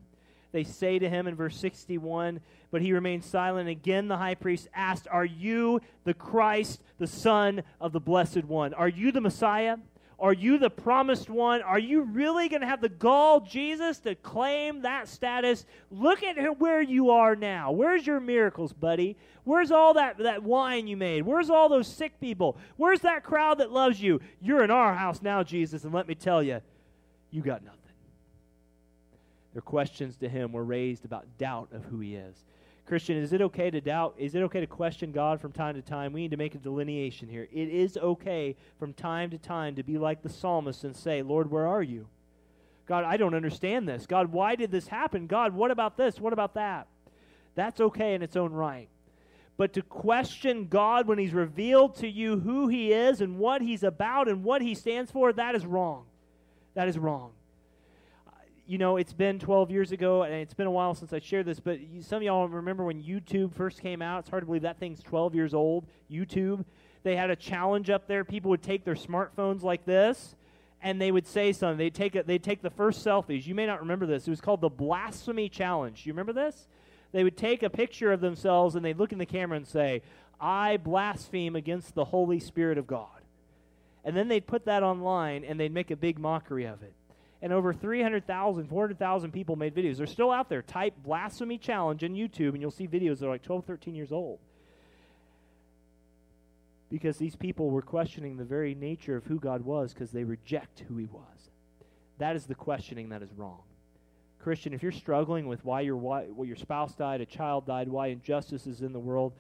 They 0.53 0.65
say 0.65 0.99
to 0.99 1.09
him 1.09 1.27
in 1.27 1.35
verse 1.35 1.57
61, 1.57 2.41
but 2.71 2.83
he 2.83 2.93
remained 2.93 3.25
silent. 3.25 3.69
Again, 3.69 4.09
the 4.09 4.19
high 4.19 4.35
priest 4.35 4.69
asked, 4.75 5.09
Are 5.11 5.25
you 5.25 5.81
the 6.05 6.15
Christ, 6.15 6.81
the 6.99 7.07
Son 7.07 7.63
of 7.81 7.93
the 7.93 8.01
Blessed 8.01 8.45
One? 8.45 8.75
Are 8.75 8.89
you 8.89 9.13
the 9.13 9.21
Messiah? 9.21 9.77
Are 10.23 10.33
you 10.33 10.57
the 10.57 10.71
promised 10.71 11.29
one? 11.29 11.63
Are 11.63 11.81
you 11.81 12.03
really 12.03 12.49
going 12.49 12.61
to 12.61 12.67
have 12.69 12.81
the 12.81 12.89
gall, 12.89 13.41
Jesus, 13.41 13.99
to 14.01 14.15
claim 14.15 14.83
that 14.83 15.09
status? 15.09 15.67
Look 15.91 16.23
at 16.23 16.61
where 16.61 16.81
you 16.81 17.11
are 17.11 17.35
now. 17.35 17.73
Where's 17.73 18.07
your 18.07 18.21
miracles, 18.21 18.73
buddy? 18.73 19.17
Where's 19.43 19.73
all 19.73 19.95
that, 19.95 20.19
that 20.19 20.45
wine 20.45 20.87
you 20.87 20.97
made? 20.97 21.23
Where's 21.23 21.51
all 21.51 21.69
those 21.69 21.89
sick 21.89 22.21
people? 22.21 22.57
Where's 22.77 23.01
that 23.01 23.25
crowd 23.25 23.59
that 23.59 23.73
loves 23.73 24.01
you? 24.01 24.21
You're 24.41 24.63
in 24.63 24.71
our 24.71 24.95
house 24.95 25.21
now, 25.23 25.43
Jesus, 25.43 25.83
and 25.83 25.93
let 25.93 26.07
me 26.07 26.15
tell 26.15 26.41
you, 26.41 26.61
you 27.33 27.43
got 27.43 27.65
nothing. 27.65 27.82
Their 29.53 29.63
questions 29.63 30.17
to 30.19 30.29
him 30.29 30.53
were 30.53 30.65
raised 30.65 31.05
about 31.05 31.27
doubt 31.39 31.69
of 31.73 31.85
who 31.85 32.01
he 32.01 32.15
is. 32.15 32.45
Christian, 32.87 33.17
is 33.17 33.33
it 33.33 33.43
okay 33.43 33.71
to 33.71 33.81
doubt? 33.81 34.15
Is 34.19 34.35
it 34.35 34.43
okay 34.43 34.61
to 34.61 34.67
question 34.67 35.13
God 35.13 35.41
from 35.41 35.53
time 35.53 35.75
to 35.77 35.83
time? 35.83 36.13
We 36.13 36.23
need 36.23 36.33
to 36.33 36.37
make 36.37 36.55
a 36.55 36.59
delineation 36.59 37.29
here. 37.29 37.47
It 37.53 37.69
is 37.69 37.97
okay 37.97 38.57
from 38.79 38.93
time 38.93 39.31
to 39.31 39.39
time 39.39 39.77
to 39.77 39.83
be 39.83 39.99
like 39.99 40.23
the 40.23 40.29
psalmist 40.29 40.85
and 40.85 40.97
say, 40.97 41.23
Lord, 41.23 41.51
where 41.51 41.67
are 41.67 41.83
you? 41.83 42.09
God, 42.87 43.05
I 43.05 43.17
don't 43.17 43.35
understand 43.35 43.89
this. 43.89 44.07
God, 44.07 44.33
why 44.33 44.57
did 44.57 44.73
this 44.73 44.89
happen? 44.89 45.27
God, 45.27 45.55
what 45.55 45.71
about 45.71 45.97
this? 45.97 46.19
What 46.19 46.33
about 46.33 46.55
that? 46.55 46.89
That's 47.55 47.81
okay 47.81 48.15
in 48.15 48.23
its 48.23 48.37
own 48.37 48.53
right. 48.53 48.89
But 49.57 49.75
to 49.75 49.83
question 49.83 50.67
God 50.67 51.07
when 51.07 51.19
He's 51.19 51.35
revealed 51.35 51.97
to 51.97 52.09
you 52.09 52.41
who 52.41 52.69
He 52.69 52.93
is 52.93 53.21
and 53.21 53.39
what 53.39 53.63
He's 53.63 53.85
about 53.85 54.29
and 54.29 54.43
what 54.43 54.61
He 54.61 54.75
stands 54.75 55.13
for, 55.13 55.33
that 55.33 55.55
is 55.55 55.65
wrong. 55.65 56.07
That 56.75 56.89
is 56.89 56.99
wrong 56.99 57.33
you 58.67 58.79
know, 58.79 58.97
it's 58.97 59.13
been 59.13 59.39
12 59.39 59.71
years 59.71 59.93
ago, 59.93 60.23
and 60.23 60.33
it's 60.35 60.55
been 60.55 60.67
a 60.67 60.71
while 60.71 60.95
since 60.95 61.13
I 61.13 61.19
shared 61.19 61.47
this, 61.47 61.59
but 61.59 61.81
you, 61.81 62.01
some 62.01 62.19
of 62.19 62.23
y'all 62.23 62.49
remember 62.49 62.85
when 62.85 63.03
YouTube 63.03 63.55
first 63.55 63.81
came 63.81 64.01
out. 64.01 64.21
It's 64.21 64.31
hard 64.31 64.43
to 64.43 64.47
believe 64.47 64.63
that 64.63 64.79
thing's 64.79 65.03
12 65.03 65.35
years 65.35 65.53
old. 65.53 65.87
YouTube. 66.11 66.65
They 67.03 67.17
had 67.17 67.31
a 67.31 67.37
challenge 67.37 67.91
up 67.91 68.07
there. 68.07 68.25
People 68.25 68.51
would 68.51 68.63
take 68.63 68.85
their 68.85 68.95
smartphones 68.95 69.63
like 69.63 69.85
this, 69.85 70.37
and 70.81 71.01
they 71.01 71.11
would 71.11 71.27
say 71.27 71.53
something. 71.53 71.77
They'd 71.77 71.95
take, 71.95 72.15
a, 72.15 72.23
they'd 72.23 72.43
take 72.43 72.63
the 72.63 72.71
first 72.71 73.05
selfies. 73.05 73.47
You 73.47 73.55
may 73.57 73.67
not 73.67 73.81
remember 73.81 74.07
this. 74.07 74.29
It 74.29 74.31
was 74.31 74.41
called 74.41 74.61
the 74.61 74.69
Blasphemy 74.69 75.49
Challenge. 75.49 76.07
You 76.07 76.13
remember 76.13 76.33
this? 76.33 76.69
They 77.11 77.25
would 77.25 77.37
take 77.37 77.63
a 77.65 77.71
picture 77.71 78.13
of 78.13 78.21
themselves, 78.21 78.77
and 78.77 78.85
they'd 78.85 78.99
look 78.99 79.13
in 79.13 79.19
the 79.19 79.27
camera 79.27 79.57
and 79.57 79.67
say, 79.67 80.03
I 80.41 80.77
blaspheme 80.77 81.57
against 81.57 81.95
the 81.95 82.05
Holy 82.05 82.39
Spirit 82.39 82.79
of 82.79 82.87
God. 82.87 83.09
And 84.05 84.17
then 84.17 84.29
they'd 84.29 84.47
put 84.47 84.65
that 84.67 84.85
online, 84.85 85.45
and 85.45 85.59
they'd 85.59 85.75
make 85.75 85.91
a 85.91 85.97
big 85.97 86.19
mockery 86.19 86.65
of 86.65 86.83
it 86.83 86.95
and 87.43 87.53
over 87.53 87.75
300,000, 87.75 88.69
400,000 88.69 89.33
people 89.33 89.57
made 89.57 89.75
videos. 89.75 89.97
They're 89.97 90.07
still 90.07 90.31
out 90.31 90.49
there. 90.49 90.63
Type 90.63 90.95
blasphemy 91.03 91.59
challenge 91.59 92.05
in 92.05 92.15
YouTube, 92.15 92.51
and 92.51 92.61
you'll 92.61 92.71
see 92.71 92.87
videos 92.87 93.19
that 93.19 93.27
are 93.27 93.31
like 93.31 93.43
12, 93.43 93.65
13 93.65 93.97
years 93.97 94.13
old. 94.13 94.39
Because 96.89 97.17
these 97.17 97.35
people 97.35 97.71
were 97.71 97.83
questioning 97.83 98.37
the 98.37 98.45
very 98.45 98.77
nature 98.77 99.17
of 99.17 99.25
who 99.25 99.41
God 99.41 99.65
was 99.65 99.93
because 99.93 100.13
they 100.13 100.23
reject 100.23 100.85
who 100.87 100.97
He 100.97 101.07
was. 101.07 101.51
That 102.19 102.37
is 102.37 102.47
the 102.47 102.55
questioning 102.55 103.09
that 103.09 103.23
is 103.23 103.33
wrong. 103.33 103.63
Christian, 104.39 104.73
if 104.73 104.83
you're 104.83 104.93
struggling 104.93 105.49
with 105.49 105.65
why 105.65 105.81
your, 105.81 105.97
why, 105.97 106.27
well, 106.31 106.47
your 106.47 106.57
spouse 106.57 106.95
died, 106.95 107.21
a 107.21 107.27
child 107.27 107.67
died, 107.67 107.89
why 107.89 108.09
injustice 108.09 108.67
is 108.67 108.83
in 108.83 108.93
the 108.93 109.01
world, 109.01 109.33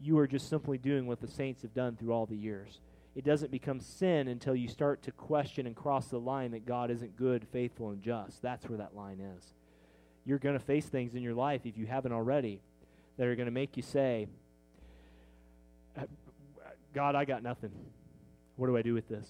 you 0.00 0.18
are 0.18 0.26
just 0.28 0.48
simply 0.48 0.78
doing 0.78 1.06
what 1.06 1.20
the 1.20 1.26
saints 1.26 1.62
have 1.62 1.74
done 1.74 1.96
through 1.96 2.12
all 2.12 2.26
the 2.26 2.36
years. 2.36 2.78
It 3.14 3.24
doesn't 3.24 3.50
become 3.50 3.80
sin 3.80 4.28
until 4.28 4.54
you 4.54 4.68
start 4.68 5.02
to 5.02 5.12
question 5.12 5.66
and 5.66 5.74
cross 5.74 6.06
the 6.06 6.20
line 6.20 6.52
that 6.52 6.66
God 6.66 6.90
isn't 6.90 7.16
good, 7.16 7.46
faithful, 7.52 7.90
and 7.90 8.00
just. 8.00 8.40
That's 8.42 8.68
where 8.68 8.78
that 8.78 8.94
line 8.94 9.20
is. 9.20 9.54
You're 10.24 10.38
going 10.38 10.58
to 10.58 10.64
face 10.64 10.86
things 10.86 11.14
in 11.14 11.22
your 11.22 11.34
life, 11.34 11.62
if 11.64 11.76
you 11.76 11.86
haven't 11.86 12.12
already, 12.12 12.60
that 13.16 13.26
are 13.26 13.34
going 13.34 13.46
to 13.46 13.52
make 13.52 13.76
you 13.76 13.82
say, 13.82 14.28
uh, 15.96 16.02
God, 16.94 17.14
I 17.14 17.24
got 17.24 17.42
nothing. 17.42 17.72
What 18.56 18.66
do 18.66 18.76
I 18.76 18.82
do 18.82 18.94
with 18.94 19.08
this? 19.08 19.26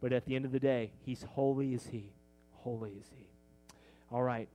But 0.00 0.12
at 0.12 0.24
the 0.24 0.36
end 0.36 0.44
of 0.44 0.52
the 0.52 0.60
day, 0.60 0.92
He's 1.04 1.22
holy 1.22 1.74
as 1.74 1.86
He. 1.86 2.12
Holy 2.62 2.92
is 2.92 3.10
He. 3.16 3.26
All 4.10 4.22
right. 4.22 4.48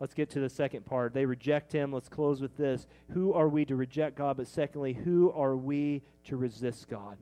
Let's 0.00 0.14
get 0.14 0.30
to 0.30 0.40
the 0.40 0.48
second 0.48 0.84
part. 0.84 1.14
They 1.14 1.24
reject 1.24 1.72
him. 1.72 1.92
Let's 1.92 2.08
close 2.08 2.40
with 2.40 2.56
this. 2.56 2.86
Who 3.10 3.32
are 3.32 3.48
we 3.48 3.64
to 3.64 3.76
reject 3.76 4.16
God? 4.16 4.36
But 4.36 4.48
secondly, 4.48 4.92
who 4.92 5.32
are 5.32 5.56
we 5.56 6.02
to 6.24 6.36
resist 6.36 6.88
God? 6.88 7.16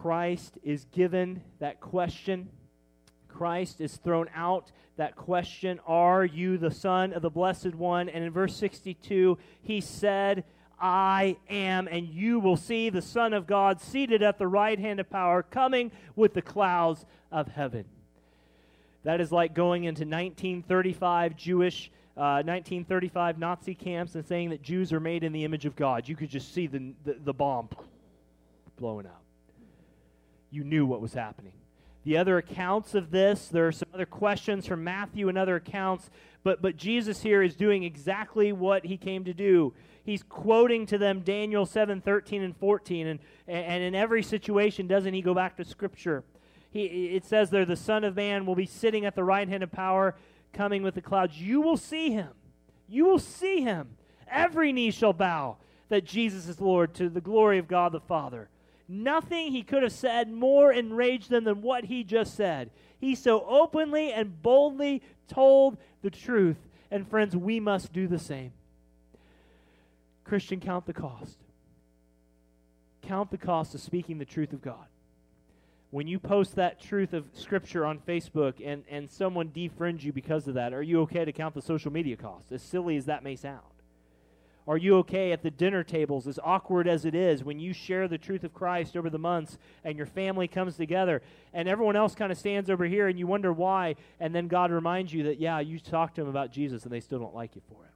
Christ 0.00 0.58
is 0.62 0.84
given 0.92 1.42
that 1.58 1.80
question. 1.80 2.48
Christ 3.26 3.80
is 3.80 3.96
thrown 3.96 4.28
out 4.32 4.70
that 4.96 5.16
question 5.16 5.80
Are 5.86 6.24
you 6.24 6.56
the 6.56 6.70
Son 6.70 7.12
of 7.12 7.22
the 7.22 7.30
Blessed 7.30 7.74
One? 7.74 8.08
And 8.08 8.22
in 8.22 8.30
verse 8.30 8.54
62, 8.56 9.38
he 9.60 9.80
said, 9.80 10.44
I 10.80 11.36
am, 11.50 11.88
and 11.88 12.06
you 12.08 12.38
will 12.38 12.56
see 12.56 12.90
the 12.90 13.02
Son 13.02 13.32
of 13.32 13.48
God 13.48 13.80
seated 13.80 14.22
at 14.22 14.38
the 14.38 14.46
right 14.46 14.78
hand 14.78 15.00
of 15.00 15.10
power, 15.10 15.42
coming 15.42 15.90
with 16.14 16.32
the 16.34 16.42
clouds 16.42 17.04
of 17.32 17.48
heaven. 17.48 17.84
That 19.02 19.20
is 19.20 19.32
like 19.32 19.52
going 19.52 19.82
into 19.82 20.02
1935 20.02 21.34
Jewish, 21.36 21.90
uh, 22.16 22.42
1935 22.44 23.38
Nazi 23.38 23.74
camps 23.74 24.14
and 24.14 24.24
saying 24.24 24.50
that 24.50 24.62
Jews 24.62 24.92
are 24.92 25.00
made 25.00 25.24
in 25.24 25.32
the 25.32 25.42
image 25.42 25.66
of 25.66 25.74
God. 25.74 26.08
You 26.08 26.14
could 26.14 26.30
just 26.30 26.54
see 26.54 26.68
the, 26.68 26.92
the, 27.04 27.16
the 27.24 27.34
bomb 27.34 27.68
blowing 28.76 29.06
up. 29.06 29.17
You 30.50 30.64
knew 30.64 30.86
what 30.86 31.00
was 31.00 31.14
happening. 31.14 31.52
The 32.04 32.16
other 32.16 32.38
accounts 32.38 32.94
of 32.94 33.10
this, 33.10 33.48
there 33.48 33.66
are 33.66 33.72
some 33.72 33.88
other 33.92 34.06
questions 34.06 34.66
from 34.66 34.82
Matthew 34.82 35.28
and 35.28 35.36
other 35.36 35.56
accounts, 35.56 36.10
but, 36.42 36.62
but 36.62 36.76
Jesus 36.76 37.22
here 37.22 37.42
is 37.42 37.54
doing 37.54 37.82
exactly 37.82 38.52
what 38.52 38.86
he 38.86 38.96
came 38.96 39.24
to 39.24 39.34
do. 39.34 39.74
He's 40.04 40.22
quoting 40.22 40.86
to 40.86 40.96
them 40.96 41.20
Daniel 41.20 41.66
7 41.66 42.00
13 42.00 42.42
and 42.42 42.56
14, 42.56 43.06
and, 43.06 43.20
and 43.46 43.82
in 43.82 43.94
every 43.94 44.22
situation, 44.22 44.86
doesn't 44.86 45.12
he 45.12 45.20
go 45.20 45.34
back 45.34 45.56
to 45.58 45.64
Scripture? 45.64 46.24
he, 46.70 46.84
it 46.84 47.24
says 47.24 47.50
there, 47.50 47.64
the 47.64 47.76
Son 47.76 48.04
of 48.04 48.16
Man 48.16 48.46
will 48.46 48.54
be 48.54 48.66
sitting 48.66 49.04
at 49.04 49.14
the 49.14 49.24
right 49.24 49.48
hand 49.48 49.62
of 49.62 49.72
power, 49.72 50.14
coming 50.52 50.82
with 50.82 50.94
the 50.94 51.02
clouds. 51.02 51.40
You 51.40 51.60
will 51.60 51.76
see 51.76 52.10
him. 52.10 52.30
You 52.88 53.04
will 53.04 53.18
see 53.18 53.60
him. 53.60 53.96
Every 54.30 54.72
knee 54.72 54.90
shall 54.90 55.12
bow 55.12 55.56
that 55.88 56.04
Jesus 56.04 56.48
is 56.48 56.60
Lord 56.60 56.94
to 56.94 57.08
the 57.08 57.20
glory 57.20 57.58
of 57.58 57.68
God 57.68 57.92
the 57.92 58.00
Father. 58.00 58.48
Nothing 58.88 59.52
he 59.52 59.62
could 59.62 59.82
have 59.82 59.92
said 59.92 60.30
more 60.30 60.72
enraged 60.72 61.30
them 61.30 61.44
than 61.44 61.62
what 61.62 61.84
he 61.84 62.04
just 62.04 62.34
said. 62.34 62.70
He 62.98 63.14
so 63.14 63.44
openly 63.46 64.12
and 64.12 64.42
boldly 64.42 65.02
told 65.28 65.76
the 66.02 66.10
truth. 66.10 66.56
And 66.90 67.06
friends, 67.06 67.36
we 67.36 67.60
must 67.60 67.92
do 67.92 68.08
the 68.08 68.18
same. 68.18 68.52
Christian, 70.24 70.60
count 70.60 70.86
the 70.86 70.94
cost. 70.94 71.38
Count 73.02 73.30
the 73.30 73.38
cost 73.38 73.74
of 73.74 73.80
speaking 73.80 74.18
the 74.18 74.24
truth 74.24 74.52
of 74.52 74.62
God 74.62 74.86
when 75.90 76.06
you 76.06 76.18
post 76.18 76.56
that 76.56 76.80
truth 76.80 77.14
of 77.14 77.24
Scripture 77.32 77.86
on 77.86 77.98
Facebook 77.98 78.54
and, 78.64 78.84
and 78.90 79.08
someone 79.08 79.48
defriends 79.48 80.02
you 80.02 80.12
because 80.12 80.46
of 80.46 80.54
that, 80.54 80.74
are 80.74 80.82
you 80.82 81.00
okay 81.02 81.24
to 81.24 81.32
count 81.32 81.54
the 81.54 81.62
social 81.62 81.90
media 81.90 82.16
cost, 82.16 82.52
as 82.52 82.62
silly 82.62 82.96
as 82.96 83.06
that 83.06 83.22
may 83.22 83.36
sound? 83.36 83.62
Are 84.68 84.76
you 84.76 84.98
okay 84.98 85.32
at 85.32 85.42
the 85.42 85.50
dinner 85.50 85.82
tables, 85.82 86.26
as 86.26 86.38
awkward 86.44 86.86
as 86.86 87.06
it 87.06 87.14
is, 87.14 87.42
when 87.42 87.58
you 87.58 87.72
share 87.72 88.06
the 88.06 88.18
truth 88.18 88.44
of 88.44 88.52
Christ 88.52 88.98
over 88.98 89.08
the 89.08 89.18
months 89.18 89.56
and 89.82 89.96
your 89.96 90.04
family 90.04 90.46
comes 90.46 90.76
together 90.76 91.22
and 91.54 91.66
everyone 91.66 91.96
else 91.96 92.14
kind 92.14 92.30
of 92.30 92.36
stands 92.36 92.68
over 92.68 92.84
here 92.84 93.08
and 93.08 93.18
you 93.18 93.26
wonder 93.26 93.50
why, 93.50 93.96
and 94.20 94.34
then 94.34 94.46
God 94.46 94.70
reminds 94.70 95.10
you 95.10 95.22
that, 95.22 95.40
yeah, 95.40 95.58
you 95.60 95.80
talked 95.80 96.16
to 96.16 96.20
them 96.20 96.28
about 96.28 96.52
Jesus 96.52 96.82
and 96.84 96.92
they 96.92 97.00
still 97.00 97.18
don't 97.18 97.34
like 97.34 97.56
you 97.56 97.62
for 97.66 97.82
it? 97.82 97.92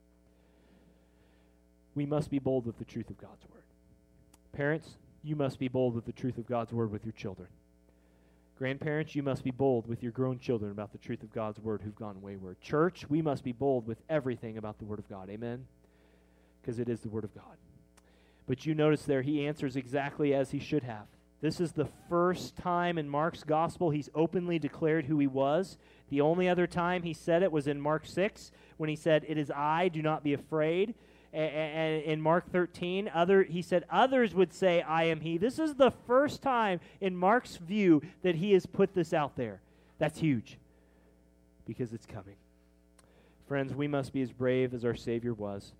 We 1.94 2.06
must 2.06 2.30
be 2.30 2.38
bold 2.38 2.64
with 2.64 2.78
the 2.78 2.86
truth 2.86 3.10
of 3.10 3.18
God's 3.18 3.44
Word. 3.52 3.64
Parents, 4.54 4.96
you 5.22 5.36
must 5.36 5.58
be 5.58 5.68
bold 5.68 5.94
with 5.94 6.06
the 6.06 6.12
truth 6.12 6.38
of 6.38 6.46
God's 6.46 6.72
Word 6.72 6.90
with 6.90 7.04
your 7.04 7.12
children. 7.12 7.48
Grandparents, 8.58 9.14
you 9.14 9.22
must 9.22 9.44
be 9.44 9.50
bold 9.50 9.86
with 9.86 10.02
your 10.02 10.12
grown 10.12 10.38
children 10.38 10.70
about 10.70 10.92
the 10.92 10.98
truth 10.98 11.22
of 11.22 11.32
God's 11.32 11.58
word 11.58 11.82
who've 11.82 11.96
gone 11.96 12.22
wayward. 12.22 12.60
Church, 12.60 13.04
we 13.10 13.20
must 13.20 13.44
be 13.44 13.52
bold 13.52 13.86
with 13.86 13.98
everything 14.08 14.56
about 14.56 14.78
the 14.78 14.84
word 14.84 15.00
of 15.00 15.08
God. 15.08 15.28
Amen? 15.28 15.66
Because 16.62 16.78
it 16.78 16.88
is 16.88 17.00
the 17.00 17.08
word 17.08 17.24
of 17.24 17.34
God. 17.34 17.56
But 18.46 18.64
you 18.64 18.74
notice 18.74 19.02
there, 19.02 19.22
he 19.22 19.46
answers 19.46 19.76
exactly 19.76 20.32
as 20.32 20.52
he 20.52 20.58
should 20.58 20.84
have. 20.84 21.06
This 21.40 21.60
is 21.60 21.72
the 21.72 21.88
first 22.08 22.56
time 22.56 22.98
in 22.98 23.08
Mark's 23.08 23.42
gospel 23.42 23.90
he's 23.90 24.08
openly 24.14 24.60
declared 24.60 25.06
who 25.06 25.18
he 25.18 25.26
was. 25.26 25.76
The 26.08 26.20
only 26.20 26.48
other 26.48 26.68
time 26.68 27.02
he 27.02 27.14
said 27.14 27.42
it 27.42 27.50
was 27.50 27.66
in 27.66 27.80
Mark 27.80 28.06
6 28.06 28.52
when 28.76 28.88
he 28.88 28.96
said, 28.96 29.24
It 29.26 29.38
is 29.38 29.50
I, 29.50 29.88
do 29.88 30.02
not 30.02 30.22
be 30.22 30.34
afraid 30.34 30.94
and 31.32 32.02
in 32.02 32.20
Mark 32.20 32.50
13, 32.50 33.10
other 33.12 33.42
he 33.42 33.62
said 33.62 33.84
others 33.90 34.34
would 34.34 34.52
say, 34.52 34.82
"I 34.82 35.04
am 35.04 35.20
he." 35.20 35.38
This 35.38 35.58
is 35.58 35.74
the 35.74 35.90
first 35.90 36.42
time 36.42 36.80
in 37.00 37.16
Mark's 37.16 37.56
view 37.56 38.02
that 38.22 38.34
he 38.34 38.52
has 38.52 38.66
put 38.66 38.94
this 38.94 39.14
out 39.14 39.36
there. 39.36 39.60
That's 39.98 40.18
huge 40.18 40.58
because 41.66 41.94
it's 41.94 42.06
coming. 42.06 42.36
Friends, 43.48 43.74
we 43.74 43.88
must 43.88 44.12
be 44.12 44.20
as 44.20 44.30
brave 44.30 44.74
as 44.74 44.84
our 44.84 44.94
Savior 44.94 45.32
was. 45.32 45.72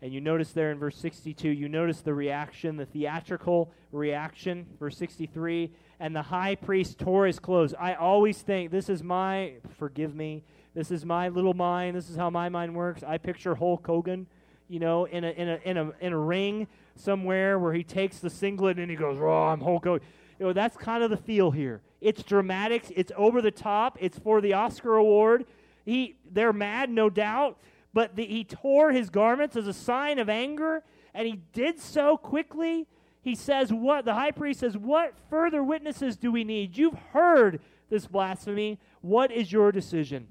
And 0.00 0.12
you 0.12 0.20
notice 0.20 0.52
there 0.52 0.70
in 0.70 0.78
verse 0.78 0.96
62, 0.96 1.48
you 1.48 1.68
notice 1.68 2.00
the 2.00 2.14
reaction, 2.14 2.76
the 2.76 2.86
theatrical 2.86 3.72
reaction, 3.90 4.66
verse 4.78 4.96
63, 4.96 5.72
and 5.98 6.14
the 6.14 6.22
high 6.22 6.54
priest 6.54 6.98
tore 6.98 7.26
his 7.26 7.38
clothes. 7.40 7.74
I 7.78 7.94
always 7.94 8.40
think 8.42 8.70
this 8.70 8.88
is 8.88 9.02
my, 9.02 9.54
forgive 9.76 10.14
me, 10.14 10.44
this 10.74 10.92
is 10.92 11.04
my 11.04 11.28
little 11.28 11.54
mind, 11.54 11.96
this 11.96 12.08
is 12.08 12.16
how 12.16 12.30
my 12.30 12.48
mind 12.48 12.76
works. 12.76 13.02
I 13.02 13.18
picture 13.18 13.56
Hulk 13.56 13.84
Hogan 13.84 14.28
you 14.68 14.78
know, 14.78 15.06
in 15.06 15.24
a, 15.24 15.30
in 15.30 15.48
a, 15.48 15.60
in 15.64 15.76
a, 15.76 15.92
in 16.00 16.12
a 16.12 16.18
ring 16.18 16.68
somewhere 16.94 17.58
where 17.58 17.72
he 17.72 17.82
takes 17.82 18.18
the 18.18 18.30
singlet 18.30 18.78
and 18.78 18.90
he 18.90 18.96
goes, 18.96 19.18
oh, 19.20 19.26
I'm 19.26 19.60
Hulk 19.60 19.84
Hogan. 19.84 20.06
You 20.38 20.46
know, 20.46 20.52
that's 20.52 20.76
kind 20.76 21.02
of 21.02 21.10
the 21.10 21.16
feel 21.16 21.50
here. 21.50 21.80
It's 22.00 22.22
dramatic. 22.22 22.84
It's 22.94 23.10
over 23.16 23.42
the 23.42 23.50
top. 23.50 23.98
It's 24.00 24.18
for 24.18 24.40
the 24.40 24.52
Oscar 24.52 24.96
award. 24.96 25.46
He, 25.84 26.16
they're 26.30 26.52
mad, 26.52 26.90
no 26.90 27.08
doubt, 27.08 27.58
but 27.92 28.16
the, 28.16 28.26
he 28.26 28.44
tore 28.44 28.92
his 28.92 29.10
garments 29.10 29.56
as 29.56 29.66
a 29.66 29.72
sign 29.72 30.18
of 30.18 30.28
anger, 30.28 30.82
and 31.14 31.26
he 31.26 31.40
did 31.52 31.80
so 31.80 32.16
quickly. 32.16 32.86
He 33.22 33.34
says, 33.34 33.72
What? 33.72 34.04
The 34.04 34.14
high 34.14 34.30
priest 34.30 34.60
says, 34.60 34.76
What 34.76 35.14
further 35.30 35.62
witnesses 35.62 36.16
do 36.16 36.30
we 36.30 36.44
need? 36.44 36.76
You've 36.76 36.98
heard 37.12 37.60
this 37.88 38.06
blasphemy. 38.06 38.78
What 39.00 39.30
is 39.30 39.50
your 39.50 39.72
decision? 39.72 40.28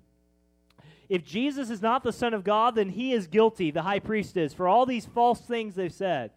If 1.09 1.23
Jesus 1.23 1.69
is 1.69 1.81
not 1.81 2.03
the 2.03 2.11
Son 2.11 2.33
of 2.33 2.43
God, 2.43 2.75
then 2.75 2.89
he 2.89 3.13
is 3.13 3.27
guilty, 3.27 3.71
the 3.71 3.83
high 3.83 3.99
priest 3.99 4.35
is, 4.35 4.53
for 4.53 4.67
all 4.67 4.85
these 4.85 5.05
false 5.05 5.39
things 5.39 5.75
they've 5.75 5.93
said. 5.93 6.31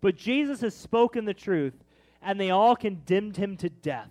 But 0.00 0.16
Jesus 0.16 0.60
has 0.60 0.76
spoken 0.76 1.24
the 1.24 1.34
truth, 1.34 1.74
and 2.20 2.40
they 2.40 2.50
all 2.50 2.76
condemned 2.76 3.36
him 3.36 3.56
to 3.58 3.68
death. 3.68 4.10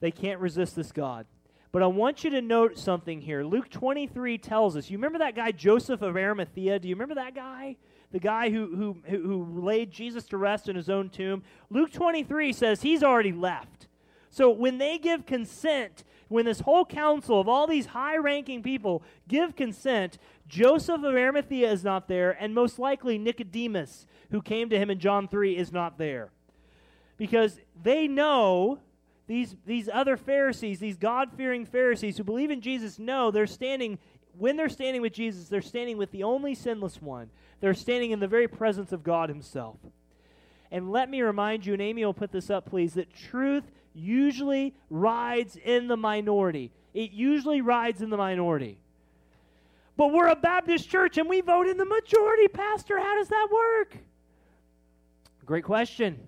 They 0.00 0.10
can't 0.10 0.40
resist 0.40 0.76
this 0.76 0.92
God. 0.92 1.26
But 1.72 1.82
I 1.82 1.86
want 1.86 2.24
you 2.24 2.30
to 2.30 2.42
note 2.42 2.78
something 2.78 3.20
here. 3.20 3.44
Luke 3.44 3.70
23 3.70 4.38
tells 4.38 4.76
us. 4.76 4.90
You 4.90 4.98
remember 4.98 5.18
that 5.18 5.36
guy, 5.36 5.52
Joseph 5.52 6.02
of 6.02 6.16
Arimathea? 6.16 6.78
Do 6.78 6.88
you 6.88 6.94
remember 6.94 7.14
that 7.14 7.34
guy? 7.34 7.76
The 8.12 8.18
guy 8.18 8.50
who, 8.50 8.96
who, 9.06 9.16
who 9.16 9.60
laid 9.60 9.92
Jesus 9.92 10.24
to 10.26 10.36
rest 10.36 10.68
in 10.68 10.74
his 10.74 10.90
own 10.90 11.10
tomb? 11.10 11.44
Luke 11.70 11.92
23 11.92 12.52
says 12.52 12.82
he's 12.82 13.04
already 13.04 13.32
left. 13.32 13.86
So 14.30 14.50
when 14.50 14.78
they 14.78 14.98
give 14.98 15.26
consent 15.26 16.04
when 16.30 16.44
this 16.44 16.60
whole 16.60 16.84
council 16.84 17.40
of 17.40 17.48
all 17.48 17.66
these 17.66 17.86
high 17.86 18.16
ranking 18.16 18.62
people 18.62 19.02
give 19.26 19.56
consent, 19.56 20.16
Joseph 20.46 21.02
of 21.02 21.14
Arimathea 21.14 21.70
is 21.70 21.82
not 21.82 22.06
there, 22.06 22.30
and 22.30 22.54
most 22.54 22.78
likely 22.78 23.18
Nicodemus, 23.18 24.06
who 24.30 24.40
came 24.40 24.70
to 24.70 24.78
him 24.78 24.90
in 24.90 25.00
John 25.00 25.26
3, 25.26 25.56
is 25.56 25.72
not 25.72 25.98
there. 25.98 26.30
Because 27.16 27.60
they 27.82 28.06
know, 28.06 28.78
these, 29.30 29.54
these 29.64 29.88
other 29.88 30.16
Pharisees, 30.16 30.80
these 30.80 30.96
God 30.96 31.30
fearing 31.36 31.64
Pharisees 31.64 32.16
who 32.16 32.24
believe 32.24 32.50
in 32.50 32.60
Jesus, 32.60 32.98
know 32.98 33.30
they're 33.30 33.46
standing, 33.46 33.96
when 34.36 34.56
they're 34.56 34.68
standing 34.68 35.02
with 35.02 35.12
Jesus, 35.12 35.46
they're 35.46 35.62
standing 35.62 35.98
with 35.98 36.10
the 36.10 36.24
only 36.24 36.52
sinless 36.52 37.00
one. 37.00 37.30
They're 37.60 37.72
standing 37.72 38.10
in 38.10 38.18
the 38.18 38.26
very 38.26 38.48
presence 38.48 38.90
of 38.90 39.04
God 39.04 39.28
Himself. 39.28 39.76
And 40.72 40.90
let 40.90 41.08
me 41.08 41.22
remind 41.22 41.64
you, 41.64 41.74
and 41.74 41.80
Amy 41.80 42.04
will 42.04 42.12
put 42.12 42.32
this 42.32 42.50
up, 42.50 42.68
please, 42.68 42.94
that 42.94 43.14
truth 43.14 43.62
usually 43.94 44.74
rides 44.90 45.54
in 45.54 45.86
the 45.86 45.96
minority. 45.96 46.72
It 46.92 47.12
usually 47.12 47.60
rides 47.60 48.02
in 48.02 48.10
the 48.10 48.16
minority. 48.16 48.80
But 49.96 50.12
we're 50.12 50.26
a 50.26 50.34
Baptist 50.34 50.90
church 50.90 51.18
and 51.18 51.28
we 51.28 51.40
vote 51.40 51.68
in 51.68 51.76
the 51.76 51.84
majority, 51.84 52.48
Pastor. 52.48 52.98
How 52.98 53.16
does 53.16 53.28
that 53.28 53.46
work? 53.52 53.96
Great 55.46 55.62
question. 55.62 56.18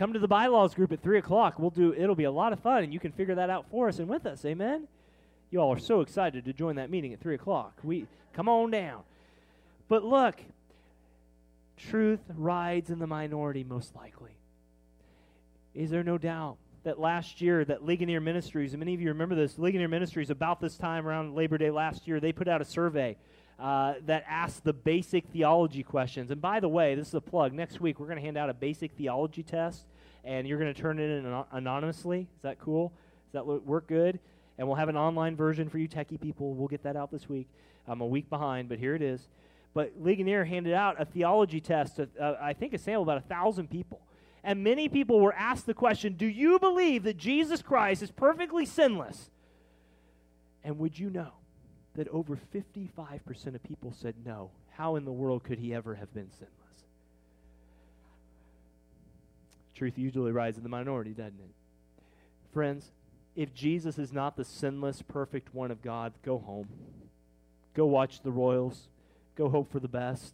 Come 0.00 0.14
to 0.14 0.18
the 0.18 0.26
bylaws 0.26 0.72
group 0.72 0.92
at 0.92 1.02
3 1.02 1.18
o'clock. 1.18 1.58
We'll 1.58 1.68
do, 1.68 1.92
it'll 1.92 2.14
be 2.14 2.24
a 2.24 2.30
lot 2.30 2.54
of 2.54 2.60
fun, 2.60 2.84
and 2.84 2.90
you 2.90 2.98
can 2.98 3.12
figure 3.12 3.34
that 3.34 3.50
out 3.50 3.66
for 3.70 3.86
us 3.86 3.98
and 3.98 4.08
with 4.08 4.24
us. 4.24 4.46
Amen? 4.46 4.88
You 5.50 5.60
all 5.60 5.70
are 5.70 5.78
so 5.78 6.00
excited 6.00 6.46
to 6.46 6.54
join 6.54 6.76
that 6.76 6.88
meeting 6.88 7.12
at 7.12 7.20
3 7.20 7.34
o'clock. 7.34 7.74
We, 7.82 8.06
come 8.32 8.48
on 8.48 8.70
down. 8.70 9.02
But 9.88 10.02
look, 10.02 10.40
truth 11.76 12.20
rides 12.34 12.88
in 12.88 12.98
the 12.98 13.06
minority 13.06 13.62
most 13.62 13.94
likely. 13.94 14.38
Is 15.74 15.90
there 15.90 16.02
no 16.02 16.16
doubt 16.16 16.56
that 16.84 16.98
last 16.98 17.42
year 17.42 17.62
that 17.66 17.84
Ligonier 17.84 18.22
Ministries, 18.22 18.72
and 18.72 18.80
many 18.80 18.94
of 18.94 19.02
you 19.02 19.08
remember 19.08 19.34
this, 19.34 19.58
Ligonier 19.58 19.86
Ministries, 19.86 20.30
about 20.30 20.62
this 20.62 20.78
time 20.78 21.06
around 21.06 21.34
Labor 21.34 21.58
Day 21.58 21.70
last 21.70 22.08
year, 22.08 22.20
they 22.20 22.32
put 22.32 22.48
out 22.48 22.62
a 22.62 22.64
survey 22.64 23.18
uh, 23.60 23.94
that 24.06 24.24
asked 24.26 24.64
the 24.64 24.72
basic 24.72 25.26
theology 25.26 25.82
questions. 25.82 26.30
And 26.30 26.40
by 26.40 26.60
the 26.60 26.68
way, 26.68 26.94
this 26.94 27.08
is 27.08 27.14
a 27.14 27.20
plug. 27.20 27.52
Next 27.52 27.80
week, 27.80 28.00
we're 28.00 28.06
going 28.06 28.16
to 28.16 28.22
hand 28.22 28.38
out 28.38 28.48
a 28.48 28.54
basic 28.54 28.92
theology 28.92 29.42
test, 29.42 29.84
and 30.24 30.48
you're 30.48 30.58
going 30.58 30.72
to 30.72 30.80
turn 30.80 30.98
it 30.98 31.10
in 31.10 31.26
an- 31.26 31.44
anonymously. 31.52 32.20
Is 32.20 32.42
that 32.42 32.58
cool? 32.58 32.90
Does 33.32 33.44
that 33.44 33.46
work 33.46 33.86
good? 33.86 34.18
And 34.56 34.66
we'll 34.66 34.76
have 34.76 34.88
an 34.88 34.96
online 34.96 35.36
version 35.36 35.68
for 35.68 35.78
you 35.78 35.88
techie 35.88 36.20
people. 36.20 36.54
We'll 36.54 36.68
get 36.68 36.82
that 36.84 36.96
out 36.96 37.10
this 37.10 37.28
week. 37.28 37.48
I'm 37.86 38.00
a 38.00 38.06
week 38.06 38.30
behind, 38.30 38.68
but 38.68 38.78
here 38.78 38.94
it 38.94 39.02
is. 39.02 39.28
But 39.74 39.92
Ligonier 40.00 40.44
handed 40.44 40.72
out 40.72 41.00
a 41.00 41.04
theology 41.04 41.60
test, 41.60 41.96
to, 41.96 42.08
uh, 42.18 42.38
I 42.40 42.54
think 42.54 42.72
a 42.72 42.78
sample 42.78 43.02
about 43.02 43.18
a 43.18 43.28
thousand 43.28 43.68
people. 43.68 44.00
And 44.42 44.64
many 44.64 44.88
people 44.88 45.20
were 45.20 45.34
asked 45.34 45.66
the 45.66 45.74
question 45.74 46.14
Do 46.14 46.26
you 46.26 46.58
believe 46.58 47.02
that 47.02 47.18
Jesus 47.18 47.60
Christ 47.60 48.02
is 48.02 48.10
perfectly 48.10 48.64
sinless? 48.64 49.30
And 50.64 50.78
would 50.78 50.98
you 50.98 51.10
know 51.10 51.32
that 52.00 52.08
over 52.08 52.34
55% 52.54 53.54
of 53.54 53.62
people 53.62 53.92
said 53.92 54.14
no? 54.24 54.50
How 54.70 54.96
in 54.96 55.04
the 55.04 55.12
world 55.12 55.44
could 55.44 55.58
he 55.58 55.74
ever 55.74 55.96
have 55.96 56.14
been 56.14 56.30
sinless? 56.30 56.86
Truth 59.74 59.98
usually 59.98 60.32
rides 60.32 60.56
in 60.56 60.62
the 60.62 60.70
minority, 60.70 61.10
doesn't 61.10 61.38
it? 61.38 62.02
Friends, 62.54 62.90
if 63.36 63.52
Jesus 63.52 63.98
is 63.98 64.14
not 64.14 64.34
the 64.34 64.46
sinless, 64.46 65.02
perfect 65.02 65.54
one 65.54 65.70
of 65.70 65.82
God, 65.82 66.14
go 66.24 66.38
home. 66.38 66.68
Go 67.74 67.84
watch 67.84 68.22
the 68.22 68.32
Royals. 68.32 68.88
Go 69.36 69.50
hope 69.50 69.70
for 69.70 69.78
the 69.78 69.86
best. 69.86 70.32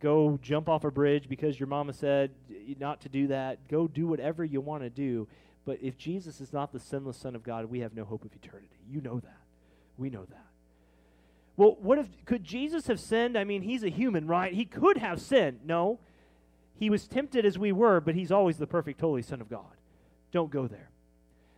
Go 0.00 0.36
jump 0.42 0.68
off 0.68 0.82
a 0.82 0.90
bridge 0.90 1.28
because 1.28 1.60
your 1.60 1.68
mama 1.68 1.92
said 1.92 2.32
not 2.80 3.00
to 3.02 3.08
do 3.08 3.28
that. 3.28 3.68
Go 3.68 3.86
do 3.86 4.08
whatever 4.08 4.44
you 4.44 4.60
want 4.60 4.82
to 4.82 4.90
do. 4.90 5.28
But 5.64 5.78
if 5.80 5.96
Jesus 5.96 6.40
is 6.40 6.52
not 6.52 6.72
the 6.72 6.80
sinless 6.80 7.18
Son 7.18 7.36
of 7.36 7.44
God, 7.44 7.66
we 7.66 7.78
have 7.80 7.94
no 7.94 8.04
hope 8.04 8.24
of 8.24 8.32
eternity. 8.34 8.66
You 8.90 9.00
know 9.00 9.20
that. 9.20 9.42
We 9.96 10.10
know 10.10 10.24
that. 10.24 10.53
Well, 11.56 11.76
what 11.80 11.98
if 11.98 12.08
could 12.24 12.44
Jesus 12.44 12.86
have 12.88 12.98
sinned? 12.98 13.38
I 13.38 13.44
mean, 13.44 13.62
he's 13.62 13.84
a 13.84 13.88
human, 13.88 14.26
right? 14.26 14.52
He 14.52 14.64
could 14.64 14.98
have 14.98 15.20
sinned. 15.20 15.60
No. 15.64 15.98
He 16.76 16.90
was 16.90 17.06
tempted 17.06 17.46
as 17.46 17.58
we 17.58 17.70
were, 17.70 18.00
but 18.00 18.14
he's 18.14 18.32
always 18.32 18.58
the 18.58 18.66
perfect 18.66 19.00
holy 19.00 19.22
son 19.22 19.40
of 19.40 19.48
God. 19.48 19.76
Don't 20.32 20.50
go 20.50 20.66
there 20.66 20.90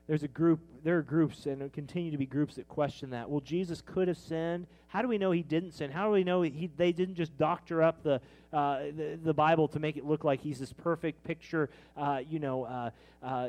there's 0.06 0.22
a 0.22 0.28
group 0.28 0.60
there 0.84 0.98
are 0.98 1.02
groups 1.02 1.46
and 1.46 1.72
continue 1.72 2.10
to 2.10 2.18
be 2.18 2.26
groups 2.26 2.56
that 2.56 2.68
question 2.68 3.10
that 3.10 3.28
well 3.28 3.40
jesus 3.40 3.82
could 3.84 4.08
have 4.08 4.16
sinned 4.16 4.66
how 4.88 5.02
do 5.02 5.08
we 5.08 5.18
know 5.18 5.30
he 5.30 5.42
didn't 5.42 5.72
sin 5.72 5.90
how 5.90 6.06
do 6.06 6.12
we 6.12 6.24
know 6.24 6.42
he, 6.42 6.70
they 6.76 6.92
didn't 6.92 7.14
just 7.14 7.36
doctor 7.36 7.82
up 7.82 8.02
the, 8.02 8.20
uh, 8.52 8.78
the, 8.96 9.18
the 9.22 9.34
bible 9.34 9.68
to 9.68 9.78
make 9.78 9.96
it 9.96 10.04
look 10.04 10.24
like 10.24 10.40
he's 10.40 10.58
this 10.58 10.72
perfect 10.72 11.22
picture 11.24 11.68
uh, 11.96 12.20
you 12.28 12.38
know 12.38 12.64
uh, 12.64 12.90
uh 13.22 13.48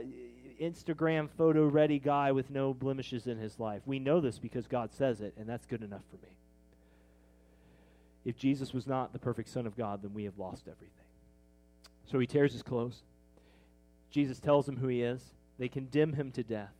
instagram 0.61 1.29
photo 1.29 1.65
ready 1.65 1.99
guy 1.99 2.31
with 2.31 2.49
no 2.49 2.73
blemishes 2.73 3.27
in 3.27 3.37
his 3.37 3.59
life 3.59 3.81
we 3.85 3.99
know 3.99 4.19
this 4.19 4.39
because 4.39 4.67
god 4.67 4.91
says 4.93 5.21
it 5.21 5.33
and 5.37 5.47
that's 5.47 5.65
good 5.65 5.83
enough 5.83 6.03
for 6.09 6.17
me 6.17 6.31
if 8.25 8.37
jesus 8.37 8.73
was 8.73 8.87
not 8.87 9.13
the 9.13 9.19
perfect 9.19 9.49
son 9.49 9.67
of 9.67 9.77
god 9.77 10.01
then 10.01 10.13
we 10.13 10.23
have 10.23 10.37
lost 10.37 10.67
everything 10.67 10.91
so 12.05 12.19
he 12.19 12.25
tears 12.25 12.53
his 12.53 12.63
clothes 12.63 13.03
jesus 14.09 14.39
tells 14.39 14.67
him 14.67 14.77
who 14.77 14.87
he 14.87 15.01
is 15.01 15.33
they 15.57 15.67
condemn 15.67 16.13
him 16.13 16.31
to 16.31 16.43
death. 16.43 16.73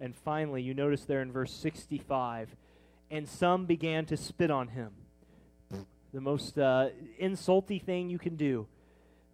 And 0.00 0.14
finally, 0.14 0.62
you 0.62 0.74
notice 0.74 1.04
there 1.04 1.22
in 1.22 1.32
verse 1.32 1.52
65 1.52 2.56
and 3.10 3.28
some 3.28 3.66
began 3.66 4.06
to 4.06 4.16
spit 4.16 4.50
on 4.50 4.68
him. 4.68 4.92
The 6.12 6.20
most 6.20 6.58
uh, 6.58 6.88
insulty 7.20 7.82
thing 7.82 8.10
you 8.10 8.18
can 8.18 8.36
do. 8.36 8.66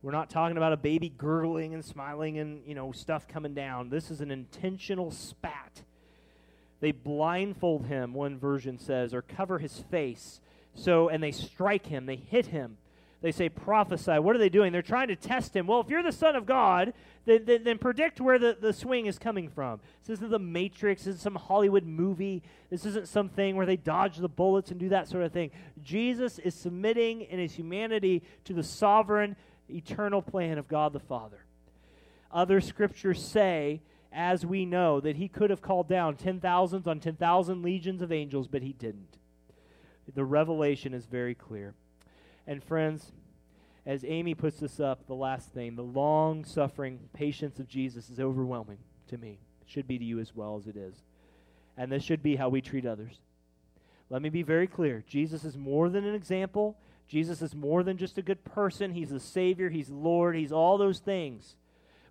We're 0.06 0.12
not 0.12 0.30
talking 0.30 0.56
about 0.56 0.72
a 0.72 0.76
baby 0.76 1.08
gurgling 1.08 1.74
and 1.74 1.84
smiling 1.84 2.38
and, 2.38 2.62
you 2.64 2.76
know, 2.76 2.92
stuff 2.92 3.26
coming 3.26 3.54
down. 3.54 3.88
This 3.88 4.12
is 4.12 4.20
an 4.20 4.30
intentional 4.30 5.10
spat. 5.10 5.82
They 6.78 6.92
blindfold 6.92 7.86
him, 7.86 8.14
one 8.14 8.38
version 8.38 8.78
says, 8.78 9.12
or 9.12 9.20
cover 9.20 9.58
his 9.58 9.80
face. 9.90 10.40
So, 10.76 11.08
and 11.08 11.20
they 11.20 11.32
strike 11.32 11.86
him, 11.86 12.06
they 12.06 12.14
hit 12.14 12.46
him. 12.46 12.76
They 13.20 13.32
say, 13.32 13.48
prophesy. 13.48 14.20
What 14.20 14.36
are 14.36 14.38
they 14.38 14.48
doing? 14.48 14.72
They're 14.72 14.80
trying 14.80 15.08
to 15.08 15.16
test 15.16 15.56
him. 15.56 15.66
Well, 15.66 15.80
if 15.80 15.88
you're 15.88 16.04
the 16.04 16.12
Son 16.12 16.36
of 16.36 16.46
God, 16.46 16.92
then, 17.24 17.44
then, 17.44 17.64
then 17.64 17.78
predict 17.78 18.20
where 18.20 18.38
the, 18.38 18.56
the 18.60 18.72
swing 18.72 19.06
is 19.06 19.18
coming 19.18 19.48
from. 19.48 19.80
This 20.04 20.18
isn't 20.18 20.30
the 20.30 20.38
Matrix. 20.38 21.02
This 21.02 21.16
is 21.16 21.20
some 21.20 21.34
Hollywood 21.34 21.84
movie. 21.84 22.44
This 22.70 22.86
isn't 22.86 23.08
something 23.08 23.56
where 23.56 23.66
they 23.66 23.76
dodge 23.76 24.18
the 24.18 24.28
bullets 24.28 24.70
and 24.70 24.78
do 24.78 24.90
that 24.90 25.08
sort 25.08 25.24
of 25.24 25.32
thing. 25.32 25.50
Jesus 25.82 26.38
is 26.38 26.54
submitting 26.54 27.22
in 27.22 27.40
his 27.40 27.54
humanity 27.54 28.22
to 28.44 28.52
the 28.52 28.62
sovereign, 28.62 29.34
eternal 29.68 30.22
plan 30.22 30.58
of 30.58 30.68
God 30.68 30.92
the 30.92 31.00
Father. 31.00 31.44
Other 32.30 32.60
scriptures 32.60 33.22
say, 33.24 33.82
as 34.12 34.46
we 34.46 34.64
know, 34.64 35.00
that 35.00 35.16
he 35.16 35.28
could 35.28 35.50
have 35.50 35.62
called 35.62 35.88
down 35.88 36.16
ten 36.16 36.40
thousands 36.40 36.86
on 36.86 37.00
10,000 37.00 37.62
legions 37.62 38.02
of 38.02 38.12
angels, 38.12 38.48
but 38.48 38.62
he 38.62 38.72
didn't. 38.72 39.18
The 40.14 40.24
revelation 40.24 40.94
is 40.94 41.06
very 41.06 41.34
clear. 41.34 41.74
And 42.46 42.62
friends, 42.62 43.12
as 43.84 44.04
Amy 44.04 44.34
puts 44.34 44.58
this 44.58 44.80
up, 44.80 45.06
the 45.06 45.14
last 45.14 45.52
thing, 45.52 45.76
the 45.76 45.82
long 45.82 46.44
suffering 46.44 47.00
patience 47.12 47.58
of 47.58 47.68
Jesus 47.68 48.08
is 48.08 48.20
overwhelming 48.20 48.78
to 49.08 49.18
me. 49.18 49.38
It 49.62 49.70
should 49.70 49.86
be 49.86 49.98
to 49.98 50.04
you 50.04 50.20
as 50.20 50.34
well 50.34 50.56
as 50.56 50.66
it 50.66 50.76
is. 50.76 51.02
And 51.76 51.90
this 51.90 52.02
should 52.02 52.22
be 52.22 52.36
how 52.36 52.48
we 52.48 52.60
treat 52.60 52.86
others. 52.86 53.20
Let 54.08 54.22
me 54.22 54.28
be 54.28 54.42
very 54.42 54.66
clear 54.66 55.04
Jesus 55.06 55.44
is 55.44 55.56
more 55.56 55.88
than 55.88 56.04
an 56.04 56.14
example. 56.14 56.76
Jesus 57.08 57.42
is 57.42 57.54
more 57.54 57.82
than 57.82 57.98
just 57.98 58.18
a 58.18 58.22
good 58.22 58.44
person. 58.44 58.92
He's 58.92 59.10
the 59.10 59.20
Savior, 59.20 59.70
He's 59.70 59.90
Lord, 59.90 60.36
He's 60.36 60.52
all 60.52 60.78
those 60.78 60.98
things. 60.98 61.56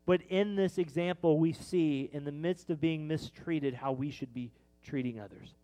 But 0.05 0.21
in 0.29 0.55
this 0.55 0.77
example, 0.77 1.39
we 1.39 1.51
see, 1.51 2.09
in 2.13 2.25
the 2.25 2.31
midst 2.31 2.69
of 2.69 2.79
being 2.79 3.07
mistreated, 3.07 3.73
how 3.73 3.91
we 3.91 4.11
should 4.11 4.33
be 4.33 4.51
treating 4.83 5.19
others. 5.19 5.55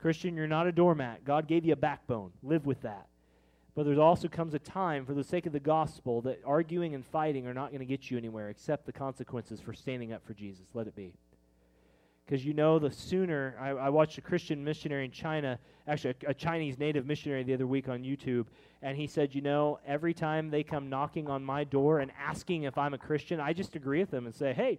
Christian, 0.00 0.36
you're 0.36 0.46
not 0.46 0.68
a 0.68 0.72
doormat. 0.72 1.24
God 1.24 1.48
gave 1.48 1.64
you 1.64 1.72
a 1.72 1.76
backbone. 1.76 2.30
Live 2.42 2.66
with 2.66 2.82
that. 2.82 3.08
But 3.74 3.86
there 3.86 4.00
also 4.00 4.28
comes 4.28 4.54
a 4.54 4.58
time, 4.58 5.04
for 5.04 5.14
the 5.14 5.24
sake 5.24 5.46
of 5.46 5.52
the 5.52 5.60
gospel, 5.60 6.20
that 6.22 6.40
arguing 6.44 6.94
and 6.94 7.04
fighting 7.04 7.46
are 7.46 7.54
not 7.54 7.70
going 7.70 7.80
to 7.80 7.86
get 7.86 8.10
you 8.10 8.16
anywhere 8.16 8.48
except 8.48 8.86
the 8.86 8.92
consequences 8.92 9.60
for 9.60 9.72
standing 9.72 10.12
up 10.12 10.24
for 10.24 10.34
Jesus. 10.34 10.66
Let 10.74 10.86
it 10.86 10.96
be. 10.96 11.14
Because 12.28 12.44
you 12.44 12.52
know, 12.52 12.78
the 12.78 12.90
sooner 12.90 13.56
I, 13.58 13.70
I, 13.70 13.88
watched 13.88 14.18
a 14.18 14.20
Christian 14.20 14.62
missionary 14.62 15.06
in 15.06 15.10
China, 15.10 15.58
actually 15.86 16.14
a, 16.26 16.30
a 16.32 16.34
Chinese 16.34 16.78
native 16.78 17.06
missionary 17.06 17.42
the 17.42 17.54
other 17.54 17.66
week 17.66 17.88
on 17.88 18.02
YouTube, 18.02 18.48
and 18.82 18.98
he 18.98 19.06
said, 19.06 19.34
You 19.34 19.40
know, 19.40 19.78
every 19.86 20.12
time 20.12 20.50
they 20.50 20.62
come 20.62 20.90
knocking 20.90 21.30
on 21.30 21.42
my 21.42 21.64
door 21.64 22.00
and 22.00 22.12
asking 22.18 22.64
if 22.64 22.76
I'm 22.76 22.92
a 22.92 22.98
Christian, 22.98 23.40
I 23.40 23.54
just 23.54 23.76
agree 23.76 24.00
with 24.00 24.10
them 24.10 24.26
and 24.26 24.34
say, 24.34 24.52
Hey, 24.52 24.78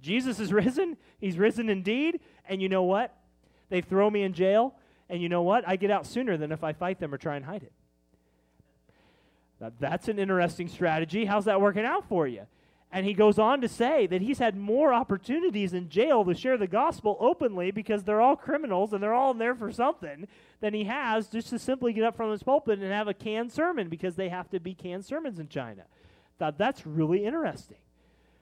Jesus 0.00 0.40
is 0.40 0.52
risen. 0.54 0.96
He's 1.18 1.36
risen 1.36 1.68
indeed. 1.68 2.20
And 2.48 2.62
you 2.62 2.70
know 2.70 2.84
what? 2.84 3.14
They 3.68 3.82
throw 3.82 4.08
me 4.08 4.22
in 4.22 4.32
jail, 4.32 4.74
and 5.10 5.20
you 5.20 5.28
know 5.28 5.42
what? 5.42 5.68
I 5.68 5.76
get 5.76 5.90
out 5.90 6.06
sooner 6.06 6.38
than 6.38 6.50
if 6.50 6.64
I 6.64 6.72
fight 6.72 6.98
them 6.98 7.12
or 7.12 7.18
try 7.18 7.36
and 7.36 7.44
hide 7.44 7.62
it. 7.62 7.72
Now, 9.60 9.70
that's 9.78 10.08
an 10.08 10.18
interesting 10.18 10.68
strategy. 10.68 11.26
How's 11.26 11.44
that 11.44 11.60
working 11.60 11.84
out 11.84 12.08
for 12.08 12.26
you? 12.26 12.46
And 12.92 13.04
he 13.04 13.14
goes 13.14 13.38
on 13.38 13.60
to 13.60 13.68
say 13.68 14.06
that 14.06 14.22
he's 14.22 14.38
had 14.38 14.56
more 14.56 14.92
opportunities 14.92 15.74
in 15.74 15.88
jail 15.88 16.24
to 16.24 16.34
share 16.34 16.56
the 16.56 16.68
gospel 16.68 17.16
openly 17.20 17.70
because 17.70 18.04
they're 18.04 18.20
all 18.20 18.36
criminals 18.36 18.92
and 18.92 19.02
they're 19.02 19.12
all 19.12 19.32
in 19.32 19.38
there 19.38 19.54
for 19.54 19.72
something 19.72 20.28
than 20.60 20.72
he 20.72 20.84
has 20.84 21.28
just 21.28 21.50
to 21.50 21.58
simply 21.58 21.92
get 21.92 22.04
up 22.04 22.16
from 22.16 22.30
his 22.30 22.42
pulpit 22.42 22.78
and 22.78 22.92
have 22.92 23.08
a 23.08 23.14
canned 23.14 23.52
sermon 23.52 23.88
because 23.88 24.14
they 24.14 24.28
have 24.28 24.48
to 24.50 24.60
be 24.60 24.72
canned 24.72 25.04
sermons 25.04 25.38
in 25.38 25.48
China. 25.48 25.82
Thought 26.38 26.58
that's 26.58 26.86
really 26.86 27.24
interesting. 27.24 27.78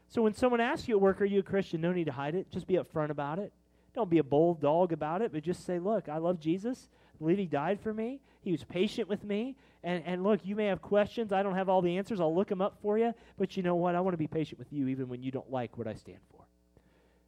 So 0.08 0.22
when 0.22 0.34
someone 0.34 0.60
asks 0.60 0.88
you 0.88 0.96
at 0.96 1.00
work, 1.00 1.20
Are 1.20 1.24
you 1.24 1.40
a 1.40 1.42
Christian? 1.42 1.80
No 1.80 1.92
need 1.92 2.04
to 2.04 2.12
hide 2.12 2.34
it. 2.34 2.50
Just 2.50 2.66
be 2.66 2.74
upfront 2.74 3.10
about 3.10 3.38
it. 3.38 3.52
Don't 3.94 4.10
be 4.10 4.18
a 4.18 4.24
bold 4.24 4.60
dog 4.60 4.92
about 4.92 5.22
it, 5.22 5.32
but 5.32 5.42
just 5.42 5.64
say, 5.64 5.78
Look, 5.78 6.08
I 6.08 6.18
love 6.18 6.38
Jesus. 6.38 6.88
I 7.14 7.18
believe 7.18 7.38
he 7.38 7.46
died 7.46 7.80
for 7.80 7.94
me. 7.94 8.20
He 8.42 8.52
was 8.52 8.64
patient 8.64 9.08
with 9.08 9.24
me. 9.24 9.56
And, 9.84 10.02
and 10.06 10.24
look, 10.24 10.40
you 10.44 10.56
may 10.56 10.64
have 10.66 10.80
questions. 10.80 11.30
I 11.30 11.42
don't 11.42 11.54
have 11.54 11.68
all 11.68 11.82
the 11.82 11.98
answers. 11.98 12.18
I'll 12.18 12.34
look 12.34 12.48
them 12.48 12.62
up 12.62 12.78
for 12.80 12.98
you. 12.98 13.12
But 13.36 13.54
you 13.54 13.62
know 13.62 13.74
what? 13.74 13.94
I 13.94 14.00
want 14.00 14.14
to 14.14 14.18
be 14.18 14.26
patient 14.26 14.58
with 14.58 14.72
you 14.72 14.88
even 14.88 15.08
when 15.08 15.22
you 15.22 15.30
don't 15.30 15.50
like 15.50 15.76
what 15.76 15.86
I 15.86 15.92
stand 15.92 16.20
for. 16.30 16.40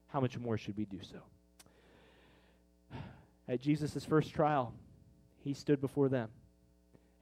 How 0.09 0.21
much 0.21 0.39
more 0.39 0.57
should 0.57 0.75
we 0.79 0.87
do 0.87 0.99
so? 1.03 1.19
At 3.49 3.61
Jesus' 3.61 4.07
first 4.07 4.33
trial, 4.33 4.73
he 5.45 5.53
stood 5.53 5.83
before 5.83 6.09
them. 6.09 6.31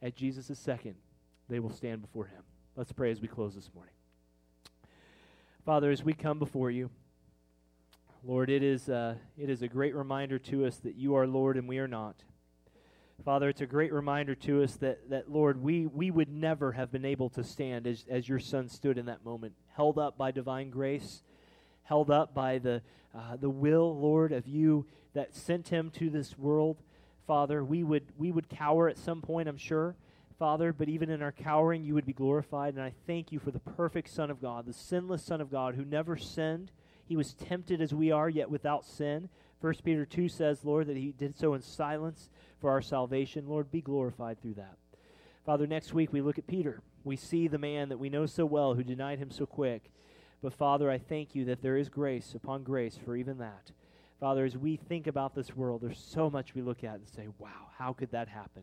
At 0.01 0.15
Jesus' 0.15 0.57
second, 0.57 0.95
they 1.49 1.59
will 1.59 1.73
stand 1.73 2.01
before 2.01 2.27
him. 2.27 2.43
Let's 2.77 2.93
pray 2.93 3.11
as 3.11 3.19
we 3.19 3.27
close 3.27 3.55
this 3.55 3.69
morning. 3.75 3.93
Father, 5.65 5.91
as 5.91 6.01
we 6.01 6.13
come 6.13 6.39
before 6.39 6.71
you, 6.71 6.89
Lord, 8.23 8.49
it 8.49 8.63
is, 8.63 8.87
uh, 8.87 9.15
it 9.37 9.49
is 9.49 9.61
a 9.63 9.67
great 9.67 9.95
reminder 9.95 10.39
to 10.39 10.65
us 10.65 10.77
that 10.77 10.95
you 10.95 11.15
are 11.15 11.27
Lord 11.27 11.57
and 11.57 11.67
we 11.67 11.79
are 11.79 11.87
not. 11.87 12.15
Father, 13.23 13.49
it's 13.49 13.61
a 13.61 13.65
great 13.65 13.93
reminder 13.93 14.35
to 14.35 14.61
us 14.61 14.75
that, 14.75 15.09
that 15.09 15.31
Lord, 15.31 15.61
we, 15.61 15.87
we 15.87 16.11
would 16.11 16.29
never 16.29 16.73
have 16.73 16.91
been 16.91 17.05
able 17.05 17.29
to 17.29 17.43
stand 17.43 17.87
as, 17.87 18.05
as 18.09 18.29
your 18.29 18.39
son 18.39 18.67
stood 18.67 18.97
in 18.97 19.05
that 19.07 19.23
moment, 19.23 19.53
held 19.75 19.97
up 19.97 20.17
by 20.17 20.31
divine 20.31 20.69
grace, 20.69 21.23
held 21.83 22.11
up 22.11 22.35
by 22.35 22.59
the, 22.59 22.81
uh, 23.15 23.37
the 23.37 23.49
will, 23.49 23.97
Lord, 23.97 24.31
of 24.31 24.47
you 24.47 24.85
that 25.13 25.33
sent 25.33 25.69
him 25.69 25.89
to 25.91 26.09
this 26.09 26.37
world. 26.37 26.77
Father, 27.25 27.63
we 27.63 27.83
would, 27.83 28.03
we 28.17 28.31
would 28.31 28.49
cower 28.49 28.89
at 28.89 28.97
some 28.97 29.21
point, 29.21 29.47
I'm 29.47 29.57
sure. 29.57 29.95
Father, 30.37 30.73
but 30.73 30.89
even 30.89 31.09
in 31.09 31.21
our 31.21 31.31
cowering, 31.31 31.83
you 31.83 31.93
would 31.93 32.05
be 32.05 32.13
glorified. 32.13 32.73
And 32.73 32.83
I 32.83 32.93
thank 33.07 33.31
you 33.31 33.39
for 33.39 33.51
the 33.51 33.59
perfect 33.59 34.09
Son 34.09 34.29
of 34.29 34.41
God, 34.41 34.65
the 34.65 34.73
sinless 34.73 35.23
Son 35.23 35.39
of 35.39 35.49
God 35.49 35.75
who 35.75 35.85
never 35.85 36.17
sinned. 36.17 36.71
He 37.07 37.15
was 37.15 37.33
tempted 37.33 37.81
as 37.81 37.93
we 37.93 38.11
are, 38.11 38.29
yet 38.29 38.49
without 38.49 38.85
sin. 38.85 39.29
1 39.65 39.73
Peter 39.83 40.05
2 40.05 40.29
says, 40.29 40.63
Lord, 40.63 40.85
that 40.85 40.95
he 40.95 41.11
did 41.11 41.35
so 41.35 41.55
in 41.55 41.61
silence 41.63 42.29
for 42.61 42.69
our 42.69 42.83
salvation. 42.83 43.47
Lord, 43.47 43.71
be 43.71 43.81
glorified 43.81 44.39
through 44.39 44.53
that. 44.53 44.77
Father, 45.43 45.65
next 45.65 45.91
week 45.91 46.13
we 46.13 46.21
look 46.21 46.37
at 46.37 46.45
Peter. 46.45 46.83
We 47.03 47.15
see 47.15 47.47
the 47.47 47.57
man 47.57 47.89
that 47.89 47.97
we 47.97 48.11
know 48.11 48.27
so 48.27 48.45
well 48.45 48.75
who 48.75 48.83
denied 48.83 49.17
him 49.17 49.31
so 49.31 49.47
quick. 49.47 49.89
But 50.43 50.53
Father, 50.53 50.91
I 50.91 50.99
thank 50.99 51.33
you 51.33 51.45
that 51.45 51.63
there 51.63 51.77
is 51.77 51.89
grace 51.89 52.35
upon 52.35 52.61
grace 52.61 52.99
for 53.03 53.15
even 53.15 53.39
that. 53.39 53.71
Father, 54.19 54.45
as 54.45 54.55
we 54.55 54.75
think 54.75 55.07
about 55.07 55.33
this 55.33 55.55
world, 55.55 55.81
there's 55.81 55.97
so 55.97 56.29
much 56.29 56.53
we 56.53 56.61
look 56.61 56.83
at 56.83 56.99
and 56.99 57.09
say, 57.09 57.27
wow, 57.39 57.71
how 57.75 57.91
could 57.91 58.11
that 58.11 58.27
happen? 58.27 58.61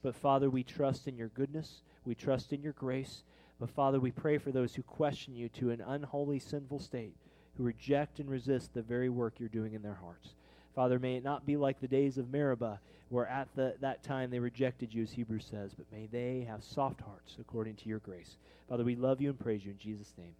But 0.00 0.14
Father, 0.14 0.48
we 0.48 0.62
trust 0.62 1.08
in 1.08 1.16
your 1.16 1.30
goodness. 1.30 1.82
We 2.04 2.14
trust 2.14 2.52
in 2.52 2.62
your 2.62 2.72
grace. 2.74 3.24
But 3.58 3.70
Father, 3.70 3.98
we 3.98 4.12
pray 4.12 4.38
for 4.38 4.52
those 4.52 4.76
who 4.76 4.84
question 4.84 5.34
you 5.34 5.48
to 5.48 5.70
an 5.70 5.80
unholy, 5.80 6.38
sinful 6.38 6.78
state, 6.78 7.16
who 7.56 7.64
reject 7.64 8.18
and 8.20 8.28
resist 8.30 8.74
the 8.74 8.82
very 8.82 9.08
work 9.08 9.34
you're 9.38 9.48
doing 9.48 9.74
in 9.74 9.82
their 9.82 9.98
hearts. 10.00 10.34
Father, 10.74 10.98
may 10.98 11.16
it 11.16 11.24
not 11.24 11.46
be 11.46 11.56
like 11.56 11.80
the 11.80 11.88
days 11.88 12.18
of 12.18 12.30
Meribah, 12.30 12.80
where 13.08 13.26
at 13.26 13.48
the, 13.54 13.74
that 13.80 14.02
time 14.02 14.30
they 14.30 14.38
rejected 14.38 14.92
you, 14.92 15.02
as 15.02 15.12
Hebrews 15.12 15.46
says, 15.50 15.72
but 15.74 15.86
may 15.92 16.06
they 16.06 16.44
have 16.48 16.62
soft 16.62 17.00
hearts 17.00 17.36
according 17.40 17.76
to 17.76 17.88
your 17.88 18.00
grace. 18.00 18.36
Father, 18.68 18.84
we 18.84 18.96
love 18.96 19.20
you 19.20 19.30
and 19.30 19.38
praise 19.38 19.64
you 19.64 19.70
in 19.70 19.78
Jesus' 19.78 20.12
name. 20.18 20.34